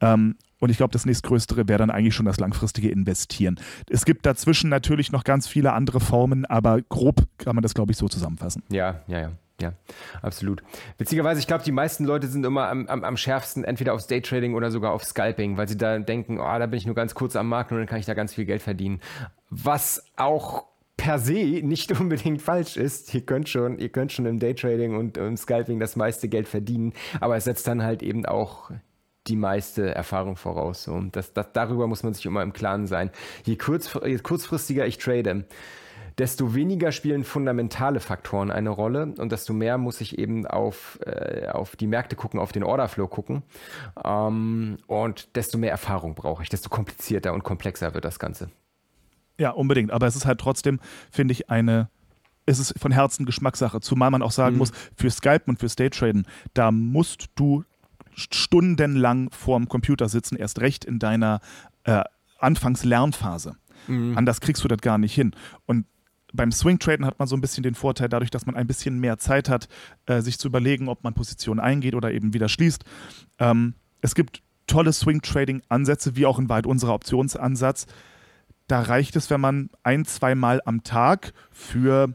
Ähm, 0.00 0.36
und 0.58 0.70
ich 0.70 0.76
glaube, 0.76 0.92
das 0.92 1.04
nächstgrößere 1.04 1.68
wäre 1.68 1.78
dann 1.78 1.90
eigentlich 1.90 2.14
schon 2.14 2.24
das 2.24 2.38
langfristige 2.38 2.88
Investieren. 2.88 3.56
Es 3.90 4.04
gibt 4.04 4.24
dazwischen 4.24 4.70
natürlich 4.70 5.12
noch 5.12 5.24
ganz 5.24 5.48
viele 5.48 5.72
andere 5.72 6.00
Formen, 6.00 6.46
aber 6.46 6.80
grob 6.82 7.26
kann 7.36 7.56
man 7.56 7.62
das, 7.62 7.74
glaube 7.74 7.92
ich, 7.92 7.98
so 7.98 8.08
zusammenfassen. 8.08 8.62
Ja, 8.70 9.00
ja, 9.08 9.20
ja. 9.20 9.32
Ja, 9.62 9.72
absolut. 10.20 10.62
Witzigerweise, 10.98 11.40
ich 11.40 11.46
glaube, 11.46 11.62
die 11.64 11.72
meisten 11.72 12.04
Leute 12.04 12.26
sind 12.26 12.44
immer 12.44 12.68
am, 12.68 12.86
am, 12.88 13.04
am 13.04 13.16
schärfsten 13.16 13.62
entweder 13.62 13.94
aufs 13.94 14.08
Daytrading 14.08 14.54
oder 14.54 14.70
sogar 14.70 14.92
auf 14.92 15.04
Scalping, 15.04 15.56
weil 15.56 15.68
sie 15.68 15.76
da 15.76 15.98
denken, 15.98 16.40
oh, 16.40 16.58
da 16.58 16.66
bin 16.66 16.76
ich 16.76 16.86
nur 16.86 16.96
ganz 16.96 17.14
kurz 17.14 17.36
am 17.36 17.48
Markt 17.48 17.70
und 17.70 17.78
dann 17.78 17.86
kann 17.86 18.00
ich 18.00 18.06
da 18.06 18.14
ganz 18.14 18.34
viel 18.34 18.44
Geld 18.44 18.60
verdienen. 18.60 19.00
Was 19.50 20.04
auch 20.16 20.64
per 20.96 21.18
se 21.18 21.60
nicht 21.62 21.92
unbedingt 22.00 22.42
falsch 22.42 22.76
ist. 22.76 23.14
Ihr 23.14 23.22
könnt 23.22 23.48
schon, 23.48 23.78
ihr 23.78 23.88
könnt 23.88 24.12
schon 24.12 24.26
im 24.26 24.38
Daytrading 24.38 24.96
und 24.96 25.16
im 25.16 25.36
Scalping 25.36 25.78
das 25.78 25.96
meiste 25.96 26.28
Geld 26.28 26.48
verdienen, 26.48 26.92
aber 27.20 27.36
es 27.36 27.44
setzt 27.44 27.66
dann 27.66 27.82
halt 27.82 28.02
eben 28.02 28.26
auch 28.26 28.70
die 29.28 29.36
meiste 29.36 29.94
Erfahrung 29.94 30.36
voraus. 30.36 30.88
Und 30.88 31.14
das, 31.14 31.32
das, 31.32 31.52
darüber 31.52 31.86
muss 31.86 32.02
man 32.02 32.12
sich 32.12 32.26
immer 32.26 32.42
im 32.42 32.52
Klaren 32.52 32.86
sein. 32.86 33.10
Je, 33.44 33.56
kurz, 33.56 33.92
je 34.04 34.18
kurzfristiger 34.18 34.86
ich 34.86 34.98
trade, 34.98 35.44
desto 36.18 36.54
weniger 36.54 36.92
spielen 36.92 37.24
fundamentale 37.24 38.00
Faktoren 38.00 38.50
eine 38.50 38.70
Rolle 38.70 39.14
und 39.18 39.32
desto 39.32 39.52
mehr 39.52 39.78
muss 39.78 40.00
ich 40.00 40.18
eben 40.18 40.46
auf, 40.46 40.98
äh, 41.04 41.48
auf 41.48 41.76
die 41.76 41.86
Märkte 41.86 42.16
gucken, 42.16 42.40
auf 42.40 42.52
den 42.52 42.62
Orderflow 42.62 43.06
gucken. 43.08 43.42
Ähm, 44.04 44.78
und 44.86 45.36
desto 45.36 45.58
mehr 45.58 45.70
Erfahrung 45.70 46.14
brauche 46.14 46.42
ich, 46.42 46.48
desto 46.48 46.68
komplizierter 46.68 47.32
und 47.32 47.44
komplexer 47.44 47.94
wird 47.94 48.04
das 48.04 48.18
Ganze. 48.18 48.50
Ja, 49.38 49.50
unbedingt. 49.50 49.90
Aber 49.90 50.06
es 50.06 50.16
ist 50.16 50.26
halt 50.26 50.40
trotzdem, 50.40 50.80
finde 51.10 51.32
ich, 51.32 51.50
eine 51.50 51.88
es 52.44 52.58
ist 52.58 52.78
von 52.78 52.90
Herzen 52.92 53.24
Geschmackssache, 53.24 53.80
zumal 53.80 54.10
man 54.10 54.22
auch 54.22 54.32
sagen 54.32 54.54
mhm. 54.54 54.58
muss, 54.58 54.72
für 54.96 55.10
Skype 55.10 55.42
und 55.46 55.60
für 55.60 55.68
State 55.68 55.96
Traden, 55.96 56.26
da 56.54 56.72
musst 56.72 57.26
du 57.36 57.64
stundenlang 58.14 59.30
vorm 59.30 59.68
Computer 59.68 60.08
sitzen, 60.08 60.36
erst 60.36 60.60
recht 60.60 60.84
in 60.84 60.98
deiner 60.98 61.40
äh, 61.84 62.02
Anfangslernphase. 62.38 63.56
Mhm. 63.86 64.16
Anders 64.16 64.40
kriegst 64.40 64.62
du 64.64 64.68
das 64.68 64.80
gar 64.80 64.98
nicht 64.98 65.14
hin. 65.14 65.32
Und 65.66 65.86
beim 66.32 66.52
Swing-Traden 66.52 67.06
hat 67.06 67.18
man 67.18 67.28
so 67.28 67.36
ein 67.36 67.40
bisschen 67.40 67.62
den 67.62 67.74
Vorteil, 67.74 68.08
dadurch, 68.08 68.30
dass 68.30 68.46
man 68.46 68.56
ein 68.56 68.66
bisschen 68.66 68.98
mehr 68.98 69.18
Zeit 69.18 69.48
hat, 69.48 69.68
äh, 70.06 70.20
sich 70.20 70.38
zu 70.38 70.48
überlegen, 70.48 70.88
ob 70.88 71.04
man 71.04 71.14
Positionen 71.14 71.60
eingeht 71.60 71.94
oder 71.94 72.12
eben 72.12 72.34
wieder 72.34 72.48
schließt. 72.48 72.84
Ähm, 73.38 73.74
es 74.00 74.14
gibt 74.14 74.42
tolle 74.66 74.92
Swing-Trading-Ansätze, 74.92 76.16
wie 76.16 76.26
auch 76.26 76.38
in 76.38 76.48
weit 76.48 76.66
unserer 76.66 76.94
Optionsansatz. 76.94 77.86
Da 78.66 78.80
reicht 78.80 79.16
es, 79.16 79.30
wenn 79.30 79.40
man 79.40 79.70
ein, 79.82 80.04
zweimal 80.04 80.62
am 80.64 80.82
Tag 80.82 81.32
für, 81.50 82.14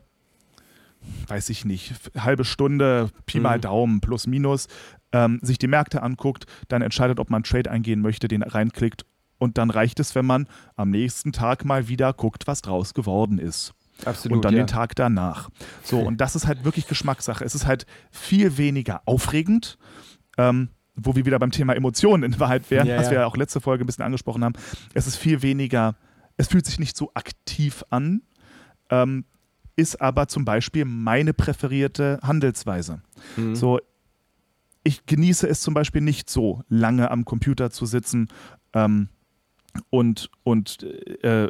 weiß 1.28 1.50
ich 1.50 1.66
nicht, 1.66 1.94
halbe 2.18 2.46
Stunde, 2.46 3.12
Pi 3.26 3.40
mal 3.40 3.58
mhm. 3.58 3.62
Daumen, 3.62 4.02
plus 4.02 4.28
minus, 4.28 4.68
ähm, 5.12 5.40
sich 5.42 5.58
die 5.58 5.68
Märkte 5.68 6.02
anguckt, 6.02 6.46
dann 6.68 6.82
entscheidet, 6.82 7.20
ob 7.20 7.30
man 7.30 7.44
Trade 7.44 7.70
eingehen 7.70 8.02
möchte, 8.02 8.28
den 8.28 8.44
reinklickt 8.44 9.06
und 9.38 9.58
dann 9.58 9.70
reicht 9.70 10.00
es, 10.00 10.16
wenn 10.16 10.26
man 10.26 10.48
am 10.76 10.90
nächsten 10.90 11.32
Tag 11.32 11.66
mal 11.66 11.88
wieder 11.88 12.14
guckt, 12.14 12.48
was 12.48 12.62
draus 12.62 12.94
geworden 12.94 13.40
ist. 13.40 13.74
Absolut, 14.06 14.38
und 14.38 14.46
dann 14.46 14.54
ja. 14.54 14.64
den 14.64 14.68
Tag 14.68 14.96
danach. 14.96 15.50
So, 15.84 16.00
und 16.00 16.22
das 16.22 16.36
ist 16.36 16.48
halt 16.48 16.64
wirklich 16.64 16.88
Geschmackssache. 16.88 17.44
Es 17.44 17.56
ist 17.56 17.66
halt 17.66 17.86
viel 18.12 18.58
weniger 18.58 19.02
aufregend. 19.06 19.78
Ähm, 20.38 20.70
wo 20.98 21.16
wir 21.16 21.26
wieder 21.26 21.40
beim 21.40 21.52
Thema 21.52 21.76
Emotionen 21.76 22.24
in 22.24 22.40
Wahrheit 22.40 22.70
wären, 22.72 22.88
Ja, 22.88 22.98
was 22.98 23.12
wir 23.12 23.20
ja 23.20 23.26
auch 23.28 23.38
letzte 23.38 23.62
Folge 23.62 23.84
ein 23.84 23.88
bisschen 23.88 24.04
angesprochen 24.04 24.44
haben. 24.44 24.56
Es 24.94 25.06
ist 25.06 25.16
viel 25.16 25.44
weniger, 25.44 25.96
es 26.38 26.48
fühlt 26.48 26.66
sich 26.66 26.80
nicht 26.80 26.98
so 26.98 27.12
aktiv 27.14 27.84
an, 27.92 28.24
ähm, 28.90 29.26
ist 29.76 30.02
aber 30.02 30.28
zum 30.28 30.44
Beispiel 30.44 30.86
meine 30.86 31.34
präferierte 31.34 32.20
Handelsweise. 32.24 33.02
Mhm. 33.36 33.56
So, 33.56 33.80
ich 34.84 35.06
genieße 35.06 35.48
es 35.48 35.62
zum 35.62 35.76
Beispiel 35.76 36.02
nicht 36.02 36.30
so, 36.30 36.64
lange 36.68 37.12
am 37.12 37.26
Computer 37.26 37.70
zu 37.70 37.86
sitzen 37.86 38.30
ähm, 38.74 39.10
und, 39.90 40.30
und 40.44 40.84
äh, 40.84 41.48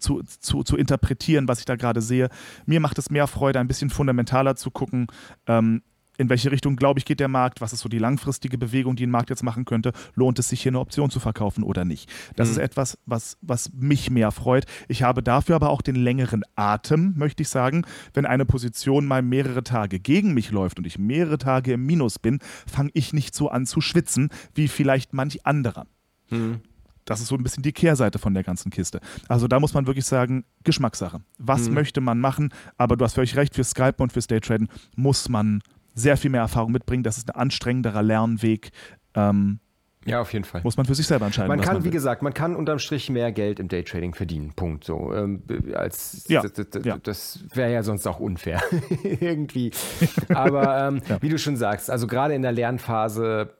zu, 0.00 0.22
zu, 0.22 0.62
zu 0.62 0.76
interpretieren, 0.76 1.48
was 1.48 1.60
ich 1.60 1.64
da 1.64 1.76
gerade 1.76 2.00
sehe. 2.00 2.28
Mir 2.66 2.80
macht 2.80 2.98
es 2.98 3.10
mehr 3.10 3.26
Freude, 3.26 3.60
ein 3.60 3.68
bisschen 3.68 3.90
fundamentaler 3.90 4.56
zu 4.56 4.70
gucken. 4.70 5.06
Ähm, 5.46 5.82
in 6.20 6.28
welche 6.28 6.50
Richtung, 6.50 6.74
glaube 6.74 6.98
ich, 6.98 7.04
geht 7.04 7.20
der 7.20 7.28
Markt? 7.28 7.60
Was 7.60 7.72
ist 7.72 7.78
so 7.78 7.88
die 7.88 8.00
langfristige 8.00 8.58
Bewegung, 8.58 8.96
die 8.96 9.06
ein 9.06 9.10
Markt 9.10 9.30
jetzt 9.30 9.44
machen 9.44 9.64
könnte? 9.64 9.92
Lohnt 10.16 10.36
es 10.40 10.48
sich 10.48 10.62
hier 10.62 10.70
eine 10.70 10.80
Option 10.80 11.10
zu 11.10 11.20
verkaufen 11.20 11.62
oder 11.62 11.84
nicht? 11.84 12.10
Das 12.34 12.48
Mhm. 12.48 12.52
ist 12.54 12.58
etwas, 12.58 12.98
was, 13.06 13.38
was 13.40 13.72
mich 13.72 14.10
mehr 14.10 14.32
freut. 14.32 14.64
Ich 14.88 15.04
habe 15.04 15.22
dafür 15.22 15.54
aber 15.54 15.70
auch 15.70 15.80
den 15.80 15.94
längeren 15.94 16.42
Atem, 16.56 17.14
möchte 17.16 17.44
ich 17.44 17.48
sagen. 17.48 17.86
Wenn 18.14 18.26
eine 18.26 18.46
Position 18.46 19.06
mal 19.06 19.22
mehrere 19.22 19.62
Tage 19.62 20.00
gegen 20.00 20.34
mich 20.34 20.50
läuft 20.50 20.78
und 20.80 20.88
ich 20.88 20.98
mehrere 20.98 21.38
Tage 21.38 21.74
im 21.74 21.86
Minus 21.86 22.18
bin, 22.18 22.40
fange 22.66 22.90
ich 22.94 23.12
nicht 23.12 23.32
so 23.32 23.48
an 23.48 23.64
zu 23.64 23.80
schwitzen 23.80 24.30
wie 24.56 24.66
vielleicht 24.66 25.12
manch 25.14 25.46
anderer. 25.46 25.86
Mhm. 26.30 26.62
Das 27.08 27.20
ist 27.20 27.28
so 27.28 27.36
ein 27.36 27.42
bisschen 27.42 27.62
die 27.62 27.72
Kehrseite 27.72 28.18
von 28.18 28.34
der 28.34 28.42
ganzen 28.42 28.70
Kiste. 28.70 29.00
Also 29.28 29.48
da 29.48 29.58
muss 29.60 29.72
man 29.74 29.86
wirklich 29.86 30.04
sagen, 30.04 30.44
Geschmackssache. 30.64 31.20
Was 31.38 31.68
Mhm. 31.68 31.74
möchte 31.74 32.00
man 32.00 32.20
machen? 32.20 32.50
Aber 32.76 32.96
du 32.96 33.04
hast 33.04 33.14
völlig 33.14 33.36
recht, 33.36 33.54
für 33.54 33.64
Skype 33.64 33.94
und 33.98 34.12
für 34.12 34.20
Daytraden 34.20 34.68
muss 34.96 35.28
man 35.28 35.62
sehr 35.94 36.16
viel 36.16 36.30
mehr 36.30 36.42
Erfahrung 36.42 36.70
mitbringen. 36.72 37.02
Das 37.02 37.16
ist 37.18 37.28
ein 37.34 37.40
anstrengenderer 37.40 38.02
Lernweg. 38.02 38.70
Ähm, 39.14 39.58
Ja, 40.04 40.20
auf 40.20 40.32
jeden 40.32 40.44
Fall. 40.44 40.60
muss 40.62 40.76
man 40.76 40.86
für 40.86 40.94
sich 40.94 41.06
selber 41.06 41.26
entscheiden. 41.26 41.48
Man 41.48 41.60
kann, 41.60 41.74
man 41.76 41.84
wie 41.84 41.90
gesagt, 41.90 42.22
man 42.22 42.32
kann 42.32 42.54
unterm 42.56 42.78
Strich 42.78 43.10
mehr 43.10 43.30
Geld 43.32 43.58
im 43.58 43.68
Daytrading 43.68 44.14
verdienen. 44.14 44.52
Punkt. 44.54 44.84
So, 44.84 45.12
ähm, 45.12 45.42
als, 45.74 46.24
Ja, 46.28 46.42
ja. 46.84 46.98
das 47.02 47.40
wäre 47.52 47.72
ja 47.72 47.82
sonst 47.82 48.06
auch 48.06 48.20
unfair. 48.20 48.62
Irgendwie. 49.02 49.70
Aber 50.28 50.88
ähm, 50.88 51.00
Ja. 51.08 51.20
wie 51.20 51.28
du 51.28 51.38
schon 51.38 51.56
sagst, 51.56 51.90
also 51.90 52.06
gerade 52.06 52.34
in 52.34 52.42
der 52.42 52.52
Lernphase, 52.52 53.50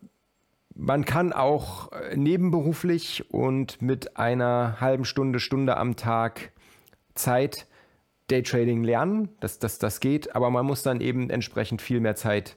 man 0.79 1.05
kann 1.05 1.33
auch 1.33 1.93
äh, 1.93 2.17
nebenberuflich 2.17 3.33
und 3.33 3.83
mit 3.83 4.17
einer 4.17 4.81
halben 4.81 5.05
Stunde, 5.05 5.41
Stunde 5.41 5.77
am 5.77 5.97
Tag 5.97 6.53
Zeit 7.15 7.67
Daytrading 8.29 8.85
lernen. 8.85 9.31
Das, 9.41 9.59
das, 9.59 9.79
das 9.79 10.01
geht, 10.01 10.37
aber 10.37 10.51
man 10.51 10.65
muss 10.65 10.83
dann 10.83 11.01
eben 11.01 11.31
entsprechend 11.31 11.83
viel 11.83 12.01
mehr 12.01 12.15
Zeit 12.15 12.57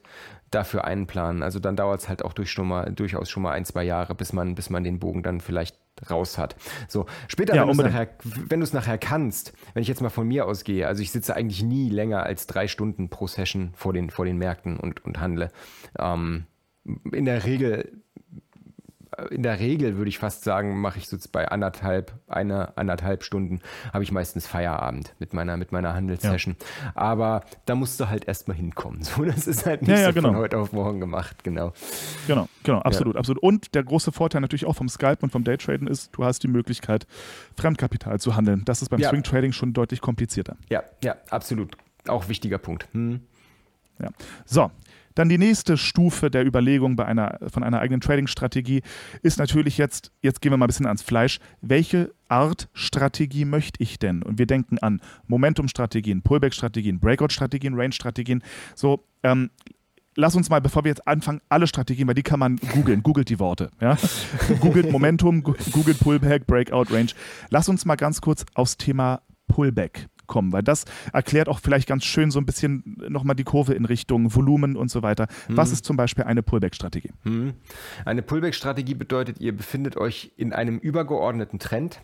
dafür 0.50 0.84
einplanen. 0.84 1.42
Also 1.42 1.58
dann 1.58 1.76
dauert 1.76 2.00
es 2.00 2.08
halt 2.08 2.24
auch 2.24 2.32
durch 2.32 2.50
schon 2.50 2.68
mal, 2.68 2.92
durchaus 2.92 3.28
schon 3.28 3.42
mal 3.42 3.52
ein, 3.52 3.64
zwei 3.64 3.82
Jahre, 3.82 4.14
bis 4.14 4.32
man, 4.32 4.54
bis 4.54 4.70
man 4.70 4.84
den 4.84 5.00
Bogen 5.00 5.22
dann 5.22 5.40
vielleicht 5.40 5.76
raus 6.08 6.38
hat. 6.38 6.56
So, 6.88 7.06
später, 7.26 7.54
Ja, 7.54 7.66
wenn 7.66 7.76
du 7.76 7.82
es 7.82 7.92
nachher, 7.92 8.08
wenn 8.48 8.60
nachher 8.60 8.98
kannst, 8.98 9.52
wenn 9.74 9.82
ich 9.82 9.88
jetzt 9.88 10.00
mal 10.00 10.10
von 10.10 10.28
mir 10.28 10.46
ausgehe, 10.46 10.86
also 10.86 11.02
ich 11.02 11.10
sitze 11.10 11.34
eigentlich 11.34 11.62
nie 11.62 11.88
länger 11.88 12.22
als 12.22 12.46
drei 12.46 12.68
Stunden 12.68 13.08
pro 13.08 13.26
Session 13.26 13.72
vor 13.74 13.92
den, 13.92 14.10
vor 14.10 14.24
den 14.24 14.36
Märkten 14.36 14.78
und, 14.78 15.04
und 15.04 15.20
handle. 15.20 15.50
Ähm, 15.98 16.44
in 17.12 17.24
der 17.24 17.44
Regel 17.44 18.02
in 19.30 19.42
der 19.42 19.58
Regel 19.60 19.96
würde 19.96 20.08
ich 20.08 20.18
fast 20.18 20.44
sagen, 20.44 20.80
mache 20.80 20.98
ich 20.98 21.08
so 21.08 21.16
bei 21.30 21.48
anderthalb, 21.48 22.12
eine, 22.28 22.76
anderthalb 22.76 23.24
Stunden, 23.24 23.60
habe 23.92 24.04
ich 24.04 24.12
meistens 24.12 24.46
Feierabend 24.46 25.14
mit 25.18 25.32
meiner, 25.32 25.56
mit 25.56 25.72
meiner 25.72 25.94
Handelssession. 25.94 26.56
Aber 26.94 27.42
da 27.66 27.74
musst 27.74 27.98
du 28.00 28.08
halt 28.08 28.26
erstmal 28.26 28.56
hinkommen. 28.56 29.02
So, 29.12 29.24
das 29.24 29.46
ist 29.46 29.66
halt 29.66 29.82
nicht 29.82 29.90
Ja, 29.90 29.98
ja, 29.98 30.06
so 30.06 30.12
genau. 30.14 30.28
von 30.28 30.38
heute 30.38 30.58
auf 30.58 30.72
morgen 30.72 31.00
gemacht, 31.00 31.44
genau. 31.44 31.72
Genau, 32.26 32.48
genau, 32.62 32.78
absolut, 32.78 33.16
absolut. 33.16 33.42
Und 33.42 33.74
der 33.74 33.82
große 33.84 34.10
Vorteil 34.12 34.40
natürlich 34.40 34.64
auch 34.64 34.74
vom 34.74 34.88
Skype 34.88 35.18
und 35.20 35.30
vom 35.30 35.44
Daytraden 35.44 35.86
ist, 35.86 36.10
du 36.16 36.24
hast 36.24 36.42
die 36.42 36.48
Möglichkeit, 36.48 37.06
Fremdkapital 37.56 38.20
zu 38.20 38.36
handeln. 38.36 38.62
Das 38.64 38.80
ist 38.80 38.88
beim 38.88 39.00
Ja. 39.00 39.10
Swing-Trading 39.10 39.52
schon 39.52 39.72
deutlich 39.72 40.00
komplizierter. 40.00 40.56
Ja, 40.70 40.82
ja, 41.02 41.16
absolut. 41.30 41.76
Auch 42.08 42.28
wichtiger 42.28 42.58
Punkt. 42.58 42.86
Hm. 42.92 43.20
Ja. 44.00 44.08
So, 44.46 44.70
dann 45.14 45.28
die 45.28 45.38
nächste 45.38 45.76
Stufe 45.76 46.30
der 46.30 46.46
Überlegung 46.46 46.96
bei 46.96 47.04
einer, 47.04 47.38
von 47.48 47.62
einer 47.62 47.80
eigenen 47.80 48.00
Trading-Strategie 48.00 48.82
ist 49.22 49.38
natürlich 49.38 49.78
jetzt, 49.78 50.12
jetzt 50.20 50.40
gehen 50.40 50.52
wir 50.52 50.56
mal 50.56 50.66
ein 50.66 50.68
bisschen 50.68 50.86
ans 50.86 51.02
Fleisch, 51.02 51.38
welche 51.60 52.12
Art 52.28 52.68
Strategie 52.72 53.44
möchte 53.44 53.82
ich 53.82 53.98
denn? 53.98 54.22
Und 54.22 54.38
wir 54.38 54.46
denken 54.46 54.78
an 54.78 55.00
Momentum-Strategien, 55.26 56.22
Pullback-Strategien, 56.22 57.00
Breakout-Strategien, 57.00 57.74
Range-Strategien. 57.74 58.42
So, 58.74 59.04
ähm, 59.22 59.50
lass 60.16 60.34
uns 60.34 60.50
mal, 60.50 60.60
bevor 60.60 60.84
wir 60.84 60.90
jetzt 60.90 61.06
anfangen, 61.06 61.40
alle 61.48 61.66
Strategien, 61.66 62.06
weil 62.06 62.14
die 62.14 62.22
kann 62.22 62.38
man 62.38 62.56
googeln, 62.56 63.02
googelt 63.02 63.28
die 63.28 63.38
Worte. 63.38 63.70
Ja? 63.80 63.96
googelt 64.60 64.90
Momentum, 64.90 65.42
googelt 65.42 65.98
Pullback, 66.00 66.46
Breakout, 66.46 66.92
Range. 66.92 67.10
Lass 67.50 67.68
uns 67.68 67.84
mal 67.84 67.96
ganz 67.96 68.20
kurz 68.20 68.44
aufs 68.54 68.76
Thema 68.76 69.22
Pullback 69.48 70.08
kommen, 70.32 70.50
weil 70.50 70.62
das 70.62 70.86
erklärt 71.12 71.48
auch 71.48 71.60
vielleicht 71.60 71.86
ganz 71.86 72.04
schön 72.04 72.30
so 72.30 72.40
ein 72.40 72.46
bisschen 72.46 72.96
nochmal 73.08 73.36
die 73.36 73.44
Kurve 73.44 73.74
in 73.74 73.84
Richtung 73.84 74.34
Volumen 74.34 74.76
und 74.76 74.90
so 74.90 75.02
weiter. 75.02 75.26
Was 75.48 75.72
ist 75.72 75.84
zum 75.84 75.98
Beispiel 75.98 76.24
eine 76.24 76.42
Pullback-Strategie? 76.42 77.10
Hm. 77.24 77.52
Eine 78.06 78.22
Pullback-Strategie 78.22 78.94
bedeutet, 78.94 79.40
ihr 79.40 79.54
befindet 79.54 79.98
euch 79.98 80.32
in 80.38 80.54
einem 80.54 80.78
übergeordneten 80.78 81.58
Trend. 81.58 82.00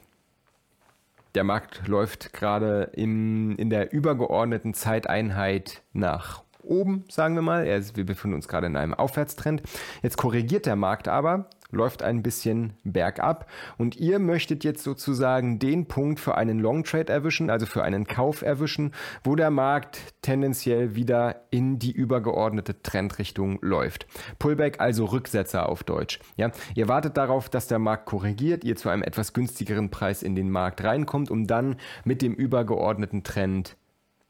Der 1.34 1.42
Markt 1.42 1.88
läuft 1.88 2.34
gerade 2.34 2.90
in, 2.92 3.56
in 3.56 3.70
der 3.70 3.94
übergeordneten 3.94 4.74
Zeiteinheit 4.74 5.82
nach 5.94 6.42
oben, 6.68 7.04
sagen 7.11 7.35
wir 7.35 7.42
mal. 7.42 7.66
Er 7.66 7.76
ist, 7.76 7.96
wir 7.96 8.07
befinden 8.07 8.35
uns 8.35 8.48
gerade 8.48 8.66
in 8.66 8.76
einem 8.76 8.94
Aufwärtstrend. 8.94 9.62
Jetzt 10.02 10.16
korrigiert 10.16 10.66
der 10.66 10.76
Markt 10.76 11.09
aber, 11.09 11.48
läuft 11.70 12.02
ein 12.02 12.22
bisschen 12.22 12.74
bergab 12.85 13.46
und 13.76 13.96
ihr 13.96 14.18
möchtet 14.18 14.64
jetzt 14.64 14.83
sozusagen 14.83 15.59
den 15.59 15.87
Punkt 15.87 16.20
für 16.20 16.37
einen 16.37 16.59
Long 16.59 16.85
Trade 16.85 17.12
erwischen, 17.12 17.50
also 17.50 17.66
für 17.66 17.83
einen 17.83 18.07
Kauf 18.07 18.42
erwischen, 18.42 18.92
wo 19.22 19.37
der 19.37 19.50
Markt 19.50 20.14
tendenziell 20.22 20.94
wieder 20.94 21.42
in 21.50 21.78
die 21.78 21.92
übergeordnete 21.92 22.83
Trendrichtung 22.83 23.59
läuft. 23.61 24.07
Pullback, 24.38 24.81
also 24.81 25.07
Rücksetzer 25.07 25.68
auf 25.68 25.85
Deutsch. 25.85 26.20
Ja, 26.37 26.50
ihr 26.74 26.88
wartet 26.88 27.16
darauf, 27.16 27.48
dass 27.48 27.68
der 27.68 27.78
Markt 27.78 28.07
korrigiert, 28.07 28.64
ihr 28.64 28.76
zu 28.76 28.88
einem 28.88 29.02
etwas 29.02 29.33
günstigeren 29.33 29.90
Preis 29.90 30.22
in 30.22 30.35
den 30.35 30.50
Markt 30.50 30.83
reinkommt, 30.83 31.31
um 31.31 31.46
dann 31.46 31.76
mit 32.04 32.22
dem 32.22 32.35
übergeordneten 32.35 33.24
Trend 33.24 33.76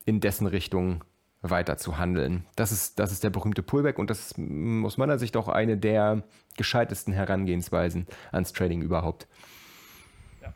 in 0.05 0.21
dessen 0.21 0.47
Richtung 0.47 1.05
weiter 1.43 1.77
zu 1.77 1.99
handeln. 1.99 2.47
Das 2.57 2.73
ist, 2.73 2.99
das 2.99 3.13
ist 3.13 3.25
der 3.25 3.31
berühmte 3.31 3.63
Pullback 3.63 3.99
und 3.99 4.11
das 4.11 4.33
ist 4.33 4.39
aus 4.85 4.97
meiner 4.97 5.19
Sicht 5.19 5.37
auch 5.37 5.49
eine 5.49 5.77
der 5.77 6.25
gescheitesten 6.57 7.13
Herangehensweisen 7.13 8.07
ans 8.33 8.53
Trading 8.53 8.83
überhaupt. 8.83 9.29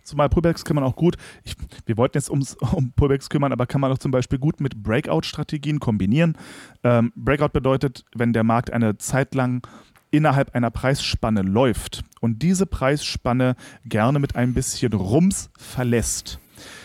Zumal 0.03 0.29
Pullbacks 0.29 0.65
kann 0.65 0.75
man 0.75 0.85
auch 0.85 0.97
gut, 0.97 1.17
ich, 1.45 1.55
wir 1.87 1.97
wollten 1.97 2.17
jetzt 2.17 2.31
ums, 2.31 2.55
um 2.73 2.93
Pullbacks 2.93 3.29
kümmern, 3.29 3.53
aber 3.53 3.67
kann 3.67 3.81
man 3.81 3.93
auch 3.93 3.99
zum 3.99 4.11
Beispiel 4.11 4.39
gut 4.39 4.61
mit 4.61 4.83
Breakout-Strategien 4.83 5.81
kombinieren. 5.81 6.37
Ähm, 6.83 7.13
Breakout 7.15 7.51
bedeutet, 7.51 8.05
wenn 8.15 8.33
der 8.33 8.45
Markt 8.45 8.73
eine 8.73 8.99
Zeit 8.99 9.35
lang 9.35 9.67
innerhalb 10.11 10.55
einer 10.55 10.71
Preisspanne 10.71 11.43
läuft 11.43 12.05
und 12.21 12.43
diese 12.43 12.67
Preisspanne 12.67 13.57
gerne 13.85 14.19
mit 14.19 14.37
ein 14.37 14.55
bisschen 14.55 14.93
Rums 14.93 15.51
verlässt. 15.57 16.39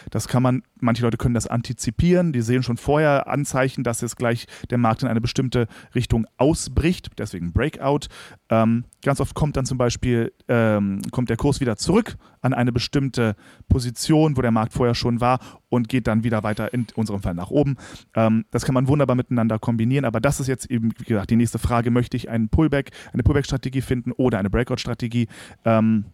Das 0.09 0.27
kann 0.27 0.43
man, 0.43 0.63
manche 0.79 1.03
Leute 1.03 1.17
können 1.17 1.33
das 1.33 1.47
antizipieren, 1.47 2.33
die 2.33 2.41
sehen 2.41 2.63
schon 2.63 2.77
vorher 2.77 3.27
Anzeichen, 3.27 3.83
dass 3.83 4.01
jetzt 4.01 4.17
gleich 4.17 4.45
der 4.69 4.77
Markt 4.77 5.03
in 5.03 5.07
eine 5.07 5.21
bestimmte 5.21 5.67
Richtung 5.95 6.25
ausbricht, 6.37 7.09
deswegen 7.17 7.53
Breakout. 7.53 8.07
Ähm, 8.49 8.85
ganz 9.03 9.19
oft 9.19 9.35
kommt 9.35 9.57
dann 9.57 9.65
zum 9.65 9.77
Beispiel, 9.77 10.33
ähm, 10.47 11.01
kommt 11.11 11.29
der 11.29 11.37
Kurs 11.37 11.59
wieder 11.59 11.77
zurück 11.77 12.17
an 12.41 12.53
eine 12.53 12.71
bestimmte 12.71 13.35
Position, 13.67 14.37
wo 14.37 14.41
der 14.41 14.51
Markt 14.51 14.73
vorher 14.73 14.95
schon 14.95 15.21
war 15.21 15.39
und 15.69 15.89
geht 15.89 16.07
dann 16.07 16.23
wieder 16.23 16.43
weiter, 16.43 16.73
in 16.73 16.87
unserem 16.95 17.21
Fall 17.21 17.33
nach 17.33 17.49
oben. 17.49 17.75
Ähm, 18.15 18.45
das 18.51 18.65
kann 18.65 18.73
man 18.73 18.87
wunderbar 18.87 19.15
miteinander 19.15 19.59
kombinieren, 19.59 20.05
aber 20.05 20.19
das 20.19 20.39
ist 20.39 20.47
jetzt 20.47 20.69
eben, 20.71 20.91
wie 20.97 21.03
gesagt, 21.03 21.29
die 21.29 21.35
nächste 21.35 21.59
Frage, 21.59 21.91
möchte 21.91 22.17
ich 22.17 22.29
einen 22.29 22.49
Pullback, 22.49 22.91
eine 23.13 23.23
Pullback-Strategie 23.23 23.81
finden 23.81 24.11
oder 24.11 24.39
eine 24.39 24.49
Breakout-Strategie 24.49 25.27
ähm, 25.65 26.05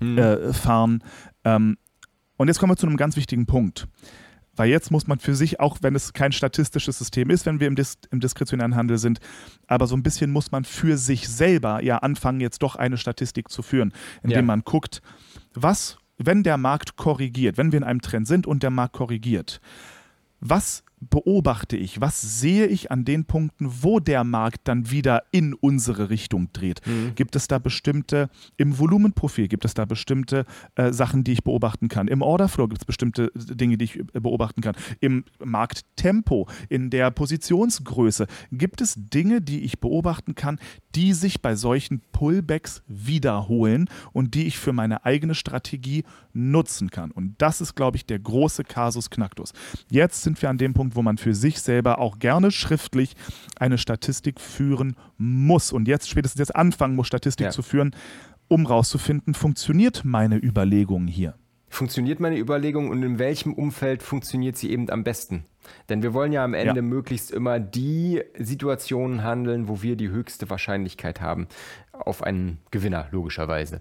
äh, 0.00 0.52
fahren? 0.52 1.02
Ähm, 1.44 1.76
und 2.36 2.48
jetzt 2.48 2.58
kommen 2.58 2.72
wir 2.72 2.76
zu 2.76 2.86
einem 2.86 2.96
ganz 2.96 3.16
wichtigen 3.16 3.46
Punkt. 3.46 3.86
Weil 4.56 4.68
jetzt 4.68 4.92
muss 4.92 5.08
man 5.08 5.18
für 5.18 5.34
sich, 5.34 5.58
auch 5.58 5.78
wenn 5.80 5.96
es 5.96 6.12
kein 6.12 6.30
statistisches 6.30 6.98
System 6.98 7.28
ist, 7.30 7.44
wenn 7.44 7.58
wir 7.58 7.66
im, 7.66 7.74
Dis 7.74 7.98
im 8.12 8.20
diskretionären 8.20 8.76
Handel 8.76 8.98
sind, 8.98 9.18
aber 9.66 9.88
so 9.88 9.96
ein 9.96 10.04
bisschen 10.04 10.30
muss 10.30 10.52
man 10.52 10.64
für 10.64 10.96
sich 10.96 11.28
selber 11.28 11.82
ja 11.82 11.98
anfangen, 11.98 12.40
jetzt 12.40 12.62
doch 12.62 12.76
eine 12.76 12.96
Statistik 12.96 13.48
zu 13.48 13.62
führen, 13.62 13.92
indem 14.22 14.38
Ja. 14.38 14.42
man 14.42 14.60
guckt, 14.62 15.02
was, 15.54 15.98
wenn 16.18 16.44
der 16.44 16.56
Markt 16.56 16.94
korrigiert, 16.96 17.58
wenn 17.58 17.72
wir 17.72 17.78
in 17.78 17.84
einem 17.84 18.00
Trend 18.00 18.28
sind 18.28 18.46
und 18.46 18.62
der 18.62 18.70
Markt 18.70 18.92
korrigiert, 18.94 19.60
was 20.38 20.83
beobachte 21.10 21.76
ich? 21.76 22.00
Was 22.00 22.40
sehe 22.40 22.66
ich 22.66 22.90
an 22.90 23.04
den 23.04 23.24
Punkten, 23.24 23.68
wo 23.82 24.00
der 24.00 24.24
Markt 24.24 24.68
dann 24.68 24.90
wieder 24.90 25.24
in 25.30 25.54
unsere 25.54 26.10
Richtung 26.10 26.48
dreht? 26.52 26.80
Mhm. 26.86 27.14
Gibt 27.14 27.36
es 27.36 27.48
da 27.48 27.58
bestimmte, 27.58 28.28
im 28.56 28.78
Volumenprofil 28.78 29.48
gibt 29.48 29.64
es 29.64 29.74
da 29.74 29.84
bestimmte 29.84 30.44
äh, 30.74 30.92
Sachen, 30.92 31.24
die 31.24 31.32
ich 31.32 31.44
beobachten 31.44 31.88
kann? 31.88 32.08
Im 32.08 32.22
Orderflow 32.22 32.68
gibt 32.68 32.82
es 32.82 32.84
bestimmte 32.84 33.30
Dinge, 33.34 33.78
die 33.78 33.84
ich 33.84 33.98
äh, 33.98 34.20
beobachten 34.20 34.60
kann? 34.60 34.74
Im 35.00 35.24
Markttempo, 35.42 36.48
in 36.68 36.90
der 36.90 37.10
Positionsgröße 37.10 38.26
gibt 38.52 38.80
es 38.80 38.94
Dinge, 38.96 39.40
die 39.40 39.60
ich 39.60 39.80
beobachten 39.80 40.34
kann, 40.34 40.58
die 40.94 41.12
sich 41.12 41.42
bei 41.42 41.56
solchen 41.56 42.00
Pullbacks 42.12 42.82
wiederholen 42.86 43.88
und 44.12 44.34
die 44.34 44.46
ich 44.46 44.58
für 44.58 44.72
meine 44.72 45.04
eigene 45.04 45.34
Strategie 45.34 46.04
nutzen 46.32 46.90
kann. 46.90 47.10
Und 47.10 47.34
das 47.38 47.60
ist, 47.60 47.74
glaube 47.74 47.96
ich, 47.96 48.06
der 48.06 48.18
große 48.18 48.64
Kasus 48.64 49.10
Knacktus. 49.10 49.52
Jetzt 49.90 50.22
sind 50.22 50.40
wir 50.42 50.50
an 50.50 50.58
dem 50.58 50.74
Punkt, 50.74 50.93
wo 50.94 51.02
man 51.02 51.18
für 51.18 51.34
sich 51.34 51.60
selber 51.60 51.98
auch 51.98 52.18
gerne 52.18 52.50
schriftlich 52.50 53.14
eine 53.58 53.78
Statistik 53.78 54.40
führen 54.40 54.96
muss. 55.16 55.72
Und 55.72 55.88
jetzt 55.88 56.08
spätestens 56.08 56.38
jetzt 56.38 56.56
anfangen 56.56 56.96
muss, 56.96 57.06
Statistik 57.06 57.46
ja. 57.46 57.50
zu 57.50 57.62
führen, 57.62 57.94
um 58.48 58.66
rauszufinden, 58.66 59.34
funktioniert 59.34 60.02
meine 60.04 60.36
Überlegung 60.36 61.06
hier. 61.06 61.34
Funktioniert 61.68 62.20
meine 62.20 62.38
Überlegung 62.38 62.88
und 62.88 63.02
in 63.02 63.18
welchem 63.18 63.52
Umfeld 63.52 64.04
funktioniert 64.04 64.56
sie 64.56 64.70
eben 64.70 64.88
am 64.90 65.02
besten? 65.02 65.44
Denn 65.88 66.04
wir 66.04 66.14
wollen 66.14 66.30
ja 66.30 66.44
am 66.44 66.54
Ende 66.54 66.76
ja. 66.76 66.82
möglichst 66.82 67.32
immer 67.32 67.58
die 67.58 68.22
Situationen 68.38 69.24
handeln, 69.24 69.66
wo 69.66 69.82
wir 69.82 69.96
die 69.96 70.08
höchste 70.08 70.48
Wahrscheinlichkeit 70.50 71.20
haben 71.20 71.48
auf 71.98 72.22
einen 72.22 72.58
Gewinner, 72.70 73.06
logischerweise. 73.10 73.80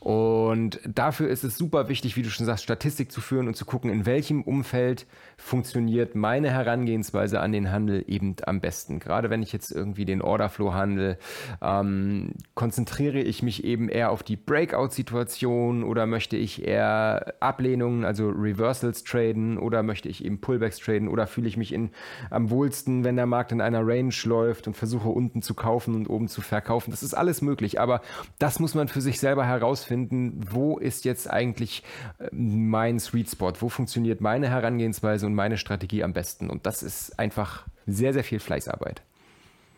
Und 0.00 0.80
dafür 0.86 1.28
ist 1.28 1.44
es 1.44 1.56
super 1.56 1.88
wichtig, 1.88 2.16
wie 2.16 2.22
du 2.22 2.30
schon 2.30 2.46
sagst, 2.46 2.64
Statistik 2.64 3.12
zu 3.12 3.20
führen 3.20 3.46
und 3.46 3.54
zu 3.54 3.64
gucken, 3.64 3.90
in 3.90 4.06
welchem 4.06 4.42
Umfeld 4.42 5.06
funktioniert 5.36 6.16
meine 6.16 6.50
Herangehensweise 6.50 7.40
an 7.40 7.52
den 7.52 7.70
Handel 7.70 8.04
eben 8.08 8.34
am 8.44 8.60
besten. 8.60 8.98
Gerade 8.98 9.30
wenn 9.30 9.42
ich 9.42 9.52
jetzt 9.52 9.70
irgendwie 9.70 10.04
den 10.04 10.22
Orderflow 10.22 10.74
handle, 10.74 11.16
ähm, 11.62 12.32
konzentriere 12.54 13.20
ich 13.20 13.42
mich 13.42 13.62
eben 13.62 13.88
eher 13.88 14.10
auf 14.10 14.24
die 14.24 14.36
Breakout-Situation 14.36 15.84
oder 15.84 16.06
möchte 16.06 16.36
ich 16.36 16.66
eher 16.66 17.34
Ablehnungen, 17.38 18.04
also 18.04 18.28
Reversals 18.28 19.04
traden 19.04 19.58
oder 19.58 19.84
möchte 19.84 20.08
ich 20.08 20.24
eben 20.24 20.40
Pullbacks 20.40 20.78
traden 20.78 21.08
oder 21.08 21.20
oder 21.20 21.26
fühle 21.26 21.48
ich 21.48 21.58
mich 21.58 21.74
in, 21.74 21.90
am 22.30 22.48
wohlsten, 22.48 23.04
wenn 23.04 23.16
der 23.16 23.26
Markt 23.26 23.52
in 23.52 23.60
einer 23.60 23.86
Range 23.86 24.14
läuft 24.24 24.66
und 24.66 24.74
versuche 24.74 25.10
unten 25.10 25.42
zu 25.42 25.52
kaufen 25.52 25.94
und 25.94 26.08
oben 26.08 26.28
zu 26.28 26.40
verkaufen. 26.40 26.90
Das 26.90 27.02
ist 27.02 27.12
alles 27.12 27.42
möglich, 27.42 27.49
aber 27.80 28.00
das 28.38 28.58
muss 28.58 28.74
man 28.74 28.88
für 28.88 29.00
sich 29.00 29.20
selber 29.20 29.46
herausfinden. 29.46 30.40
Wo 30.50 30.78
ist 30.78 31.04
jetzt 31.04 31.30
eigentlich 31.30 31.82
äh, 32.18 32.28
mein 32.32 32.98
Sweet 33.00 33.30
Spot? 33.30 33.52
Wo 33.60 33.68
funktioniert 33.68 34.20
meine 34.20 34.48
Herangehensweise 34.48 35.26
und 35.26 35.34
meine 35.34 35.58
Strategie 35.58 36.04
am 36.04 36.12
besten? 36.12 36.50
Und 36.50 36.66
das 36.66 36.82
ist 36.82 37.18
einfach 37.18 37.66
sehr, 37.86 38.12
sehr 38.12 38.24
viel 38.24 38.40
Fleißarbeit. 38.40 39.02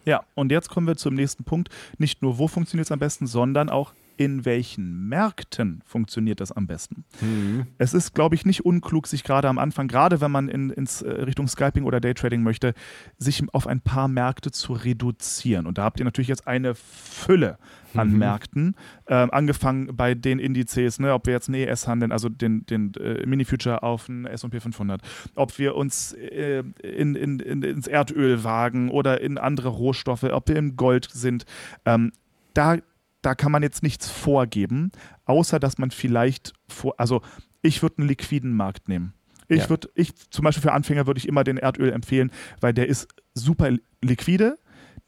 Ja, 0.04 0.24
und 0.34 0.50
jetzt 0.50 0.68
kommen 0.68 0.86
wir 0.86 0.96
zum 0.96 1.14
nächsten 1.14 1.44
Punkt. 1.44 1.68
Nicht 1.98 2.22
nur, 2.22 2.38
wo 2.38 2.48
funktioniert 2.48 2.86
es 2.86 2.92
am 2.92 2.98
besten, 2.98 3.26
sondern 3.26 3.68
auch, 3.70 3.92
in 4.22 4.44
welchen 4.44 5.08
Märkten 5.08 5.82
funktioniert 5.84 6.38
das 6.38 6.52
am 6.52 6.68
besten. 6.68 7.04
Mhm. 7.20 7.66
Es 7.78 7.92
ist, 7.92 8.14
glaube 8.14 8.36
ich, 8.36 8.46
nicht 8.46 8.64
unklug, 8.64 9.08
sich 9.08 9.24
gerade 9.24 9.48
am 9.48 9.58
Anfang, 9.58 9.88
gerade 9.88 10.20
wenn 10.20 10.30
man 10.30 10.48
in 10.48 10.70
ins, 10.70 11.02
äh, 11.02 11.10
Richtung 11.10 11.48
Scalping 11.48 11.82
oder 11.82 12.00
Daytrading 12.00 12.44
möchte, 12.44 12.74
sich 13.18 13.42
auf 13.52 13.66
ein 13.66 13.80
paar 13.80 14.06
Märkte 14.06 14.52
zu 14.52 14.74
reduzieren. 14.74 15.66
Und 15.66 15.78
da 15.78 15.82
habt 15.82 15.98
ihr 15.98 16.04
natürlich 16.04 16.28
jetzt 16.28 16.46
eine 16.46 16.76
Fülle 16.76 17.58
an 17.94 18.12
mhm. 18.12 18.18
Märkten, 18.18 18.76
äh, 19.06 19.14
angefangen 19.14 19.96
bei 19.96 20.14
den 20.14 20.38
Indizes, 20.38 21.00
ne, 21.00 21.12
ob 21.14 21.26
wir 21.26 21.32
jetzt 21.32 21.48
einen 21.48 21.66
ES 21.66 21.88
handeln, 21.88 22.12
also 22.12 22.28
den, 22.28 22.64
den 22.66 22.94
äh, 22.94 23.26
Mini-Future 23.26 23.82
auf 23.82 24.08
einen 24.08 24.26
S&P 24.26 24.60
500, 24.60 25.02
ob 25.34 25.58
wir 25.58 25.74
uns 25.74 26.12
äh, 26.12 26.62
in, 26.82 27.16
in, 27.16 27.40
in, 27.40 27.62
ins 27.62 27.88
Erdöl 27.88 28.44
wagen 28.44 28.88
oder 28.88 29.20
in 29.20 29.36
andere 29.36 29.68
Rohstoffe, 29.68 30.22
ob 30.22 30.48
wir 30.48 30.56
im 30.56 30.76
Gold 30.76 31.08
sind. 31.12 31.44
Ähm, 31.84 32.12
da 32.54 32.78
da 33.22 33.34
kann 33.34 33.52
man 33.52 33.62
jetzt 33.62 33.82
nichts 33.82 34.10
vorgeben, 34.10 34.92
außer 35.24 35.58
dass 35.58 35.78
man 35.78 35.90
vielleicht 35.90 36.52
vor, 36.68 36.94
also 36.98 37.22
ich 37.62 37.82
würde 37.82 37.98
einen 37.98 38.08
liquiden 38.08 38.54
Markt 38.54 38.88
nehmen. 38.88 39.14
Ich 39.48 39.64
ja. 39.64 39.70
würde, 39.70 39.88
ich 39.94 40.14
zum 40.30 40.44
Beispiel 40.44 40.62
für 40.62 40.72
Anfänger 40.72 41.06
würde 41.06 41.18
ich 41.18 41.28
immer 41.28 41.44
den 41.44 41.56
Erdöl 41.56 41.92
empfehlen, 41.92 42.30
weil 42.60 42.72
der 42.72 42.88
ist 42.88 43.08
super 43.34 43.70
liquide, 44.02 44.58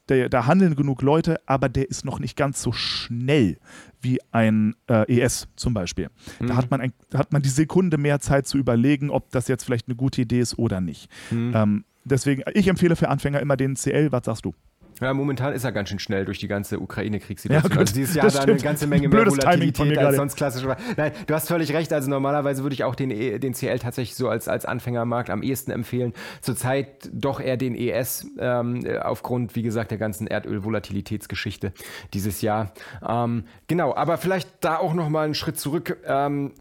der, 0.07 0.29
da 0.29 0.45
handeln 0.45 0.75
genug 0.75 1.01
Leute, 1.01 1.39
aber 1.47 1.67
der 1.67 1.89
ist 1.89 2.05
noch 2.05 2.19
nicht 2.19 2.37
ganz 2.37 2.61
so 2.61 2.71
schnell 2.71 3.57
wie 4.01 4.19
ein 4.31 4.75
äh, 4.87 5.19
ES 5.19 5.47
zum 5.55 5.73
Beispiel. 5.73 6.09
Mhm. 6.39 6.47
Da 6.47 6.55
hat 6.55 6.69
man, 6.69 6.79
ein, 6.79 6.93
hat 7.13 7.33
man 7.33 7.41
die 7.41 7.49
Sekunde 7.49 7.97
mehr 7.97 8.19
Zeit 8.19 8.47
zu 8.47 8.57
überlegen, 8.57 9.09
ob 9.09 9.31
das 9.31 9.47
jetzt 9.47 9.63
vielleicht 9.63 9.87
eine 9.87 9.95
gute 9.95 10.21
Idee 10.21 10.39
ist 10.39 10.59
oder 10.59 10.79
nicht. 10.79 11.09
Mhm. 11.31 11.51
Ähm, 11.55 11.85
deswegen, 12.03 12.43
ich 12.53 12.67
empfehle 12.67 12.95
für 12.95 13.09
Anfänger 13.09 13.39
immer 13.39 13.57
den 13.57 13.75
CL. 13.75 14.11
Was 14.11 14.25
sagst 14.25 14.45
du? 14.45 14.53
Ja, 15.01 15.13
momentan 15.13 15.53
ist 15.53 15.63
er 15.63 15.71
ganz 15.71 15.89
schön 15.89 15.99
schnell 15.99 16.25
durch 16.25 16.39
die 16.39 16.47
ganze 16.47 16.79
Ukraine-Kriegssituation. 16.79 17.71
Ja, 17.71 17.79
also 17.79 17.93
dieses 17.93 18.15
Jahr 18.15 18.29
da 18.29 18.39
eine 18.41 18.55
ganze 18.55 18.87
Menge 18.87 19.09
mehr 19.09 19.25
Volatilität 19.25 19.97
als 19.97 20.15
sonst 20.15 20.35
klassisch 20.35 20.65
war. 20.65 20.77
Nein, 20.95 21.11
du 21.27 21.33
hast 21.33 21.47
völlig 21.47 21.73
recht. 21.73 21.91
Also 21.91 22.09
normalerweise 22.09 22.63
würde 22.63 22.73
ich 22.73 22.83
auch 22.83 22.95
den, 22.95 23.11
e, 23.11 23.39
den 23.39 23.53
CL 23.53 23.79
tatsächlich 23.79 24.15
so 24.15 24.29
als, 24.29 24.47
als 24.47 24.65
Anfängermarkt 24.65 25.29
am 25.29 25.43
ehesten 25.43 25.71
empfehlen. 25.71 26.13
Zurzeit 26.41 27.09
doch 27.11 27.39
eher 27.39 27.57
den 27.57 27.75
ES 27.75 28.27
ähm, 28.39 28.85
aufgrund, 29.01 29.55
wie 29.55 29.63
gesagt, 29.63 29.91
der 29.91 29.97
ganzen 29.97 30.27
Erdöl-Volatilitätsgeschichte 30.27 31.73
dieses 32.13 32.41
Jahr. 32.41 32.73
Ähm, 33.07 33.45
genau, 33.67 33.95
aber 33.95 34.17
vielleicht 34.17 34.49
da 34.61 34.77
auch 34.77 34.93
nochmal 34.93 35.25
einen 35.25 35.35
Schritt 35.35 35.59
zurück. 35.59 35.97
Ähm, 36.05 36.53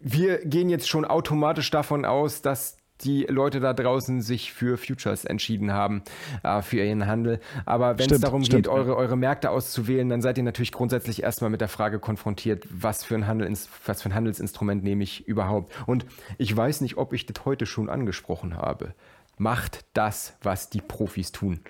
wir 0.00 0.44
gehen 0.44 0.70
jetzt 0.70 0.88
schon 0.88 1.04
automatisch 1.04 1.70
davon 1.70 2.04
aus, 2.04 2.40
dass 2.40 2.79
die 3.04 3.24
Leute 3.24 3.60
da 3.60 3.72
draußen 3.72 4.20
sich 4.22 4.52
für 4.52 4.76
Futures 4.76 5.24
entschieden 5.24 5.72
haben, 5.72 6.02
äh, 6.42 6.62
für 6.62 6.84
ihren 6.84 7.06
Handel. 7.06 7.40
Aber 7.66 7.98
wenn 7.98 8.10
es 8.10 8.20
darum 8.20 8.44
stimmt, 8.44 8.64
geht, 8.64 8.68
eure, 8.72 8.96
eure 8.96 9.16
Märkte 9.16 9.50
auszuwählen, 9.50 10.08
dann 10.08 10.22
seid 10.22 10.38
ihr 10.38 10.44
natürlich 10.44 10.72
grundsätzlich 10.72 11.22
erstmal 11.22 11.50
mit 11.50 11.60
der 11.60 11.68
Frage 11.68 11.98
konfrontiert, 11.98 12.64
was 12.70 13.04
für 13.04 13.14
ein, 13.14 13.26
Handel, 13.26 13.52
was 13.86 14.02
für 14.02 14.08
ein 14.08 14.14
Handelsinstrument 14.14 14.84
nehme 14.84 15.02
ich 15.02 15.26
überhaupt. 15.26 15.72
Und 15.86 16.06
ich 16.38 16.54
weiß 16.56 16.80
nicht, 16.80 16.96
ob 16.96 17.12
ich 17.12 17.26
das 17.26 17.44
heute 17.44 17.66
schon 17.66 17.88
angesprochen 17.88 18.56
habe. 18.56 18.94
Macht 19.38 19.84
das, 19.94 20.34
was 20.42 20.68
die 20.68 20.82
Profis 20.82 21.32
tun 21.32 21.60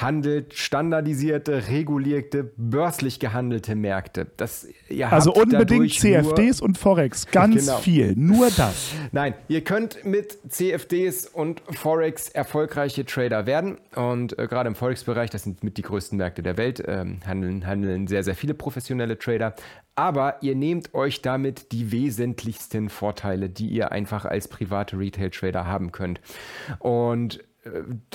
handelt 0.00 0.54
standardisierte, 0.54 1.68
regulierte, 1.68 2.52
börslich 2.56 3.20
gehandelte 3.20 3.74
Märkte. 3.74 4.26
Das, 4.36 4.66
also 5.10 5.32
unbedingt 5.32 5.92
CFDs 5.92 6.60
und 6.60 6.78
Forex, 6.78 7.26
ganz 7.26 7.66
genau. 7.66 7.78
viel, 7.78 8.14
nur 8.16 8.50
das. 8.56 8.92
Nein, 9.12 9.34
ihr 9.48 9.62
könnt 9.62 10.04
mit 10.04 10.38
CFDs 10.48 11.26
und 11.26 11.62
Forex 11.70 12.28
erfolgreiche 12.28 13.04
Trader 13.04 13.46
werden 13.46 13.78
und 13.94 14.38
äh, 14.38 14.46
gerade 14.46 14.68
im 14.68 14.74
Forex-Bereich, 14.74 15.30
das 15.30 15.42
sind 15.42 15.64
mit 15.64 15.76
die 15.76 15.82
größten 15.82 16.18
Märkte 16.18 16.42
der 16.42 16.56
Welt, 16.56 16.80
äh, 16.80 17.04
handeln, 17.26 17.66
handeln 17.66 18.06
sehr, 18.06 18.22
sehr 18.22 18.34
viele 18.34 18.54
professionelle 18.54 19.18
Trader. 19.18 19.54
Aber 19.96 20.36
ihr 20.42 20.54
nehmt 20.54 20.94
euch 20.94 21.22
damit 21.22 21.72
die 21.72 21.90
wesentlichsten 21.90 22.88
Vorteile, 22.88 23.48
die 23.48 23.66
ihr 23.66 23.90
einfach 23.90 24.24
als 24.24 24.46
private 24.46 24.96
Retail-Trader 24.96 25.66
haben 25.66 25.90
könnt. 25.90 26.20
Und 26.78 27.40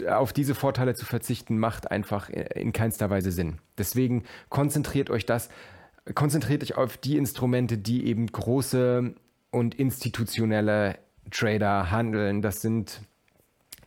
auf 0.10 0.34
diese 0.34 0.56
Vorteile 0.56 0.95
zu 0.95 1.06
verzichten, 1.06 1.58
macht 1.58 1.91
einfach 1.91 2.30
in 2.30 2.74
keinster 2.74 3.10
Weise 3.10 3.32
Sinn. 3.32 3.60
Deswegen 3.78 4.24
konzentriert 4.49 5.10
euch 5.10 5.26
das, 5.26 5.49
konzentriert 6.16 6.64
euch 6.64 6.76
auf 6.76 6.97
die 6.97 7.18
Instrumente, 7.18 7.78
die 7.78 8.06
eben 8.08 8.28
große 8.28 9.14
und 9.51 9.76
institutionelle 9.76 10.97
Trader 11.32 11.91
handeln. 11.91 12.41
Das 12.41 12.62
sind 12.62 13.01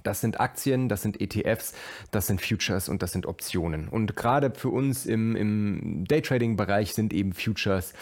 das 0.07 0.21
sind 0.21 0.39
Aktien, 0.39 0.89
das 0.89 1.03
sind 1.03 1.21
ETFs, 1.21 1.75
das 2.13 2.29
sind 2.29 2.41
Futures 2.41 2.89
und 2.89 3.03
das 3.03 3.11
sind 3.11 3.27
Optionen. 3.27 3.89
Und 3.89 4.15
gerade 4.15 4.53
für 4.55 4.69
uns 4.69 5.05
im, 5.05 5.35
im 5.35 6.05
Daytrading-Bereich 6.07 6.95
sind 6.95 7.13
eben 7.13 7.33
Futures 7.33 7.93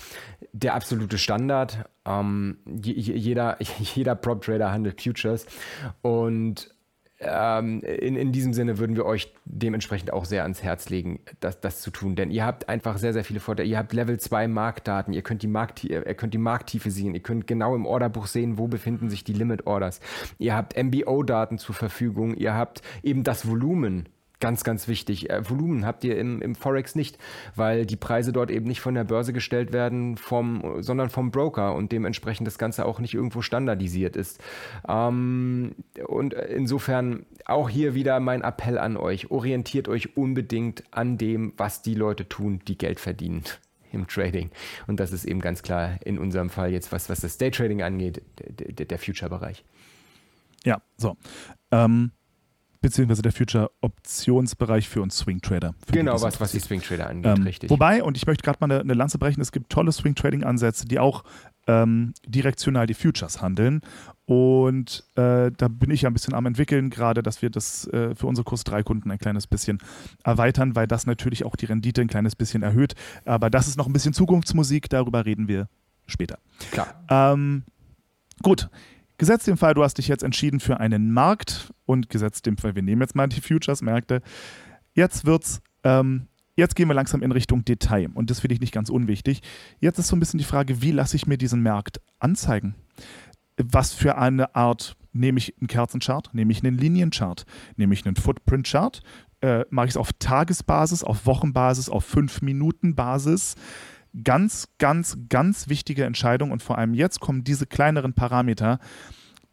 der 0.53 0.75
absolute 0.75 1.17
Standard. 1.17 1.89
Ähm, 2.05 2.59
jeder, 2.67 3.57
jeder 3.95 4.15
Prop-Trader 4.17 4.71
handelt 4.71 5.01
Futures. 5.01 5.47
Und 6.03 6.74
ähm, 7.27 7.81
in, 7.81 8.17
in 8.17 8.33
diesem 8.33 8.53
Sinne 8.53 8.79
würden 8.79 8.97
wir 8.97 9.07
euch 9.07 9.33
dementsprechend 9.45 10.13
auch 10.13 10.25
sehr 10.25 10.43
ans 10.43 10.63
Herz 10.63 10.89
legen, 10.89 11.21
das, 11.41 11.61
das 11.61 11.81
zu 11.81 11.91
tun. 11.91 12.17
Denn 12.17 12.31
ihr 12.31 12.45
habt 12.45 12.69
einfach 12.69 12.99
sehr, 12.99 13.13
sehr 13.13 13.25
viele 13.25 13.41
Vorteile. 13.41 13.69
Ihr 13.69 13.79
habt 13.79 13.93
Level 13.93 14.19
2 14.19 14.49
Marktdaten, 14.49 15.13
ihr 15.15 15.23
könnt, 15.23 15.43
die 15.43 15.49
Markt, 15.49 15.85
ihr 15.85 16.03
könnt 16.15 16.35
die 16.35 16.39
Markttiefe 16.39 16.91
sehen, 16.91 17.15
ihr 17.15 17.23
könnt 17.23 17.47
genau 17.47 17.75
im 17.75 17.87
Orderbuch 17.87 18.27
sehen, 18.27 18.59
wo 18.59 18.69
befinden 18.69 19.11
sich 19.11 19.25
die 19.25 19.33
Limit 19.33 19.67
Orders. 19.67 20.01
Ihr 20.39 20.55
habt 20.55 20.77
MBO-Daten 20.77 21.59
zur 21.59 21.75
Verfügung, 21.75 22.35
ihr 22.35 22.55
habt 22.55 22.83
eben 23.03 23.25
das 23.25 23.49
Volumen 23.49 24.09
Ganz, 24.45 24.63
ganz 24.63 24.89
wichtig. 24.89 25.31
Äh, 25.31 25.49
Volumen 25.49 25.87
habt 25.87 26.05
ihr 26.05 26.19
im, 26.19 26.43
im 26.43 26.55
Forex 26.55 26.95
nicht, 26.95 27.17
weil 27.57 27.87
die 27.87 27.97
Preise 27.97 28.31
dort 28.31 28.51
eben 28.51 28.67
nicht 28.67 28.83
von 28.83 28.95
der 28.95 29.05
Börse 29.05 29.33
gestellt 29.33 29.73
werden, 29.73 30.19
vom, 30.19 30.83
sondern 30.83 31.09
vom 31.09 31.31
Broker 31.31 31.75
und 31.75 31.93
dementsprechend 31.93 32.47
das 32.47 32.59
Ganze 32.59 32.85
auch 32.85 33.01
nicht 33.01 33.15
irgendwo 33.15 33.41
standardisiert 33.41 34.17
ist. 34.17 34.39
Ähm, 34.87 35.75
und 36.07 36.35
insofern 36.35 37.25
auch 37.47 37.71
hier 37.71 37.95
wieder 37.95 38.21
mein 38.21 38.43
Appell 38.43 38.77
an 38.77 38.99
euch. 38.99 39.31
Orientiert 39.31 39.89
euch 39.89 40.15
unbedingt 40.15 40.85
an 40.91 41.17
dem, 41.17 41.55
was 41.57 41.81
die 41.81 41.95
Leute 41.95 42.29
tun, 42.29 42.61
die 42.69 42.77
Geld 42.77 43.01
verdienen 43.01 43.45
im 43.93 44.07
Trading. 44.09 44.51
Und 44.87 45.01
das 45.01 45.13
ist 45.13 45.25
eben 45.25 45.41
ganz 45.41 45.63
klar 45.63 45.97
in 46.05 46.19
unserem 46.19 46.51
Fall 46.51 46.71
jetzt, 46.71 46.93
was, 46.93 47.09
was 47.09 47.21
das 47.21 47.39
Daytrading 47.39 47.81
angeht, 47.81 48.21
der, 48.37 48.85
der, 48.85 48.99
Future-Bereich. 48.99 49.65
Ja, 50.67 50.83
so. 50.99 51.17
Ähm 51.71 52.13
beziehungsweise 52.85 53.23
der 53.23 53.33
Future-Optionsbereich 53.33 54.91
für 54.91 55.01
uns 55.01 55.17
Swing 55.17 55.41
Trader. 55.41 55.75
Genau, 55.91 56.21
was, 56.21 56.39
was 56.39 56.53
die 56.53 56.61
Swing 56.61 56.83
Trader 56.83 57.09
angeht, 57.09 57.39
ähm, 57.39 57.45
richtig. 57.45 57.71
Wobei, 57.71 58.03
und 58.03 58.19
ich 58.19 58.27
möchte 58.27 58.43
gerade 58.43 58.59
mal 58.61 58.71
eine, 58.71 58.81
eine, 58.83 58.93
Lanze 58.93 59.17
brechen, 59.17 59.41
es 59.41 59.53
gibt 59.53 59.71
tolle 59.71 59.91
Swing 59.91 60.15
Trading-Ansätze, 60.15 60.87
die 60.87 60.99
auch 60.99 61.25
ähm, 61.67 62.13
direktional 62.27 62.87
die 62.87 62.93
Futures 62.93 63.41
handeln. 63.41 63.81
Und 64.27 65.03
äh, 65.15 65.51
da 65.51 65.69
bin 65.69 65.91
ich 65.91 66.03
ja 66.03 66.11
ein 66.11 66.13
bisschen 66.13 66.35
am 66.35 66.45
entwickeln, 66.45 66.91
gerade, 66.91 67.23
dass 67.23 67.41
wir 67.41 67.49
das 67.49 67.87
äh, 67.89 68.15
für 68.15 68.27
unsere 68.27 68.45
Kurs 68.45 68.65
3 68.65 68.83
Kunden 68.83 69.11
ein 69.11 69.19
kleines 69.19 69.47
bisschen 69.47 69.79
erweitern, 70.23 70.77
weil 70.77 70.87
das 70.87 71.07
natürlich 71.07 71.47
auch 71.47 71.57
die 71.57 71.65
Rendite 71.65 72.03
ein 72.03 72.09
kleines 72.09 72.37
bisschen 72.37 72.63
erhöht. 72.63 72.95
Aber 73.25 73.49
das 73.49 73.67
ist 73.67 73.79
noch 73.79 73.87
ein 73.87 73.95
bisschen 73.95 74.13
Zukunftsmusik, 74.13 74.91
darüber 74.91 75.25
reden 75.25 75.49
wir 75.49 75.69
später. 76.07 76.39
Klar. 76.71 77.03
Ähm, 77.09 77.63
gut. 78.43 78.69
Gesetzt 79.25 79.47
dem 79.47 79.57
Fall, 79.57 79.73
du 79.73 79.83
hast 79.83 79.97
dich 79.97 80.07
jetzt 80.07 80.23
entschieden 80.23 80.61
für 80.61 80.81
einen 80.81 81.11
Markt 81.11 81.73
und 81.87 82.11
gesetzt 82.11 82.45
dem 82.45 82.59
Fall, 82.59 82.75
wir 82.75 82.83
nehmen 82.83 83.01
jetzt 83.01 83.15
mal 83.15 83.27
die 83.27 83.41
Futures-Märkte. 83.41 84.21
Jetzt 84.93 85.25
wird's, 85.25 85.63
ähm, 85.83 86.27
jetzt 86.57 86.77
gehen 86.77 86.89
wir 86.89 86.95
langsam 86.95 87.23
in 87.23 87.33
Richtung 87.33 87.65
Detail 87.65 88.11
und 88.13 88.29
das 88.29 88.41
finde 88.41 88.53
ich 88.53 88.61
nicht 88.61 88.75
ganz 88.75 88.91
unwichtig. 88.91 89.41
Jetzt 89.81 89.99
ist 89.99 90.09
so 90.09 90.17
ein 90.17 90.21
bisschen 90.21 90.37
die 90.37 90.45
Frage, 90.45 90.83
wie 90.83 90.91
lasse 90.91 91.17
ich 91.17 91.27
mir 91.27 91.39
diesen 91.39 91.63
Markt 91.63 92.03
anzeigen? 92.19 92.75
Was 93.57 93.95
für 93.95 94.19
eine 94.19 94.55
Art 94.55 94.95
nehme 95.15 95.39
ich 95.39 95.55
einen 95.59 95.69
Kerzenchart, 95.69 96.35
nehme 96.35 96.53
ich 96.53 96.63
einen 96.63 96.77
Linienchart, 96.77 97.47
nehme 97.77 97.95
ich 97.95 98.05
einen 98.05 98.17
Footprint-Chart, 98.17 99.01
äh, 99.41 99.65
mache 99.71 99.87
ich 99.87 99.93
es 99.93 99.97
auf 99.97 100.13
Tagesbasis, 100.19 101.03
auf 101.03 101.25
Wochenbasis, 101.25 101.89
auf 101.89 102.07
5-Minuten-Basis 102.15 103.55
ganz, 104.23 104.69
ganz, 104.79 105.19
ganz 105.29 105.69
wichtige 105.69 106.05
Entscheidung 106.05 106.51
und 106.51 106.63
vor 106.63 106.79
allem 106.79 106.95
jetzt 106.95 107.21
kommen 107.21 107.45
diese 107.45 107.67
kleineren 107.67 108.15
Parameter, 108.15 108.79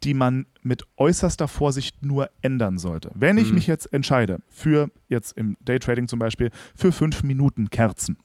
die 0.04 0.14
man 0.14 0.46
mit 0.62 0.84
äußerster 0.96 1.48
Vorsicht 1.48 2.02
nur 2.04 2.30
ändern 2.40 2.78
sollte. 2.78 3.10
Wenn 3.14 3.38
ich 3.38 3.48
mhm. 3.48 3.56
mich 3.56 3.66
jetzt 3.66 3.92
entscheide 3.92 4.40
für 4.48 4.90
jetzt 5.08 5.36
im 5.36 5.56
Daytrading 5.60 6.08
zum 6.08 6.18
Beispiel 6.18 6.50
für 6.74 6.92
fünf 6.92 7.22
Minuten 7.22 7.70
Kerzen, 7.70 8.16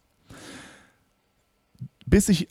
bis 2.05 2.29
ich 2.29 2.47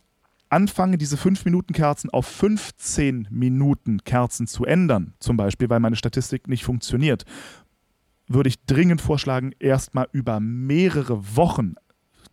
anfange, 0.49 0.99
diese 0.99 1.17
5 1.17 1.45
Minuten 1.45 1.73
Kerzen 1.73 2.11
auf 2.11 2.27
15 2.27 3.29
Minuten 3.31 4.05
Kerzen 4.05 4.47
zu 4.47 4.65
ändern, 4.65 5.15
zum 5.19 5.37
Beispiel, 5.37 5.69
weil 5.69 5.81
meine 5.81 5.97
Statistik 5.97 6.47
nicht 6.49 6.65
funktioniert, 6.65 7.25
würde 8.29 8.49
ich 8.49 8.65
dringend 8.65 9.01
vorschlagen, 9.01 9.53
erstmal 9.59 10.09
über 10.13 10.41
mehrere 10.41 11.37
Wochen 11.37 11.75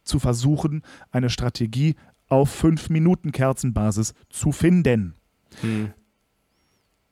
zu 0.03 0.19
versuchen, 0.19 0.83
eine 1.11 1.29
Strategie 1.29 1.95
auf 2.27 2.63
5-Minuten-Kerzenbasis 2.63 4.13
zu 4.29 4.51
finden. 4.51 5.15
Hm. 5.61 5.93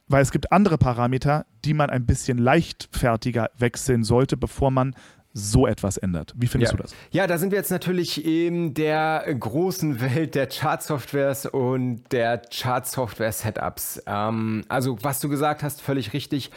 Weil 0.07 0.23
es 0.23 0.31
gibt 0.31 0.51
andere 0.51 0.77
Parameter, 0.77 1.45
die 1.63 1.73
man 1.73 1.89
ein 1.89 2.05
bisschen 2.05 2.37
leichtfertiger 2.37 3.49
wechseln 3.57 4.03
sollte, 4.03 4.35
bevor 4.35 4.71
man 4.71 4.95
so 5.33 5.65
etwas 5.65 5.97
ändert. 5.97 6.33
Wie 6.35 6.47
findest 6.47 6.73
ja. 6.73 6.77
du 6.77 6.83
das? 6.83 6.95
Ja, 7.11 7.27
da 7.27 7.37
sind 7.37 7.51
wir 7.51 7.57
jetzt 7.57 7.71
natürlich 7.71 8.25
in 8.25 8.73
der 8.73 9.25
großen 9.39 10.01
Welt 10.01 10.35
der 10.35 10.47
Chart-Softwares 10.47 11.45
und 11.45 12.03
der 12.11 12.39
Chart-Software-Setups. 12.39 14.03
Ähm, 14.07 14.63
also, 14.67 14.97
was 15.01 15.19
du 15.21 15.29
gesagt 15.29 15.63
hast, 15.63 15.81
völlig 15.81 16.13
richtig. 16.13 16.51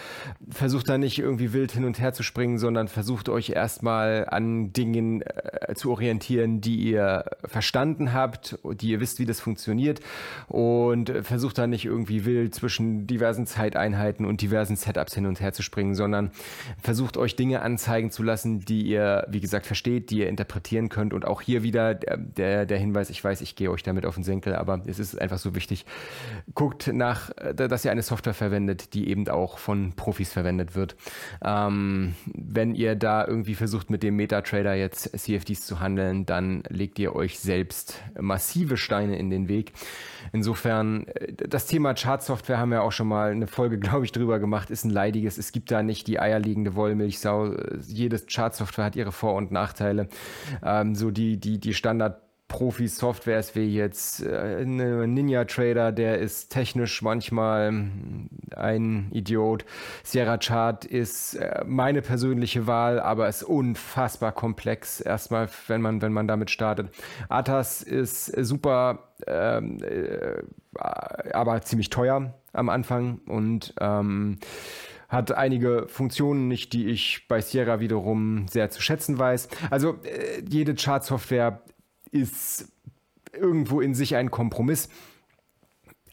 Versucht 0.50 0.88
da 0.88 0.98
nicht 0.98 1.18
irgendwie 1.18 1.52
wild 1.52 1.72
hin 1.72 1.84
und 1.84 2.00
her 2.00 2.12
zu 2.12 2.22
springen, 2.22 2.58
sondern 2.58 2.88
versucht 2.88 3.28
euch 3.28 3.50
erstmal 3.50 4.26
an 4.28 4.72
Dingen 4.72 5.22
äh, 5.22 5.74
zu 5.74 5.90
orientieren, 5.90 6.60
die 6.60 6.76
ihr 6.76 7.24
verstanden 7.44 8.12
habt, 8.12 8.58
die 8.64 8.90
ihr 8.90 9.00
wisst, 9.00 9.18
wie 9.18 9.26
das 9.26 9.40
funktioniert 9.40 10.00
und 10.48 11.12
versucht 11.22 11.58
da 11.58 11.66
nicht 11.66 11.84
irgendwie 11.84 12.24
wild 12.24 12.54
zwischen 12.54 13.06
diversen 13.06 13.46
Zeiteinheiten 13.46 14.26
und 14.26 14.40
diversen 14.40 14.76
Setups 14.76 15.14
hin 15.14 15.26
und 15.26 15.40
her 15.40 15.52
zu 15.52 15.62
springen, 15.62 15.94
sondern 15.94 16.30
versucht 16.82 17.16
euch 17.16 17.36
Dinge 17.36 17.62
anzeigen 17.62 18.10
zu 18.10 18.22
lassen, 18.22 18.63
die 18.64 18.82
ihr, 18.82 19.26
wie 19.28 19.40
gesagt, 19.40 19.66
versteht, 19.66 20.10
die 20.10 20.18
ihr 20.18 20.28
interpretieren 20.28 20.88
könnt. 20.88 21.12
Und 21.12 21.26
auch 21.26 21.40
hier 21.40 21.62
wieder 21.62 21.94
der, 21.94 22.66
der 22.66 22.78
Hinweis, 22.78 23.10
ich 23.10 23.22
weiß, 23.22 23.40
ich 23.40 23.56
gehe 23.56 23.70
euch 23.70 23.82
damit 23.82 24.06
auf 24.06 24.14
den 24.14 24.24
Senkel, 24.24 24.54
aber 24.54 24.82
es 24.86 24.98
ist 24.98 25.20
einfach 25.20 25.38
so 25.38 25.54
wichtig. 25.54 25.86
Guckt 26.54 26.90
nach, 26.92 27.30
dass 27.54 27.84
ihr 27.84 27.90
eine 27.90 28.02
Software 28.02 28.34
verwendet, 28.34 28.94
die 28.94 29.08
eben 29.08 29.28
auch 29.28 29.58
von 29.58 29.92
Profis 29.92 30.32
verwendet 30.32 30.74
wird. 30.74 30.96
Ähm, 31.44 32.14
wenn 32.26 32.74
ihr 32.74 32.94
da 32.94 33.26
irgendwie 33.26 33.54
versucht, 33.54 33.90
mit 33.90 34.02
dem 34.02 34.16
MetaTrader 34.16 34.74
jetzt 34.74 35.16
CFDs 35.18 35.66
zu 35.66 35.80
handeln, 35.80 36.26
dann 36.26 36.62
legt 36.68 36.98
ihr 36.98 37.14
euch 37.14 37.38
selbst 37.38 38.00
massive 38.18 38.76
Steine 38.76 39.18
in 39.18 39.30
den 39.30 39.48
Weg. 39.48 39.72
Insofern, 40.32 41.06
äh, 41.08 41.32
das 41.32 41.66
Thema 41.66 41.94
Chartsoftware 41.94 42.58
haben 42.58 42.70
wir 42.70 42.82
auch 42.82 42.92
schon 42.92 43.08
mal 43.08 43.30
eine 43.30 43.46
Folge, 43.46 43.78
glaube 43.84 44.04
ich, 44.04 44.12
drüber 44.12 44.38
gemacht, 44.38 44.70
ist 44.70 44.84
ein 44.84 44.90
leidiges. 44.90 45.38
Es 45.38 45.52
gibt 45.52 45.70
da 45.70 45.82
nicht 45.82 46.06
die 46.06 46.20
eierlegende 46.20 46.74
Wollmilchsau. 46.74 47.54
Jedes 47.86 48.26
Chartsoftware 48.54 48.84
hat 48.84 48.96
ihre 48.96 49.12
Vor- 49.12 49.34
und 49.34 49.50
Nachteile. 49.50 50.08
Ähm, 50.62 50.94
so 50.94 51.10
die, 51.10 51.38
die, 51.38 51.58
die 51.58 51.74
Standard 51.74 52.20
Profi-Softwares 52.46 53.56
wie 53.56 53.74
jetzt 53.74 54.22
äh, 54.22 54.64
Ninja 54.64 55.44
Trader, 55.44 55.90
der 55.90 56.18
ist 56.18 56.50
technisch 56.50 57.02
manchmal 57.02 57.72
ein 58.54 59.08
Idiot. 59.12 59.64
Sierra 60.04 60.38
Chart 60.38 60.84
ist 60.84 61.34
äh, 61.34 61.64
meine 61.66 62.00
persönliche 62.02 62.66
Wahl, 62.66 63.00
aber 63.00 63.28
ist 63.28 63.42
unfassbar 63.42 64.30
komplex. 64.32 65.00
Erstmal, 65.00 65.48
wenn 65.66 65.80
man, 65.80 66.00
wenn 66.00 66.12
man 66.12 66.28
damit 66.28 66.50
startet. 66.50 66.90
Atas 67.28 67.82
ist 67.82 68.26
super, 68.26 69.08
ähm, 69.26 69.82
äh, 69.82 70.42
aber 71.32 71.60
ziemlich 71.62 71.90
teuer 71.90 72.34
am 72.52 72.68
Anfang 72.68 73.18
und 73.26 73.74
ähm, 73.80 74.38
hat 75.14 75.32
einige 75.32 75.86
Funktionen 75.88 76.48
nicht, 76.48 76.72
die 76.72 76.86
ich 76.88 77.26
bei 77.28 77.40
Sierra 77.40 77.80
wiederum 77.80 78.46
sehr 78.48 78.70
zu 78.70 78.82
schätzen 78.82 79.18
weiß. 79.18 79.48
Also 79.70 79.98
äh, 80.04 80.42
jede 80.48 80.74
Chart-Software 80.74 81.62
ist 82.10 82.72
irgendwo 83.32 83.80
in 83.80 83.94
sich 83.94 84.16
ein 84.16 84.30
Kompromiss. 84.30 84.88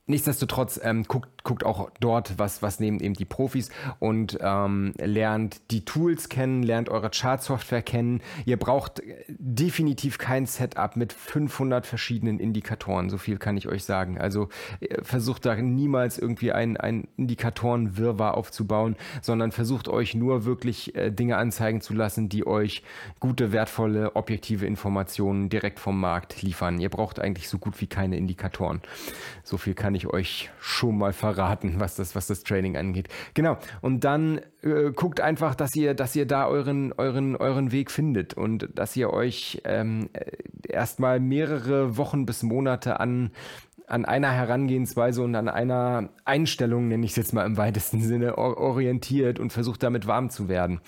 Nichtsdestotrotz 0.07 0.79
ähm, 0.83 1.03
guckt, 1.03 1.40
guckt 1.43 1.65
auch 1.65 1.89
dort, 1.99 2.37
was, 2.37 2.61
was 2.61 2.79
nehmen 2.79 2.99
eben 2.99 3.13
die 3.13 3.25
Profis 3.25 3.69
und 3.99 4.37
ähm, 4.41 4.93
lernt 4.97 5.61
die 5.71 5.85
Tools 5.85 6.29
kennen, 6.29 6.63
lernt 6.63 6.89
eure 6.89 7.09
Chart-Software 7.09 7.81
kennen. 7.81 8.21
Ihr 8.45 8.57
braucht 8.57 9.01
definitiv 9.27 10.17
kein 10.17 10.45
Setup 10.45 10.95
mit 10.95 11.13
500 11.13 11.85
verschiedenen 11.85 12.39
Indikatoren, 12.39 13.09
so 13.09 13.17
viel 13.17 13.37
kann 13.37 13.57
ich 13.57 13.67
euch 13.67 13.83
sagen. 13.83 14.19
Also 14.19 14.49
äh, 14.79 15.03
versucht 15.03 15.45
da 15.45 15.55
niemals 15.55 16.17
irgendwie 16.17 16.51
ein, 16.51 16.77
ein 16.77 17.07
Indikatorenwirrwarr 17.17 18.37
aufzubauen, 18.37 18.95
sondern 19.21 19.51
versucht 19.51 19.87
euch 19.87 20.13
nur 20.13 20.45
wirklich 20.45 20.95
äh, 20.95 21.11
Dinge 21.11 21.37
anzeigen 21.37 21.81
zu 21.81 21.93
lassen, 21.93 22.29
die 22.29 22.45
euch 22.45 22.83
gute, 23.19 23.51
wertvolle, 23.51 24.15
objektive 24.15 24.65
Informationen 24.65 25.49
direkt 25.49 25.79
vom 25.79 25.99
Markt 25.99 26.41
liefern. 26.41 26.79
Ihr 26.79 26.89
braucht 26.89 27.19
eigentlich 27.19 27.49
so 27.49 27.57
gut 27.57 27.81
wie 27.81 27.87
keine 27.87 28.17
Indikatoren. 28.17 28.81
So 29.43 29.57
viel 29.57 29.73
kann 29.73 29.95
ich 29.95 30.07
euch 30.07 30.49
schon 30.59 30.97
mal 30.97 31.13
verraten, 31.13 31.30
was 31.79 31.95
das, 31.95 32.15
was 32.15 32.27
das 32.27 32.43
Training 32.43 32.77
angeht. 32.77 33.07
Genau. 33.33 33.57
Und 33.81 34.03
dann 34.03 34.41
äh, 34.61 34.91
guckt 34.91 35.19
einfach, 35.19 35.55
dass 35.55 35.75
ihr, 35.75 35.93
dass 35.93 36.15
ihr 36.15 36.25
da 36.25 36.47
euren, 36.47 36.93
euren, 36.93 37.35
euren 37.35 37.71
Weg 37.71 37.91
findet 37.91 38.33
und 38.33 38.69
dass 38.73 38.95
ihr 38.95 39.11
euch 39.11 39.61
ähm, 39.65 40.09
erstmal 40.67 41.19
mehrere 41.19 41.97
Wochen 41.97 42.25
bis 42.25 42.43
Monate 42.43 42.99
an 42.99 43.31
an 43.87 44.05
einer 44.05 44.31
Herangehensweise 44.31 45.21
und 45.21 45.35
an 45.35 45.49
einer 45.49 46.09
Einstellung, 46.23 46.87
nenne 46.87 47.03
ich 47.03 47.11
es 47.11 47.17
jetzt 47.17 47.33
mal 47.33 47.45
im 47.45 47.57
weitesten 47.57 48.01
Sinne, 48.01 48.37
orientiert 48.37 49.37
und 49.37 49.51
versucht 49.51 49.83
damit 49.83 50.07
warm 50.07 50.29
zu 50.29 50.47
werden. 50.47 50.79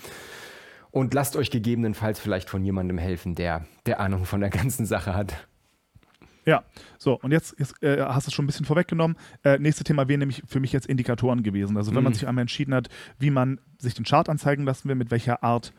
Und 0.90 1.12
lasst 1.12 1.36
euch 1.36 1.50
gegebenenfalls 1.50 2.18
vielleicht 2.18 2.48
von 2.48 2.64
jemandem 2.64 2.96
helfen, 2.96 3.34
der, 3.34 3.66
der 3.84 4.00
Ahnung 4.00 4.24
von 4.24 4.40
der 4.40 4.48
ganzen 4.50 4.86
Sache 4.86 5.14
hat. 5.14 5.34
Ja, 6.46 6.64
so, 6.98 7.14
und 7.20 7.32
jetzt, 7.32 7.56
jetzt 7.58 7.82
äh, 7.82 8.02
hast 8.02 8.26
du 8.26 8.30
es 8.30 8.34
schon 8.34 8.44
ein 8.44 8.48
bisschen 8.48 8.66
vorweggenommen. 8.66 9.16
Äh, 9.42 9.58
nächste 9.58 9.84
Thema 9.84 10.08
wäre 10.08 10.18
nämlich 10.18 10.42
für 10.46 10.60
mich 10.60 10.72
jetzt 10.72 10.86
Indikatoren 10.86 11.42
gewesen. 11.42 11.76
Also, 11.76 11.92
wenn 11.92 11.98
mhm. 12.00 12.04
man 12.04 12.14
sich 12.14 12.26
einmal 12.26 12.42
entschieden 12.42 12.74
hat, 12.74 12.88
wie 13.18 13.30
man 13.30 13.60
sich 13.78 13.94
den 13.94 14.04
Chart 14.04 14.28
anzeigen 14.28 14.64
lassen 14.64 14.88
will, 14.88 14.96
mit 14.96 15.10
welcher 15.10 15.42
Art, 15.42 15.72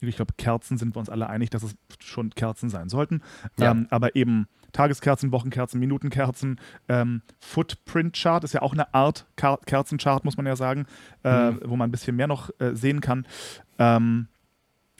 ich 0.00 0.16
glaube, 0.16 0.32
Kerzen 0.38 0.78
sind 0.78 0.94
wir 0.94 1.00
uns 1.00 1.10
alle 1.10 1.28
einig, 1.28 1.50
dass 1.50 1.62
es 1.62 1.76
schon 1.98 2.30
Kerzen 2.30 2.70
sein 2.70 2.88
sollten. 2.88 3.22
Ja. 3.58 3.72
Ähm, 3.72 3.86
aber 3.90 4.16
eben 4.16 4.48
Tageskerzen, 4.72 5.32
Wochenkerzen, 5.32 5.78
Minutenkerzen. 5.80 6.58
Ähm, 6.88 7.22
Footprint-Chart 7.40 8.44
ist 8.44 8.54
ja 8.54 8.62
auch 8.62 8.72
eine 8.72 8.94
Art 8.94 9.26
Kerzenchart, 9.36 10.24
muss 10.24 10.36
man 10.36 10.46
ja 10.46 10.56
sagen, 10.56 10.86
äh, 11.24 11.50
mhm. 11.50 11.60
wo 11.64 11.76
man 11.76 11.88
ein 11.88 11.92
bisschen 11.92 12.16
mehr 12.16 12.28
noch 12.28 12.50
äh, 12.60 12.74
sehen 12.74 13.00
kann. 13.00 13.26
Ähm, 13.78 14.28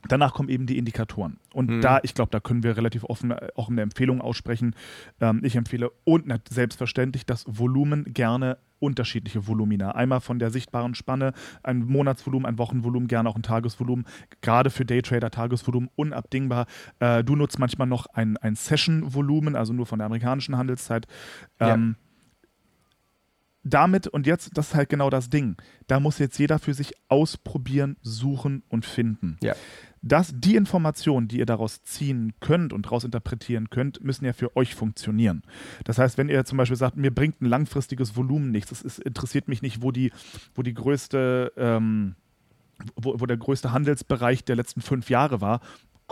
Danach 0.09 0.34
kommen 0.34 0.48
eben 0.48 0.66
die 0.66 0.78
Indikatoren. 0.78 1.38
Und 1.53 1.70
mhm. 1.70 1.80
da, 1.80 2.01
ich 2.03 2.14
glaube, 2.14 2.30
da 2.30 2.40
können 2.40 2.62
wir 2.62 2.76
relativ 2.76 3.05
offen 3.05 3.32
auch 3.57 3.68
eine 3.68 3.82
Empfehlung 3.82 4.20
aussprechen. 4.20 4.74
Ähm, 5.20 5.40
ich 5.44 5.57
empfehle 5.57 5.90
und 6.05 6.32
selbstverständlich 6.48 7.26
das 7.26 7.44
Volumen 7.46 8.05
gerne 8.12 8.59
unterschiedliche 8.78 9.46
Volumina. 9.46 9.90
Einmal 9.92 10.20
von 10.20 10.38
der 10.38 10.51
sichtbaren 10.51 10.94
Spanne, 10.94 11.34
ein 11.62 11.84
Monatsvolumen, 11.84 12.46
ein 12.46 12.59
Wochenvolumen, 12.59 13.09
gerne 13.09 13.28
auch 13.28 13.36
ein 13.36 13.42
Tagesvolumen. 13.42 14.07
Gerade 14.40 14.70
für 14.70 14.86
Daytrader 14.86 15.30
Tagesvolumen 15.30 15.90
unabdingbar. 15.96 16.66
Äh, 16.98 17.22
du 17.22 17.36
nutzt 17.36 17.59
manchmal 17.59 17.86
noch 17.86 18.07
ein, 18.07 18.36
ein 18.38 18.57
Session-Volumen, 18.57 19.55
also 19.55 19.72
nur 19.72 19.86
von 19.86 19.98
der 19.98 20.07
amerikanischen 20.07 20.57
Handelszeit. 20.57 21.07
Ähm, 21.59 21.96
ja 21.98 22.11
damit, 23.62 24.07
und 24.07 24.26
jetzt, 24.26 24.57
das 24.57 24.68
ist 24.68 24.74
halt 24.74 24.88
genau 24.88 25.11
das 25.11 25.30
Ding, 25.30 25.57
da 25.86 26.01
muss 26.01 26.18
jetzt 26.18 26.38
jeder 26.38 26.59
für 26.59 26.74
sich 26.74 26.94
ausprobieren, 27.09 27.96
suchen 28.03 28.62
und 28.68 28.86
finden. 28.86 29.36
Ja. 29.42 29.55
Dass 30.03 30.32
die 30.34 30.57
Informationen, 30.57 31.28
die 31.28 31.38
ihr 31.38 31.46
daraus 31.46 31.82
ziehen 31.82 32.32
könnt 32.40 32.72
und 32.72 32.86
daraus 32.86 33.05
interpretieren 33.05 33.68
könnt, 33.68 34.03
müssen 34.03 34.24
ja 34.24 34.32
für 34.32 34.57
euch 34.57 34.74
funktionieren. 34.74 35.42
Das 35.84 35.98
heißt, 35.98 36.16
wenn 36.16 36.28
ihr 36.30 36.44
zum 36.44 36.57
Beispiel 36.59 36.76
sagt, 36.76 36.96
mir 36.96 37.14
bringt 37.14 37.42
ein 37.42 37.46
langfristiges 37.46 38.16
Volumen 38.16 38.51
nichts, 38.51 38.82
es 38.82 38.98
interessiert 38.98 39.48
mich 39.48 39.61
nicht, 39.61 39.82
wo 39.82 39.92
die, 39.92 40.11
wo 40.55 40.62
die 40.62 40.74
größte 40.74 41.53
ähm, 41.57 42.14
wo, 42.96 43.20
wo, 43.20 43.26
der 43.26 43.36
größte 43.36 43.72
Handelsbereich 43.72 44.44
der 44.44 44.57
letzten 44.57 44.80
fünf 44.80 45.11
Jahre 45.11 45.40
war, 45.40 45.61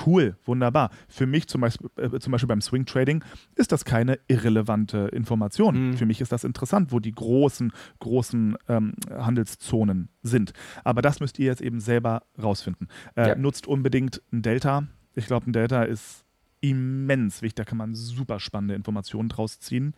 Cool, 0.07 0.37
wunderbar. 0.45 0.91
Für 1.09 1.27
mich 1.27 1.49
zum 1.49 1.61
Beispiel, 1.61 1.91
äh, 1.97 2.19
zum 2.19 2.31
Beispiel 2.31 2.49
beim 2.49 2.61
Swing 2.61 2.87
Trading 2.87 3.25
ist 3.57 3.73
das 3.73 3.85
keine 3.85 4.19
irrelevante 4.29 5.09
Information. 5.13 5.89
Mhm. 5.89 5.97
Für 5.97 6.07
mich 6.07 6.21
ist 6.21 6.31
das 6.31 6.45
interessant, 6.45 6.93
wo 6.93 7.01
die 7.01 7.13
großen, 7.13 7.73
großen 7.99 8.57
ähm, 8.69 8.95
Handelszonen 9.11 10.09
sind. 10.23 10.53
Aber 10.85 11.03
das 11.03 11.21
müsst 11.21 11.39
ihr 11.39 11.47
jetzt 11.47 11.63
eben 11.63 11.81
selber 11.81 12.23
rausfinden. 12.41 12.89
Äh, 13.17 13.29
ja. 13.29 13.35
Nutzt 13.35 13.67
unbedingt 13.67 14.23
ein 14.33 14.43
Delta. 14.43 14.87
Ich 15.15 15.27
glaube, 15.27 15.51
ein 15.51 15.53
Delta 15.53 15.83
ist 15.83 16.25
immens 16.61 17.43
wichtig. 17.43 17.57
Da 17.57 17.65
kann 17.65 17.79
man 17.79 17.95
super 17.95 18.41
spannende 18.41 18.75
Informationen 18.75 19.29
draus 19.29 19.59
ziehen. 19.59 19.95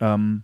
Ähm, 0.00 0.42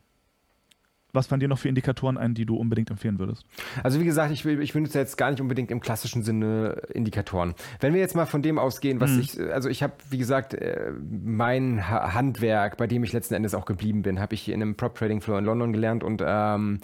was 1.13 1.27
fallen 1.27 1.41
dir 1.41 1.49
noch 1.49 1.59
für 1.59 1.69
Indikatoren 1.69 2.17
ein, 2.17 2.35
die 2.35 2.47
du 2.47 2.57
unbedingt 2.57 2.91
empfehlen 2.91 3.19
würdest? 3.19 3.45
Also 3.83 4.01
wie 4.01 4.05
gesagt, 4.05 4.33
ich, 4.33 4.47
ich 4.47 4.73
benutze 4.73 4.99
jetzt 4.99 5.17
gar 5.17 5.31
nicht 5.31 5.41
unbedingt 5.41 5.71
im 5.71 5.81
klassischen 5.81 6.23
Sinne 6.23 6.83
Indikatoren. 6.93 7.55
Wenn 7.81 7.93
wir 7.93 8.01
jetzt 8.01 8.17
mal 8.17 8.27
von 8.27 8.43
dem 8.43 8.59
ausgehen, 8.59 9.01
was 9.01 9.11
hm. 9.11 9.21
ich, 9.21 9.41
also 9.53 9.69
ich 9.69 9.83
habe, 9.83 9.93
wie 10.11 10.19
gesagt, 10.19 10.55
äh, 10.55 10.93
mein 11.11 11.89
Handwerk, 11.89 12.79
bei 12.79 12.87
dem 12.87 13.05
ich 13.05 13.13
letzten 13.13 13.35
Endes 13.35 13.55
auch 13.55 13.67
geblieben 13.67 14.03
bin, 14.03 14.21
habe 14.21 14.35
ich 14.35 14.49
in 14.49 14.63
einem 14.63 14.75
Prop 14.77 14.97
Trading 14.97 15.21
Floor 15.21 15.39
in 15.41 15.45
London 15.45 15.73
gelernt 15.73 16.03
und 16.03 16.23
ähm, 16.25 16.79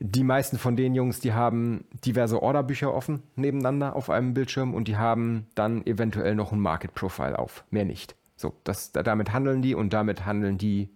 die 0.00 0.24
meisten 0.24 0.58
von 0.58 0.74
den 0.74 0.94
Jungs, 0.94 1.20
die 1.20 1.32
haben 1.32 1.84
diverse 2.04 2.42
Orderbücher 2.42 2.92
offen 2.92 3.22
nebeneinander 3.36 3.94
auf 3.94 4.10
einem 4.10 4.34
Bildschirm 4.34 4.74
und 4.74 4.88
die 4.88 4.96
haben 4.96 5.46
dann 5.54 5.86
eventuell 5.86 6.34
noch 6.34 6.52
ein 6.52 6.60
Market 6.60 6.94
Profile 6.94 7.38
auf, 7.38 7.64
mehr 7.70 7.84
nicht. 7.84 8.16
So, 8.36 8.54
das, 8.64 8.92
damit 8.92 9.32
handeln 9.32 9.62
die 9.62 9.74
und 9.74 9.92
damit 9.92 10.24
handeln 10.24 10.58
die 10.58 10.90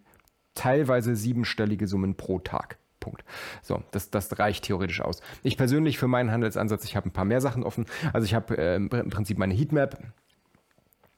teilweise 0.54 1.16
siebenstellige 1.16 1.86
Summen 1.86 2.16
pro 2.16 2.38
Tag. 2.38 2.78
Punkt. 3.00 3.24
So, 3.62 3.82
das, 3.90 4.10
das 4.10 4.38
reicht 4.38 4.64
theoretisch 4.64 5.00
aus. 5.00 5.20
Ich 5.42 5.56
persönlich 5.56 5.98
für 5.98 6.06
meinen 6.06 6.30
Handelsansatz, 6.30 6.84
ich 6.84 6.94
habe 6.94 7.08
ein 7.08 7.12
paar 7.12 7.24
mehr 7.24 7.40
Sachen 7.40 7.64
offen. 7.64 7.86
Also 8.12 8.24
ich 8.24 8.34
habe 8.34 8.56
äh, 8.56 8.76
im 8.76 8.88
Prinzip 8.88 9.38
meine 9.38 9.54
Heatmap, 9.54 9.98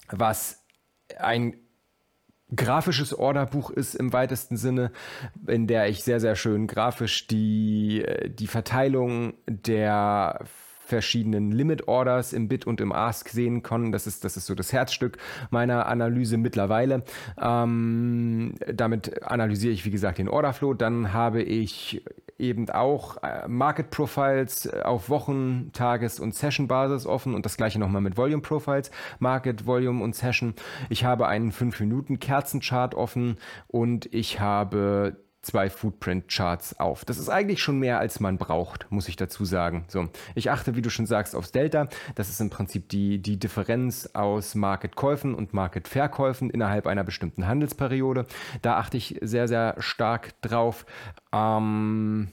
was 0.08 0.64
ein 1.18 1.56
grafisches 2.54 3.16
Orderbuch 3.16 3.70
ist 3.70 3.94
im 3.94 4.12
weitesten 4.12 4.56
Sinne, 4.56 4.92
in 5.46 5.66
der 5.66 5.88
ich 5.88 6.02
sehr, 6.02 6.20
sehr 6.20 6.36
schön 6.36 6.66
grafisch 6.66 7.26
die, 7.26 8.02
äh, 8.02 8.30
die 8.30 8.46
Verteilung 8.46 9.34
der 9.46 10.44
verschiedenen 10.84 11.50
Limit 11.50 11.88
Orders 11.88 12.32
im 12.32 12.48
Bit 12.48 12.66
und 12.66 12.80
im 12.80 12.92
Ask 12.92 13.28
sehen 13.28 13.62
können. 13.62 13.92
Das 13.92 14.06
ist, 14.06 14.24
das 14.24 14.36
ist 14.36 14.46
so 14.46 14.54
das 14.54 14.72
Herzstück 14.72 15.18
meiner 15.50 15.86
Analyse 15.86 16.36
mittlerweile. 16.36 17.04
Ähm, 17.40 18.54
damit 18.72 19.22
analysiere 19.22 19.72
ich, 19.72 19.84
wie 19.84 19.90
gesagt, 19.90 20.18
den 20.18 20.28
Orderflow. 20.28 20.74
Dann 20.74 21.12
habe 21.12 21.42
ich 21.42 22.02
eben 22.38 22.68
auch 22.70 23.16
äh, 23.22 23.46
Market 23.48 23.90
Profiles 23.90 24.68
auf 24.68 25.08
Wochen-, 25.08 25.70
Tages- 25.72 26.20
und 26.20 26.34
Session-Basis 26.34 27.06
offen 27.06 27.34
und 27.34 27.44
das 27.44 27.56
gleiche 27.56 27.78
nochmal 27.78 28.02
mit 28.02 28.16
Volume 28.16 28.42
Profiles, 28.42 28.90
Market, 29.18 29.66
Volume 29.66 30.02
und 30.02 30.14
Session. 30.14 30.54
Ich 30.90 31.04
habe 31.04 31.28
einen 31.28 31.52
5-Minuten-Kerzenchart 31.52 32.94
offen 32.94 33.36
und 33.68 34.12
ich 34.12 34.40
habe 34.40 35.16
zwei 35.44 35.70
Footprint-Charts 35.70 36.80
auf. 36.80 37.04
Das 37.04 37.18
ist 37.18 37.28
eigentlich 37.28 37.62
schon 37.62 37.78
mehr, 37.78 37.98
als 37.98 38.20
man 38.20 38.38
braucht, 38.38 38.90
muss 38.90 39.08
ich 39.08 39.16
dazu 39.16 39.44
sagen. 39.44 39.84
So, 39.88 40.08
ich 40.34 40.50
achte, 40.50 40.76
wie 40.76 40.82
du 40.82 40.90
schon 40.90 41.06
sagst, 41.06 41.36
aufs 41.36 41.52
Delta. 41.52 41.88
Das 42.14 42.28
ist 42.28 42.40
im 42.40 42.50
Prinzip 42.50 42.88
die, 42.88 43.18
die 43.18 43.38
Differenz 43.38 44.10
aus 44.14 44.54
Market-Käufen 44.54 45.34
und 45.34 45.54
Market-Verkäufen 45.54 46.50
innerhalb 46.50 46.86
einer 46.86 47.04
bestimmten 47.04 47.46
Handelsperiode. 47.46 48.26
Da 48.62 48.76
achte 48.78 48.96
ich 48.96 49.18
sehr, 49.20 49.48
sehr 49.48 49.76
stark 49.78 50.40
drauf. 50.42 50.86
Ähm, 51.32 52.32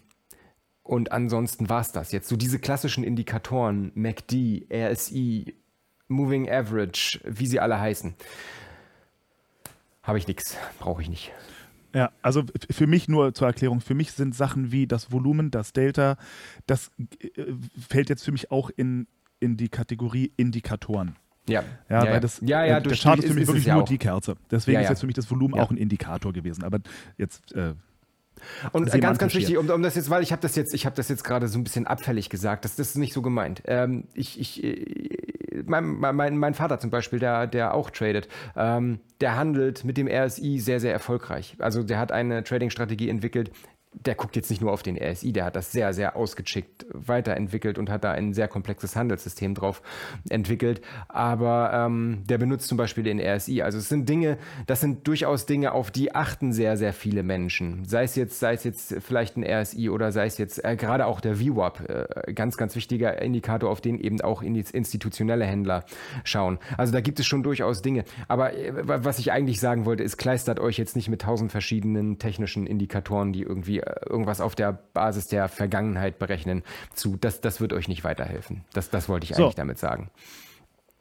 und 0.84 1.12
ansonsten 1.12 1.70
war 1.70 1.82
es 1.82 1.92
das. 1.92 2.12
Jetzt 2.12 2.28
so 2.28 2.36
diese 2.36 2.60
klassischen 2.60 3.04
Indikatoren, 3.04 3.92
MACD, 3.96 4.68
RSI, 4.72 5.56
Moving 6.08 6.50
Average, 6.50 7.22
wie 7.24 7.48
sie 7.48 7.60
alle 7.60 7.80
heißen. 7.80 8.16
Habe 10.04 10.18
ich 10.18 10.28
nichts, 10.28 10.58
brauche 10.80 11.02
ich 11.02 11.10
nicht. 11.10 11.32
Ja, 11.94 12.12
also 12.22 12.44
für 12.70 12.88
mich 12.88 13.08
nur 13.08 13.34
zur 13.34 13.48
Erklärung, 13.48 13.82
für 13.82 13.94
mich 13.94 14.14
sind 14.14 14.34
Sachen 14.34 14.72
wie 14.72 14.88
das 14.88 15.12
Volumen, 15.12 15.52
das 15.52 15.74
Delta, 15.74 16.18
das 16.66 16.92
äh, 17.20 17.54
fällt 17.90 18.10
jetzt 18.10 18.24
für 18.24 18.32
mich 18.32 18.52
auch 18.52 18.70
in, 18.70 19.08
in 19.40 19.58
die 19.58 19.70
Kategorie 19.70 20.32
Indikatoren. 20.38 21.18
Ja, 21.48 21.64
ja, 21.90 22.06
ja, 22.06 22.12
weil 22.12 22.20
das, 22.20 22.40
ja, 22.42 22.64
ja, 22.64 22.78
äh, 22.78 22.82
der 22.82 22.96
Chart 22.96 23.20
ist 23.20 23.28
für 23.28 23.34
mich 23.34 23.48
wirklich 23.48 23.68
nur 23.68 23.84
die 23.84 23.98
Kerze. 23.98 24.36
Deswegen 24.50 24.76
ja, 24.76 24.82
ist 24.82 24.90
jetzt 24.90 25.00
für 25.02 25.08
mich 25.08 25.16
das 25.16 25.30
Volumen 25.30 25.60
auch 25.60 25.72
ein 25.72 25.78
Indikator 25.78 26.32
gewesen. 26.32 26.64
Aber 26.64 26.80
jetzt 27.18 27.52
äh, 27.54 27.74
und 28.72 28.92
ganz, 28.92 29.20
ganz 29.20 29.34
wichtig, 29.34 29.58
um, 29.58 29.70
um, 29.70 29.84
das 29.84 29.96
jetzt, 29.96 30.10
weil 30.10 30.24
ich 30.24 30.32
habe 30.32 30.42
das 30.42 30.56
jetzt, 30.56 30.74
ich 30.74 30.86
habe 30.86 30.96
das 30.96 31.10
jetzt 31.10 31.24
gerade 31.24 31.48
so 31.48 31.60
ein 31.60 31.64
bisschen 31.64 31.88
abfällig 31.88 32.30
gesagt, 32.30 32.66
das, 32.66 32.76
das 32.76 32.90
ist 32.90 32.98
nicht 32.98 33.14
so 33.14 33.22
gemeint. 33.22 33.62
Ähm, 33.66 34.06
ich, 34.14 34.40
ich, 34.40 34.64
äh, 34.64 34.86
mein, 35.66 36.00
mein, 36.00 36.38
mein 36.38 36.54
Vater 36.54 36.80
zum 36.80 36.90
Beispiel, 36.90 37.20
der, 37.20 37.48
der 37.48 37.74
auch 37.74 37.90
tradet, 37.90 38.28
ähm, 38.56 39.00
der 39.20 39.36
handelt 39.36 39.84
mit 39.84 39.98
dem 39.98 40.08
RSI 40.08 40.60
sehr, 40.60 40.80
sehr 40.80 40.92
erfolgreich. 40.92 41.56
Also 41.60 41.84
der 41.84 42.00
hat 42.00 42.12
eine 42.12 42.44
Trading-Strategie 42.44 43.10
entwickelt, 43.10 43.52
der 43.94 44.16
guckt 44.16 44.38
jetzt 44.38 44.50
nicht 44.50 44.62
nur 44.62 44.72
auf 44.72 44.84
den 44.84 44.98
RSI, 44.98 45.34
der 45.34 45.46
hat 45.46 45.56
das 45.56 45.72
sehr, 45.72 45.94
sehr 45.94 46.16
ausgeschickt 46.16 46.86
weiterentwickelt 46.94 47.78
und 47.78 47.90
hat 47.90 48.06
da 48.06 48.12
ein 48.12 48.34
sehr 48.34 48.48
komplexes 48.48 48.96
Handelssystem 48.96 49.54
drauf 49.54 49.82
entwickelt. 50.30 50.82
Aber 51.10 51.72
ähm, 51.74 52.24
der 52.26 52.38
benutzt 52.38 52.70
zum 52.70 52.78
Beispiel 52.78 53.04
den 53.04 53.20
RSI. 53.20 53.62
Also 53.62 53.78
es 53.80 53.90
sind 53.90 54.08
Dinge, 54.08 54.38
das 54.66 54.80
sind 54.80 55.08
durchaus 55.08 55.46
Dinge, 55.46 55.74
auf 55.74 55.92
die 55.92 56.16
achten 56.16 56.54
sehr, 56.54 56.78
sehr 56.78 56.94
viele 56.94 57.22
Menschen. 57.22 57.84
Sei 57.84 58.04
es 58.04 58.16
jetzt, 58.16 58.40
sei 58.40 58.54
es 58.54 58.64
jetzt 58.64 58.96
vielleicht 59.00 59.36
ein 59.36 59.44
RSI 59.44 59.90
oder 59.90 60.14
sei 60.14 60.26
es 60.26 60.38
jetzt 60.38 60.64
äh, 60.64 60.78
gerade 60.78 61.06
auch 61.06 61.20
der 61.20 61.36
VWAP, 61.36 61.90
äh, 61.90 62.34
ganz, 62.34 62.56
ganz 62.56 62.76
wichtiger 62.76 63.22
Indikator, 63.22 63.70
auf 63.70 63.82
den 63.82 64.00
eben 64.00 64.22
auch 64.22 64.42
institutionelle 64.42 65.46
Händler 65.46 65.84
schauen. 66.24 66.60
Also 66.78 66.94
da 66.94 67.02
gibt 67.02 67.20
es 67.20 67.26
schon 67.26 67.44
durchaus 67.44 67.82
Dinge. 67.82 68.06
Aber 68.30 68.54
äh, 68.58 68.72
was 68.74 69.20
ich 69.20 69.34
eigentlich 69.34 69.60
sagen 69.60 69.84
wollte, 69.86 70.04
ist, 70.04 70.16
kleistert 70.16 70.62
euch 70.62 70.78
jetzt 70.78 70.96
nicht 70.96 71.10
mit 71.10 71.24
tausend 71.24 71.52
verschiedenen 71.52 72.20
technischen 72.20 72.66
Indikatoren, 72.66 73.34
die 73.34 73.42
irgendwie 73.42 73.81
irgendwas 74.10 74.42
auf 74.42 74.56
der 74.56 74.74
Basis 74.94 75.28
der 75.28 75.50
Vergangenheit 75.50 76.20
berechnen 76.20 76.64
zu. 76.94 77.18
Das, 77.18 77.42
das 77.42 77.62
wird 77.62 77.74
euch 77.74 77.88
nicht 77.88 78.04
weiterhelfen. 78.04 78.64
Das, 78.74 78.90
das 78.90 79.10
wollte 79.10 79.26
ich 79.26 79.36
so. 79.36 79.44
eigentlich 79.44 79.56
damit 79.56 79.80
sagen. 79.80 80.10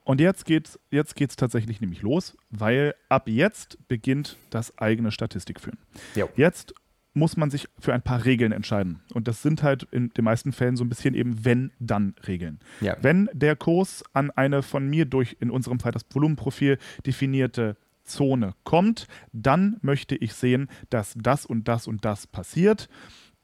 Und 0.03 0.19
jetzt 0.19 0.45
geht's, 0.45 0.79
jetzt 0.89 1.15
geht's 1.15 1.35
tatsächlich 1.35 1.79
nämlich 1.79 2.01
los, 2.01 2.35
weil 2.49 2.95
ab 3.07 3.27
jetzt 3.27 3.77
beginnt 3.87 4.37
das 4.49 4.77
eigene 4.77 5.11
Statistikführen. 5.11 5.77
Jo. 6.15 6.27
Jetzt 6.35 6.73
muss 7.13 7.37
man 7.37 7.49
sich 7.49 7.67
für 7.77 7.93
ein 7.93 8.01
paar 8.01 8.25
Regeln 8.25 8.51
entscheiden. 8.51 9.01
Und 9.13 9.27
das 9.27 9.41
sind 9.41 9.63
halt 9.63 9.83
in 9.91 10.09
den 10.09 10.23
meisten 10.23 10.53
Fällen 10.53 10.77
so 10.77 10.83
ein 10.83 10.89
bisschen 10.89 11.13
eben 11.13 11.43
Wenn-Dann-Regeln. 11.43 12.59
Ja. 12.79 12.95
Wenn 13.01 13.29
der 13.33 13.55
Kurs 13.55 14.03
an 14.13 14.31
eine 14.31 14.63
von 14.63 14.89
mir 14.89 15.05
durch 15.05 15.35
in 15.39 15.51
unserem 15.51 15.79
Fall 15.79 15.91
das 15.91 16.05
Volumenprofil 16.09 16.77
definierte 17.05 17.75
Zone 18.11 18.53
kommt, 18.63 19.07
dann 19.31 19.77
möchte 19.81 20.15
ich 20.15 20.33
sehen, 20.33 20.69
dass 20.89 21.15
das 21.17 21.45
und 21.45 21.67
das 21.67 21.87
und 21.87 22.05
das 22.05 22.27
passiert. 22.27 22.89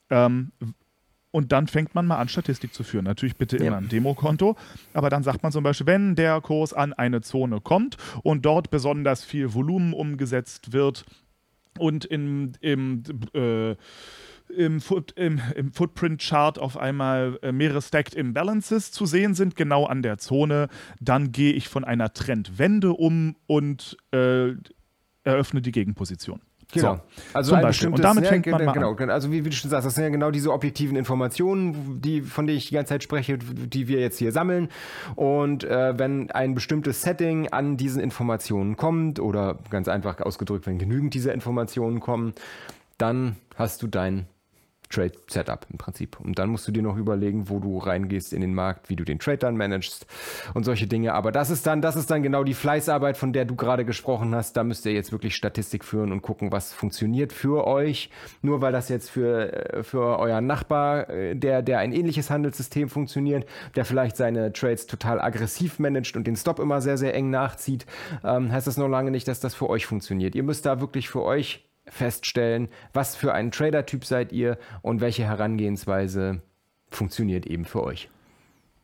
Ähm, 0.09 0.51
und 1.31 1.51
dann 1.51 1.67
fängt 1.67 1.93
man 1.93 2.07
mal 2.07 2.17
an, 2.17 2.29
Statistik 2.29 2.73
zu 2.73 2.83
führen. 2.83 3.05
Natürlich 3.05 3.35
bitte 3.35 3.57
immer 3.57 3.71
ja. 3.71 3.77
ein 3.77 3.89
Demokonto. 3.89 4.55
Aber 4.93 5.09
dann 5.09 5.23
sagt 5.23 5.43
man 5.43 5.51
zum 5.51 5.63
Beispiel, 5.63 5.85
wenn 5.85 6.15
der 6.15 6.41
Kurs 6.41 6.73
an 6.73 6.93
eine 6.93 7.21
Zone 7.21 7.61
kommt 7.61 7.97
und 8.23 8.45
dort 8.45 8.71
besonders 8.71 9.23
viel 9.23 9.53
Volumen 9.53 9.93
umgesetzt 9.93 10.73
wird 10.73 11.05
und 11.77 12.05
in, 12.05 12.53
im 12.61 13.03
äh, 13.33 13.75
im, 14.49 14.81
Foot, 14.81 15.11
im, 15.13 15.41
im 15.55 15.71
Footprint-Chart 15.71 16.59
auf 16.59 16.77
einmal 16.77 17.39
äh, 17.41 17.51
mehrere 17.51 17.81
Stacked 17.81 18.13
Imbalances 18.15 18.91
zu 18.91 19.05
sehen 19.05 19.33
sind, 19.33 19.55
genau 19.55 19.85
an 19.85 20.01
der 20.01 20.17
Zone, 20.17 20.67
dann 20.99 21.31
gehe 21.31 21.53
ich 21.53 21.67
von 21.67 21.83
einer 21.83 22.13
Trendwende 22.13 22.93
um 22.93 23.35
und 23.45 23.97
äh, 24.11 24.53
eröffne 25.23 25.61
die 25.61 25.71
Gegenposition. 25.71 26.41
Genau. 26.73 26.95
So, 26.95 27.01
also 27.33 27.51
zum 27.53 27.61
Beispiel. 27.61 27.89
Und 27.89 28.03
damit 28.03 28.27
fängt 28.27 28.45
man 28.47 28.65
mal 28.65 28.73
genau, 28.73 28.93
an. 28.93 29.09
Also 29.09 29.31
wie, 29.31 29.45
wie, 29.45 29.49
du 29.49 29.55
schon 29.55 29.69
sagst, 29.69 29.85
das 29.85 29.95
sind 29.95 30.03
ja 30.03 30.09
genau 30.09 30.31
diese 30.31 30.51
objektiven 30.51 30.97
Informationen, 30.97 32.01
die, 32.01 32.21
von 32.21 32.45
denen 32.45 32.57
ich 32.57 32.67
die 32.67 32.73
ganze 32.73 32.89
Zeit 32.89 33.03
spreche, 33.03 33.37
die 33.37 33.87
wir 33.87 33.99
jetzt 33.99 34.17
hier 34.19 34.33
sammeln. 34.33 34.67
Und 35.15 35.63
äh, 35.63 35.97
wenn 35.97 36.29
ein 36.31 36.55
bestimmtes 36.55 37.01
Setting 37.01 37.47
an 37.49 37.77
diesen 37.77 38.01
Informationen 38.01 38.75
kommt 38.75 39.19
oder 39.19 39.59
ganz 39.69 39.87
einfach 39.87 40.19
ausgedrückt, 40.19 40.67
wenn 40.67 40.77
genügend 40.77 41.13
dieser 41.13 41.33
Informationen 41.33 42.01
kommen, 42.01 42.33
dann 42.97 43.37
hast 43.55 43.81
du 43.81 43.87
dein 43.87 44.27
Trade 44.89 45.13
Setup 45.27 45.65
im 45.69 45.77
Prinzip. 45.77 46.19
Und 46.19 46.39
dann 46.39 46.49
musst 46.49 46.67
du 46.67 46.71
dir 46.71 46.83
noch 46.83 46.97
überlegen, 46.97 47.49
wo 47.49 47.59
du 47.59 47.77
reingehst 47.77 48.33
in 48.33 48.41
den 48.41 48.53
Markt, 48.53 48.89
wie 48.89 48.95
du 48.95 49.03
den 49.03 49.19
Trade 49.19 49.37
dann 49.37 49.57
managst 49.57 50.05
und 50.53 50.63
solche 50.63 50.87
Dinge. 50.87 51.13
Aber 51.13 51.31
das 51.31 51.49
ist 51.49 51.67
dann, 51.67 51.81
das 51.81 51.95
ist 51.95 52.09
dann 52.09 52.23
genau 52.23 52.43
die 52.43 52.53
Fleißarbeit, 52.53 53.17
von 53.17 53.33
der 53.33 53.45
du 53.45 53.55
gerade 53.55 53.85
gesprochen 53.85 54.33
hast. 54.33 54.55
Da 54.57 54.63
müsst 54.63 54.85
ihr 54.85 54.93
jetzt 54.93 55.11
wirklich 55.11 55.35
Statistik 55.35 55.83
führen 55.83 56.11
und 56.11 56.21
gucken, 56.21 56.51
was 56.51 56.73
funktioniert 56.73 57.33
für 57.33 57.67
euch. 57.67 58.09
Nur 58.41 58.61
weil 58.61 58.71
das 58.71 58.89
jetzt 58.89 59.09
für, 59.09 59.53
äh, 59.53 59.83
für 59.83 60.19
euren 60.19 60.47
Nachbar, 60.47 61.09
äh, 61.09 61.35
der, 61.35 61.61
der 61.61 61.79
ein 61.79 61.91
ähnliches 61.91 62.29
Handelssystem 62.29 62.89
funktioniert, 62.89 63.47
der 63.75 63.85
vielleicht 63.85 64.17
seine 64.17 64.53
Trades 64.53 64.87
total 64.87 65.19
aggressiv 65.19 65.79
managt 65.79 66.15
und 66.15 66.27
den 66.27 66.35
Stop 66.35 66.59
immer 66.59 66.81
sehr, 66.81 66.97
sehr 66.97 67.13
eng 67.13 67.29
nachzieht, 67.29 67.85
ähm, 68.23 68.51
heißt 68.51 68.67
das 68.67 68.77
noch 68.77 68.87
lange 68.87 69.11
nicht, 69.11 69.27
dass 69.27 69.39
das 69.39 69.55
für 69.55 69.69
euch 69.69 69.85
funktioniert. 69.85 70.35
Ihr 70.35 70.43
müsst 70.43 70.65
da 70.65 70.79
wirklich 70.79 71.09
für 71.09 71.23
euch 71.23 71.66
feststellen, 71.89 72.69
was 72.93 73.15
für 73.15 73.33
ein 73.33 73.51
Trader-Typ 73.51 74.05
seid 74.05 74.31
ihr 74.31 74.57
und 74.81 75.01
welche 75.01 75.23
Herangehensweise 75.25 76.41
funktioniert 76.89 77.45
eben 77.45 77.65
für 77.65 77.83
euch. 77.83 78.09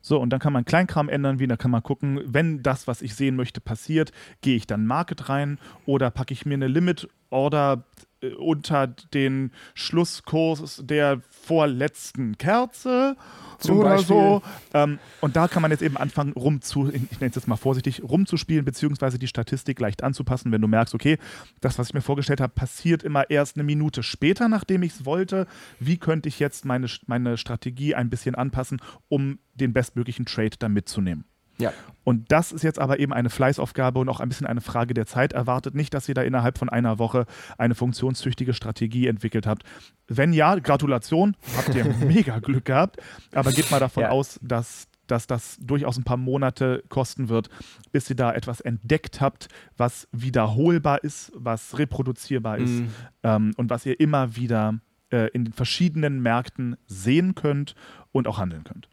So, 0.06 0.20
und 0.20 0.28
dann 0.30 0.40
kann 0.40 0.52
man 0.52 0.66
Kleinkram 0.66 1.08
ändern, 1.08 1.38
wie, 1.38 1.46
da 1.46 1.56
kann 1.56 1.70
man 1.70 1.82
gucken, 1.82 2.20
wenn 2.26 2.62
das, 2.62 2.86
was 2.86 3.00
ich 3.00 3.14
sehen 3.14 3.36
möchte, 3.36 3.62
passiert, 3.62 4.12
gehe 4.42 4.54
ich 4.54 4.66
dann 4.66 4.84
Market 4.84 5.30
rein 5.30 5.58
oder 5.86 6.10
packe 6.10 6.34
ich 6.34 6.44
mir 6.44 6.54
eine 6.54 6.68
Limit 6.68 7.08
Order 7.30 7.84
äh, 8.13 8.13
unter 8.38 8.86
den 8.86 9.52
Schlusskurs 9.74 10.82
der 10.84 11.20
vorletzten 11.28 12.38
Kerze 12.38 13.16
Zum 13.58 13.78
oder 13.78 13.90
Beispiel. 13.90 14.16
so. 14.16 14.42
Ähm, 14.72 14.98
und 15.20 15.36
da 15.36 15.48
kann 15.48 15.62
man 15.62 15.70
jetzt 15.70 15.82
eben 15.82 15.96
anfangen, 15.96 16.32
rumzu, 16.32 16.88
ich 16.88 17.20
nenne 17.20 17.30
es 17.30 17.34
jetzt 17.36 17.48
mal 17.48 17.56
vorsichtig, 17.56 18.02
rumzuspielen, 18.02 18.64
beziehungsweise 18.64 19.18
die 19.18 19.28
Statistik 19.28 19.80
leicht 19.80 20.02
anzupassen, 20.02 20.52
wenn 20.52 20.60
du 20.60 20.68
merkst, 20.68 20.94
okay, 20.94 21.18
das, 21.60 21.78
was 21.78 21.88
ich 21.88 21.94
mir 21.94 22.02
vorgestellt 22.02 22.40
habe, 22.40 22.52
passiert 22.52 23.02
immer 23.02 23.30
erst 23.30 23.56
eine 23.56 23.64
Minute 23.64 24.02
später, 24.02 24.48
nachdem 24.48 24.82
ich 24.82 24.92
es 24.92 25.04
wollte. 25.04 25.46
Wie 25.78 25.96
könnte 25.96 26.28
ich 26.28 26.38
jetzt 26.38 26.64
meine, 26.64 26.86
meine 27.06 27.36
Strategie 27.36 27.94
ein 27.94 28.10
bisschen 28.10 28.34
anpassen, 28.34 28.80
um 29.08 29.38
den 29.54 29.72
bestmöglichen 29.72 30.26
Trade 30.26 30.56
da 30.58 30.68
mitzunehmen? 30.68 31.24
Ja. 31.58 31.72
Und 32.04 32.30
das 32.30 32.52
ist 32.52 32.62
jetzt 32.62 32.78
aber 32.78 32.98
eben 32.98 33.12
eine 33.12 33.30
Fleißaufgabe 33.30 33.98
und 33.98 34.08
auch 34.08 34.20
ein 34.20 34.28
bisschen 34.28 34.46
eine 34.46 34.60
Frage 34.60 34.92
der 34.92 35.06
Zeit. 35.06 35.32
Erwartet 35.32 35.74
nicht, 35.74 35.94
dass 35.94 36.08
ihr 36.08 36.14
da 36.14 36.22
innerhalb 36.22 36.58
von 36.58 36.68
einer 36.68 36.98
Woche 36.98 37.24
eine 37.56 37.74
funktionstüchtige 37.74 38.52
Strategie 38.52 39.06
entwickelt 39.06 39.46
habt. 39.46 39.62
Wenn 40.06 40.32
ja, 40.32 40.56
Gratulation, 40.56 41.36
habt 41.56 41.74
ihr 41.74 41.84
mega 42.06 42.40
Glück 42.40 42.66
gehabt. 42.66 42.98
Aber 43.32 43.50
geht 43.52 43.70
mal 43.70 43.80
davon 43.80 44.02
ja. 44.02 44.10
aus, 44.10 44.38
dass 44.42 44.88
dass 45.06 45.26
das 45.26 45.58
durchaus 45.60 45.98
ein 45.98 46.04
paar 46.04 46.16
Monate 46.16 46.82
kosten 46.88 47.28
wird, 47.28 47.50
bis 47.92 48.08
ihr 48.08 48.16
da 48.16 48.32
etwas 48.32 48.62
entdeckt 48.62 49.20
habt, 49.20 49.48
was 49.76 50.08
wiederholbar 50.12 51.04
ist, 51.04 51.30
was 51.34 51.78
reproduzierbar 51.78 52.56
ist 52.56 52.70
mm. 52.70 52.86
ähm, 53.22 53.52
und 53.56 53.70
was 53.70 53.84
ihr 53.84 54.00
immer 54.00 54.36
wieder 54.36 54.80
äh, 55.10 55.28
in 55.32 55.44
den 55.44 55.52
verschiedenen 55.52 56.22
Märkten 56.22 56.76
sehen 56.86 57.34
könnt 57.34 57.74
und 58.12 58.26
auch 58.26 58.38
handeln 58.38 58.64
könnt. 58.64 58.88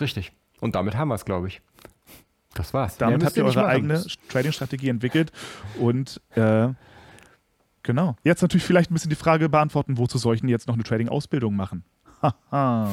Richtig. 0.00 0.32
Und 0.60 0.74
damit 0.74 0.96
haben 0.96 1.08
wir 1.08 1.14
es, 1.14 1.24
glaube 1.24 1.48
ich. 1.48 1.60
Das 2.54 2.74
war's. 2.74 2.96
Damit 2.96 3.24
habt 3.24 3.36
ihr 3.36 3.44
eure 3.44 3.66
eigene 3.66 4.02
Trading-Strategie 4.28 4.88
entwickelt 4.88 5.32
und 5.78 6.20
äh, 6.34 6.68
genau. 7.82 8.16
Jetzt 8.24 8.42
natürlich 8.42 8.64
vielleicht 8.64 8.90
ein 8.90 8.94
bisschen 8.94 9.10
die 9.10 9.16
Frage 9.16 9.48
beantworten, 9.48 9.98
wozu 9.98 10.18
soll 10.18 10.34
ich 10.34 10.40
denn 10.40 10.50
jetzt 10.50 10.66
noch 10.66 10.74
eine 10.74 10.82
Trading-Ausbildung 10.82 11.54
machen? 11.54 11.84
Haha 12.50 12.90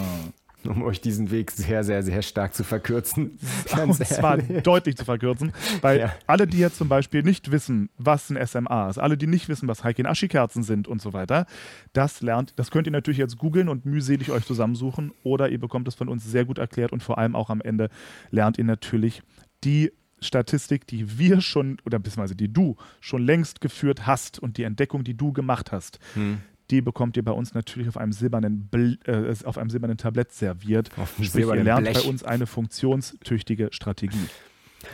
um 0.68 0.84
euch 0.84 1.01
diesen 1.01 1.32
Weg 1.32 1.51
sehr, 1.51 1.84
sehr, 1.84 2.03
sehr 2.03 2.22
stark 2.22 2.53
zu 2.53 2.64
verkürzen. 2.64 3.39
Ganz 3.76 3.99
Und 3.99 4.08
zwar 4.08 4.38
deutlich 4.38 4.97
zu 4.97 5.06
verkürzen, 5.06 5.53
weil 5.82 5.99
ja. 5.99 6.14
alle, 6.28 6.47
die 6.47 6.58
jetzt 6.58 6.78
zum 6.78 6.89
Beispiel 6.89 7.24
nicht 7.24 7.51
wissen, 7.51 7.89
was 7.97 8.30
ein 8.30 8.45
SMA 8.45 8.89
ist, 8.89 8.97
alle, 8.97 9.18
die 9.18 9.28
nicht 9.28 9.49
wissen, 9.49 9.68
was 9.68 9.84
Heikin-Ashi-Kerzen 9.84 10.64
sind 10.64 10.88
und 10.88 11.01
so 11.01 11.14
weiter, 11.14 11.45
das 11.93 12.22
lernt, 12.22 12.53
das 12.58 12.72
könnt 12.72 12.88
ihr 12.88 12.91
natürlich 12.91 13.18
jetzt 13.18 13.38
googeln 13.38 13.70
und 13.70 13.86
mühselig 13.86 14.32
euch 14.32 14.45
zusammensuchen 14.45 15.12
oder 15.24 15.49
ihr 15.49 15.60
bekommt 15.60 15.88
es 15.88 15.95
von 15.95 16.10
uns 16.10 16.26
sehr 16.26 16.45
gut 16.45 16.58
erklärt 16.58 16.91
und 16.91 17.03
vor 17.03 17.18
allem 17.18 17.36
auch 17.36 17.49
am 17.49 17.62
Ende 17.62 17.89
lernt 18.32 18.58
ihr 18.58 18.66
natürlich 18.66 19.22
die 19.66 19.91
Statistik, 20.22 20.88
die 20.88 21.18
wir 21.18 21.41
schon, 21.41 21.78
oder 21.86 21.99
beziehungsweise 21.99 22.36
die 22.36 22.51
du 22.51 22.78
schon 23.01 23.24
längst 23.24 23.61
geführt 23.61 24.07
hast 24.07 24.39
und 24.39 24.57
die 24.57 24.63
Entdeckung, 24.63 25.03
die 25.03 25.16
du 25.16 25.34
gemacht 25.34 25.72
hast. 25.72 25.99
Hm 26.13 26.39
die 26.72 26.82
bekommt 26.82 27.16
ihr 27.18 27.24
bei 27.24 27.32
uns 27.32 27.53
natürlich 27.53 27.88
auf 27.88 27.97
einem 27.97 28.11
silbernen, 28.11 28.68
Bl 28.68 28.97
äh, 29.05 29.34
auf 29.45 29.57
einem 29.57 29.70
silbernen 29.70 29.97
Tablett 29.97 30.32
serviert. 30.32 30.89
Auf 30.97 31.13
Sprich, 31.22 31.45
ihr 31.45 31.63
lernt 31.63 31.84
Blech. 31.84 32.03
bei 32.03 32.09
uns 32.09 32.24
eine 32.24 32.47
funktionstüchtige 32.47 33.70
Strategie. 33.72 34.18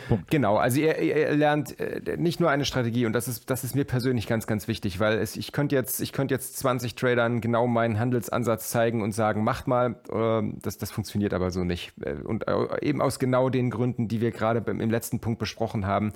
Punkt. 0.08 0.30
Genau, 0.30 0.56
also 0.56 0.80
ihr, 0.80 0.98
ihr, 0.98 1.32
lernt 1.34 1.78
äh, 1.80 2.16
nicht 2.16 2.40
nur 2.40 2.50
eine 2.50 2.64
Strategie 2.64 3.06
und 3.06 3.12
das 3.12 3.28
ist, 3.28 3.50
das 3.50 3.64
ist 3.64 3.74
mir 3.74 3.84
persönlich 3.84 4.26
ganz, 4.26 4.46
ganz 4.46 4.68
wichtig, 4.68 5.00
weil 5.00 5.18
es, 5.18 5.36
ich 5.36 5.52
könnte 5.52 5.74
jetzt, 5.74 6.00
ich 6.00 6.12
könnte 6.12 6.34
jetzt 6.34 6.56
20 6.58 6.94
Tradern 6.94 7.40
genau 7.40 7.66
meinen 7.66 7.98
Handelsansatz 7.98 8.70
zeigen 8.70 9.02
und 9.02 9.12
sagen, 9.12 9.44
macht 9.44 9.66
mal, 9.66 9.96
äh, 10.10 10.52
das, 10.62 10.78
das 10.78 10.90
funktioniert 10.90 11.34
aber 11.34 11.50
so 11.50 11.64
nicht. 11.64 11.92
Äh, 12.04 12.14
und 12.14 12.46
äh, 12.48 12.52
eben 12.82 13.00
aus 13.00 13.18
genau 13.18 13.48
den 13.48 13.70
Gründen, 13.70 14.08
die 14.08 14.20
wir 14.20 14.30
gerade 14.30 14.62
im 14.70 14.90
letzten 14.90 15.20
Punkt 15.20 15.38
besprochen 15.38 15.86
haben. 15.86 16.12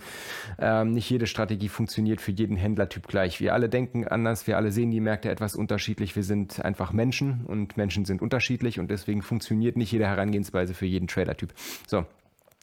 Ähm, 0.58 0.92
nicht 0.92 1.08
jede 1.10 1.26
Strategie 1.26 1.68
funktioniert 1.68 2.20
für 2.20 2.32
jeden 2.32 2.56
Händlertyp 2.56 3.06
gleich. 3.06 3.40
Wir 3.40 3.54
alle 3.54 3.68
denken 3.68 4.06
anders, 4.06 4.46
wir 4.46 4.56
alle 4.56 4.72
sehen 4.72 4.90
die 4.90 5.00
Märkte 5.00 5.30
etwas 5.30 5.56
unterschiedlich. 5.56 6.16
Wir 6.16 6.22
sind 6.22 6.64
einfach 6.64 6.92
Menschen 6.92 7.44
und 7.46 7.76
Menschen 7.76 8.04
sind 8.04 8.22
unterschiedlich 8.22 8.78
und 8.78 8.90
deswegen 8.90 9.22
funktioniert 9.22 9.76
nicht 9.76 9.92
jede 9.92 10.06
Herangehensweise 10.06 10.74
für 10.74 10.86
jeden 10.86 11.08
Tradertyp. 11.08 11.52
So, 11.86 12.06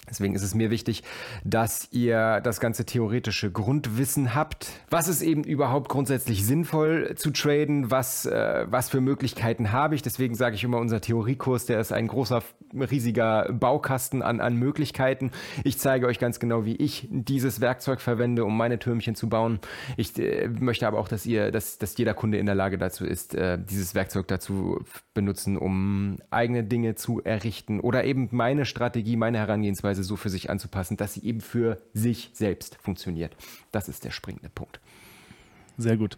Deswegen 0.10 0.36
ist 0.36 0.44
es 0.44 0.54
mir 0.54 0.70
wichtig, 0.70 1.04
dass 1.46 1.88
ihr 1.92 2.42
das 2.42 2.60
ganze 2.60 2.86
theoretische 2.86 3.52
Grundwissen 3.52 4.36
habt. 4.36 4.70
Was 4.90 5.08
ist 5.08 5.22
eben 5.22 5.44
überhaupt 5.44 5.90
grundsätzlich 5.90 6.46
sinnvoll 6.46 7.16
zu 7.16 7.32
traden? 7.32 7.90
Was, 7.90 8.26
äh, 8.26 8.66
was 8.70 8.90
für 8.90 9.00
Möglichkeiten 9.00 9.72
habe 9.72 9.96
ich? 9.96 10.02
Deswegen 10.02 10.36
sage 10.36 10.56
ich 10.56 10.64
immer, 10.64 10.80
unser 10.80 11.00
Theoriekurs, 11.00 11.66
der 11.66 11.80
ist 11.80 11.94
ein 11.94 12.08
großer, 12.08 12.44
riesiger 12.74 13.52
Baukasten 13.54 14.22
an, 14.22 14.42
an 14.42 14.58
Möglichkeiten. 14.58 15.32
Ich 15.64 15.78
zeige 15.80 16.08
euch 16.08 16.20
ganz 16.20 16.40
genau, 16.40 16.66
wie 16.66 16.76
ich 16.76 17.08
dieses 17.10 17.62
Werkzeug 17.62 18.02
verwende, 18.02 18.44
um 18.44 18.58
meine 18.58 18.80
Türmchen 18.80 19.16
zu 19.16 19.30
bauen. 19.30 19.60
Ich 19.96 20.20
äh, 20.20 20.50
möchte 20.50 20.86
aber 20.86 21.00
auch, 21.00 21.08
dass 21.08 21.26
ihr, 21.26 21.52
dass, 21.52 21.78
dass 21.78 21.98
jeder 21.98 22.14
Kunde 22.14 22.40
in 22.40 22.46
der 22.46 22.56
Lage 22.56 22.78
dazu 22.78 23.06
ist, 23.06 23.36
äh, 23.36 23.58
dieses 23.58 23.96
Werkzeug 23.96 24.28
dazu 24.28 24.84
benutzen, 25.14 25.58
um 25.58 26.18
eigene 26.30 26.64
Dinge 26.64 26.96
zu 26.96 27.22
errichten 27.24 27.80
oder 27.80 28.04
eben 28.04 28.28
meine 28.32 28.66
Strategie, 28.66 29.16
meine 29.16 29.38
Herangehensweise 29.38 29.93
Vorgehensweise 29.94 30.04
so 30.04 30.16
für 30.16 30.30
sich 30.30 30.50
anzupassen, 30.50 30.98
dass 30.98 31.14
sie 31.14 31.24
eben 31.24 31.42
für 31.42 31.82
sich 31.94 32.32
selbst 32.34 32.78
funktioniert. 32.82 33.36
Das 33.72 33.88
ist 33.90 34.04
der 34.04 34.12
springende 34.12 34.50
Punkt. 34.50 34.80
Sehr 35.78 35.98
gut. 35.98 36.18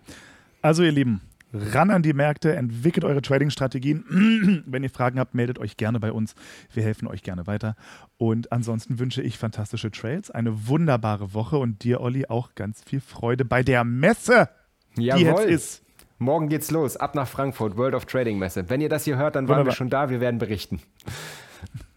Also 0.62 0.84
ihr 0.84 0.92
Lieben, 0.92 1.22
ran 1.54 1.92
an 1.92 2.02
die 2.02 2.14
Märkte, 2.14 2.56
entwickelt 2.56 3.06
eure 3.06 3.22
Trading-Strategien. 3.22 4.64
Wenn 4.66 4.84
ihr 4.84 4.90
Fragen 4.90 5.20
habt, 5.20 5.36
meldet 5.36 5.60
euch 5.60 5.78
gerne 5.78 6.00
bei 6.00 6.12
uns. 6.12 6.36
Wir 6.74 6.84
helfen 6.84 7.08
euch 7.08 7.24
gerne 7.24 7.48
weiter. 7.48 7.76
Und 8.18 8.52
ansonsten 8.52 9.00
wünsche 9.00 9.22
ich 9.22 9.38
fantastische 9.38 9.92
Trails, 9.92 10.32
eine 10.32 10.68
wunderbare 10.68 11.34
Woche 11.34 11.58
und 11.58 11.84
dir, 11.84 12.02
Olli, 12.02 12.26
auch 12.28 12.56
ganz 12.56 12.84
viel 12.84 13.02
Freude 13.02 13.46
bei 13.46 13.64
der 13.64 13.84
Messe, 13.84 14.50
Jawohl. 14.98 15.20
die 15.20 15.26
jetzt 15.26 15.46
ist. 15.46 15.82
Morgen 16.18 16.48
geht's 16.48 16.72
los, 16.72 16.96
ab 16.96 17.14
nach 17.14 17.28
Frankfurt, 17.28 17.76
World 17.76 17.94
of 17.94 18.06
Trading 18.06 18.40
Messe. 18.40 18.70
Wenn 18.70 18.80
ihr 18.80 18.88
das 18.88 19.04
hier 19.04 19.18
hört, 19.18 19.36
dann 19.36 19.50
waren 19.50 19.58
Wunderbar. 19.58 19.74
wir 19.74 19.76
schon 19.76 19.90
da, 19.90 20.10
wir 20.10 20.22
werden 20.22 20.40
berichten. 20.40 20.80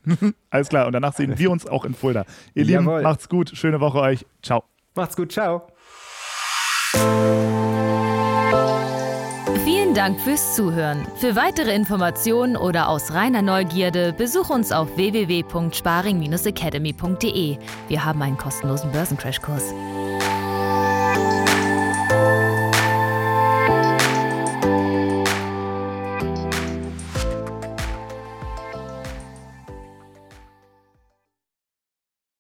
Alles 0.50 0.68
klar. 0.68 0.86
Und 0.86 0.92
danach 0.92 1.14
sehen 1.14 1.38
wir 1.38 1.50
uns 1.50 1.66
auch 1.66 1.84
in 1.84 1.94
Fulda. 1.94 2.24
Ihr 2.54 2.64
Lieben, 2.64 2.84
macht's 2.84 3.28
gut. 3.28 3.50
Schöne 3.54 3.80
Woche 3.80 3.98
euch. 4.00 4.24
Ciao. 4.42 4.62
Macht's 4.94 5.16
gut. 5.16 5.32
Ciao. 5.32 5.66
Vielen 9.64 9.94
Dank 9.94 10.20
fürs 10.20 10.54
Zuhören. 10.56 11.06
Für 11.16 11.34
weitere 11.36 11.74
Informationen 11.74 12.56
oder 12.56 12.88
aus 12.88 13.12
reiner 13.12 13.42
Neugierde 13.42 14.12
besuch 14.12 14.50
uns 14.50 14.72
auf 14.72 14.96
www.sparing-academy.de. 14.96 17.58
Wir 17.88 18.04
haben 18.04 18.22
einen 18.22 18.36
kostenlosen 18.36 18.90
Börsencrashkurs. 18.92 19.74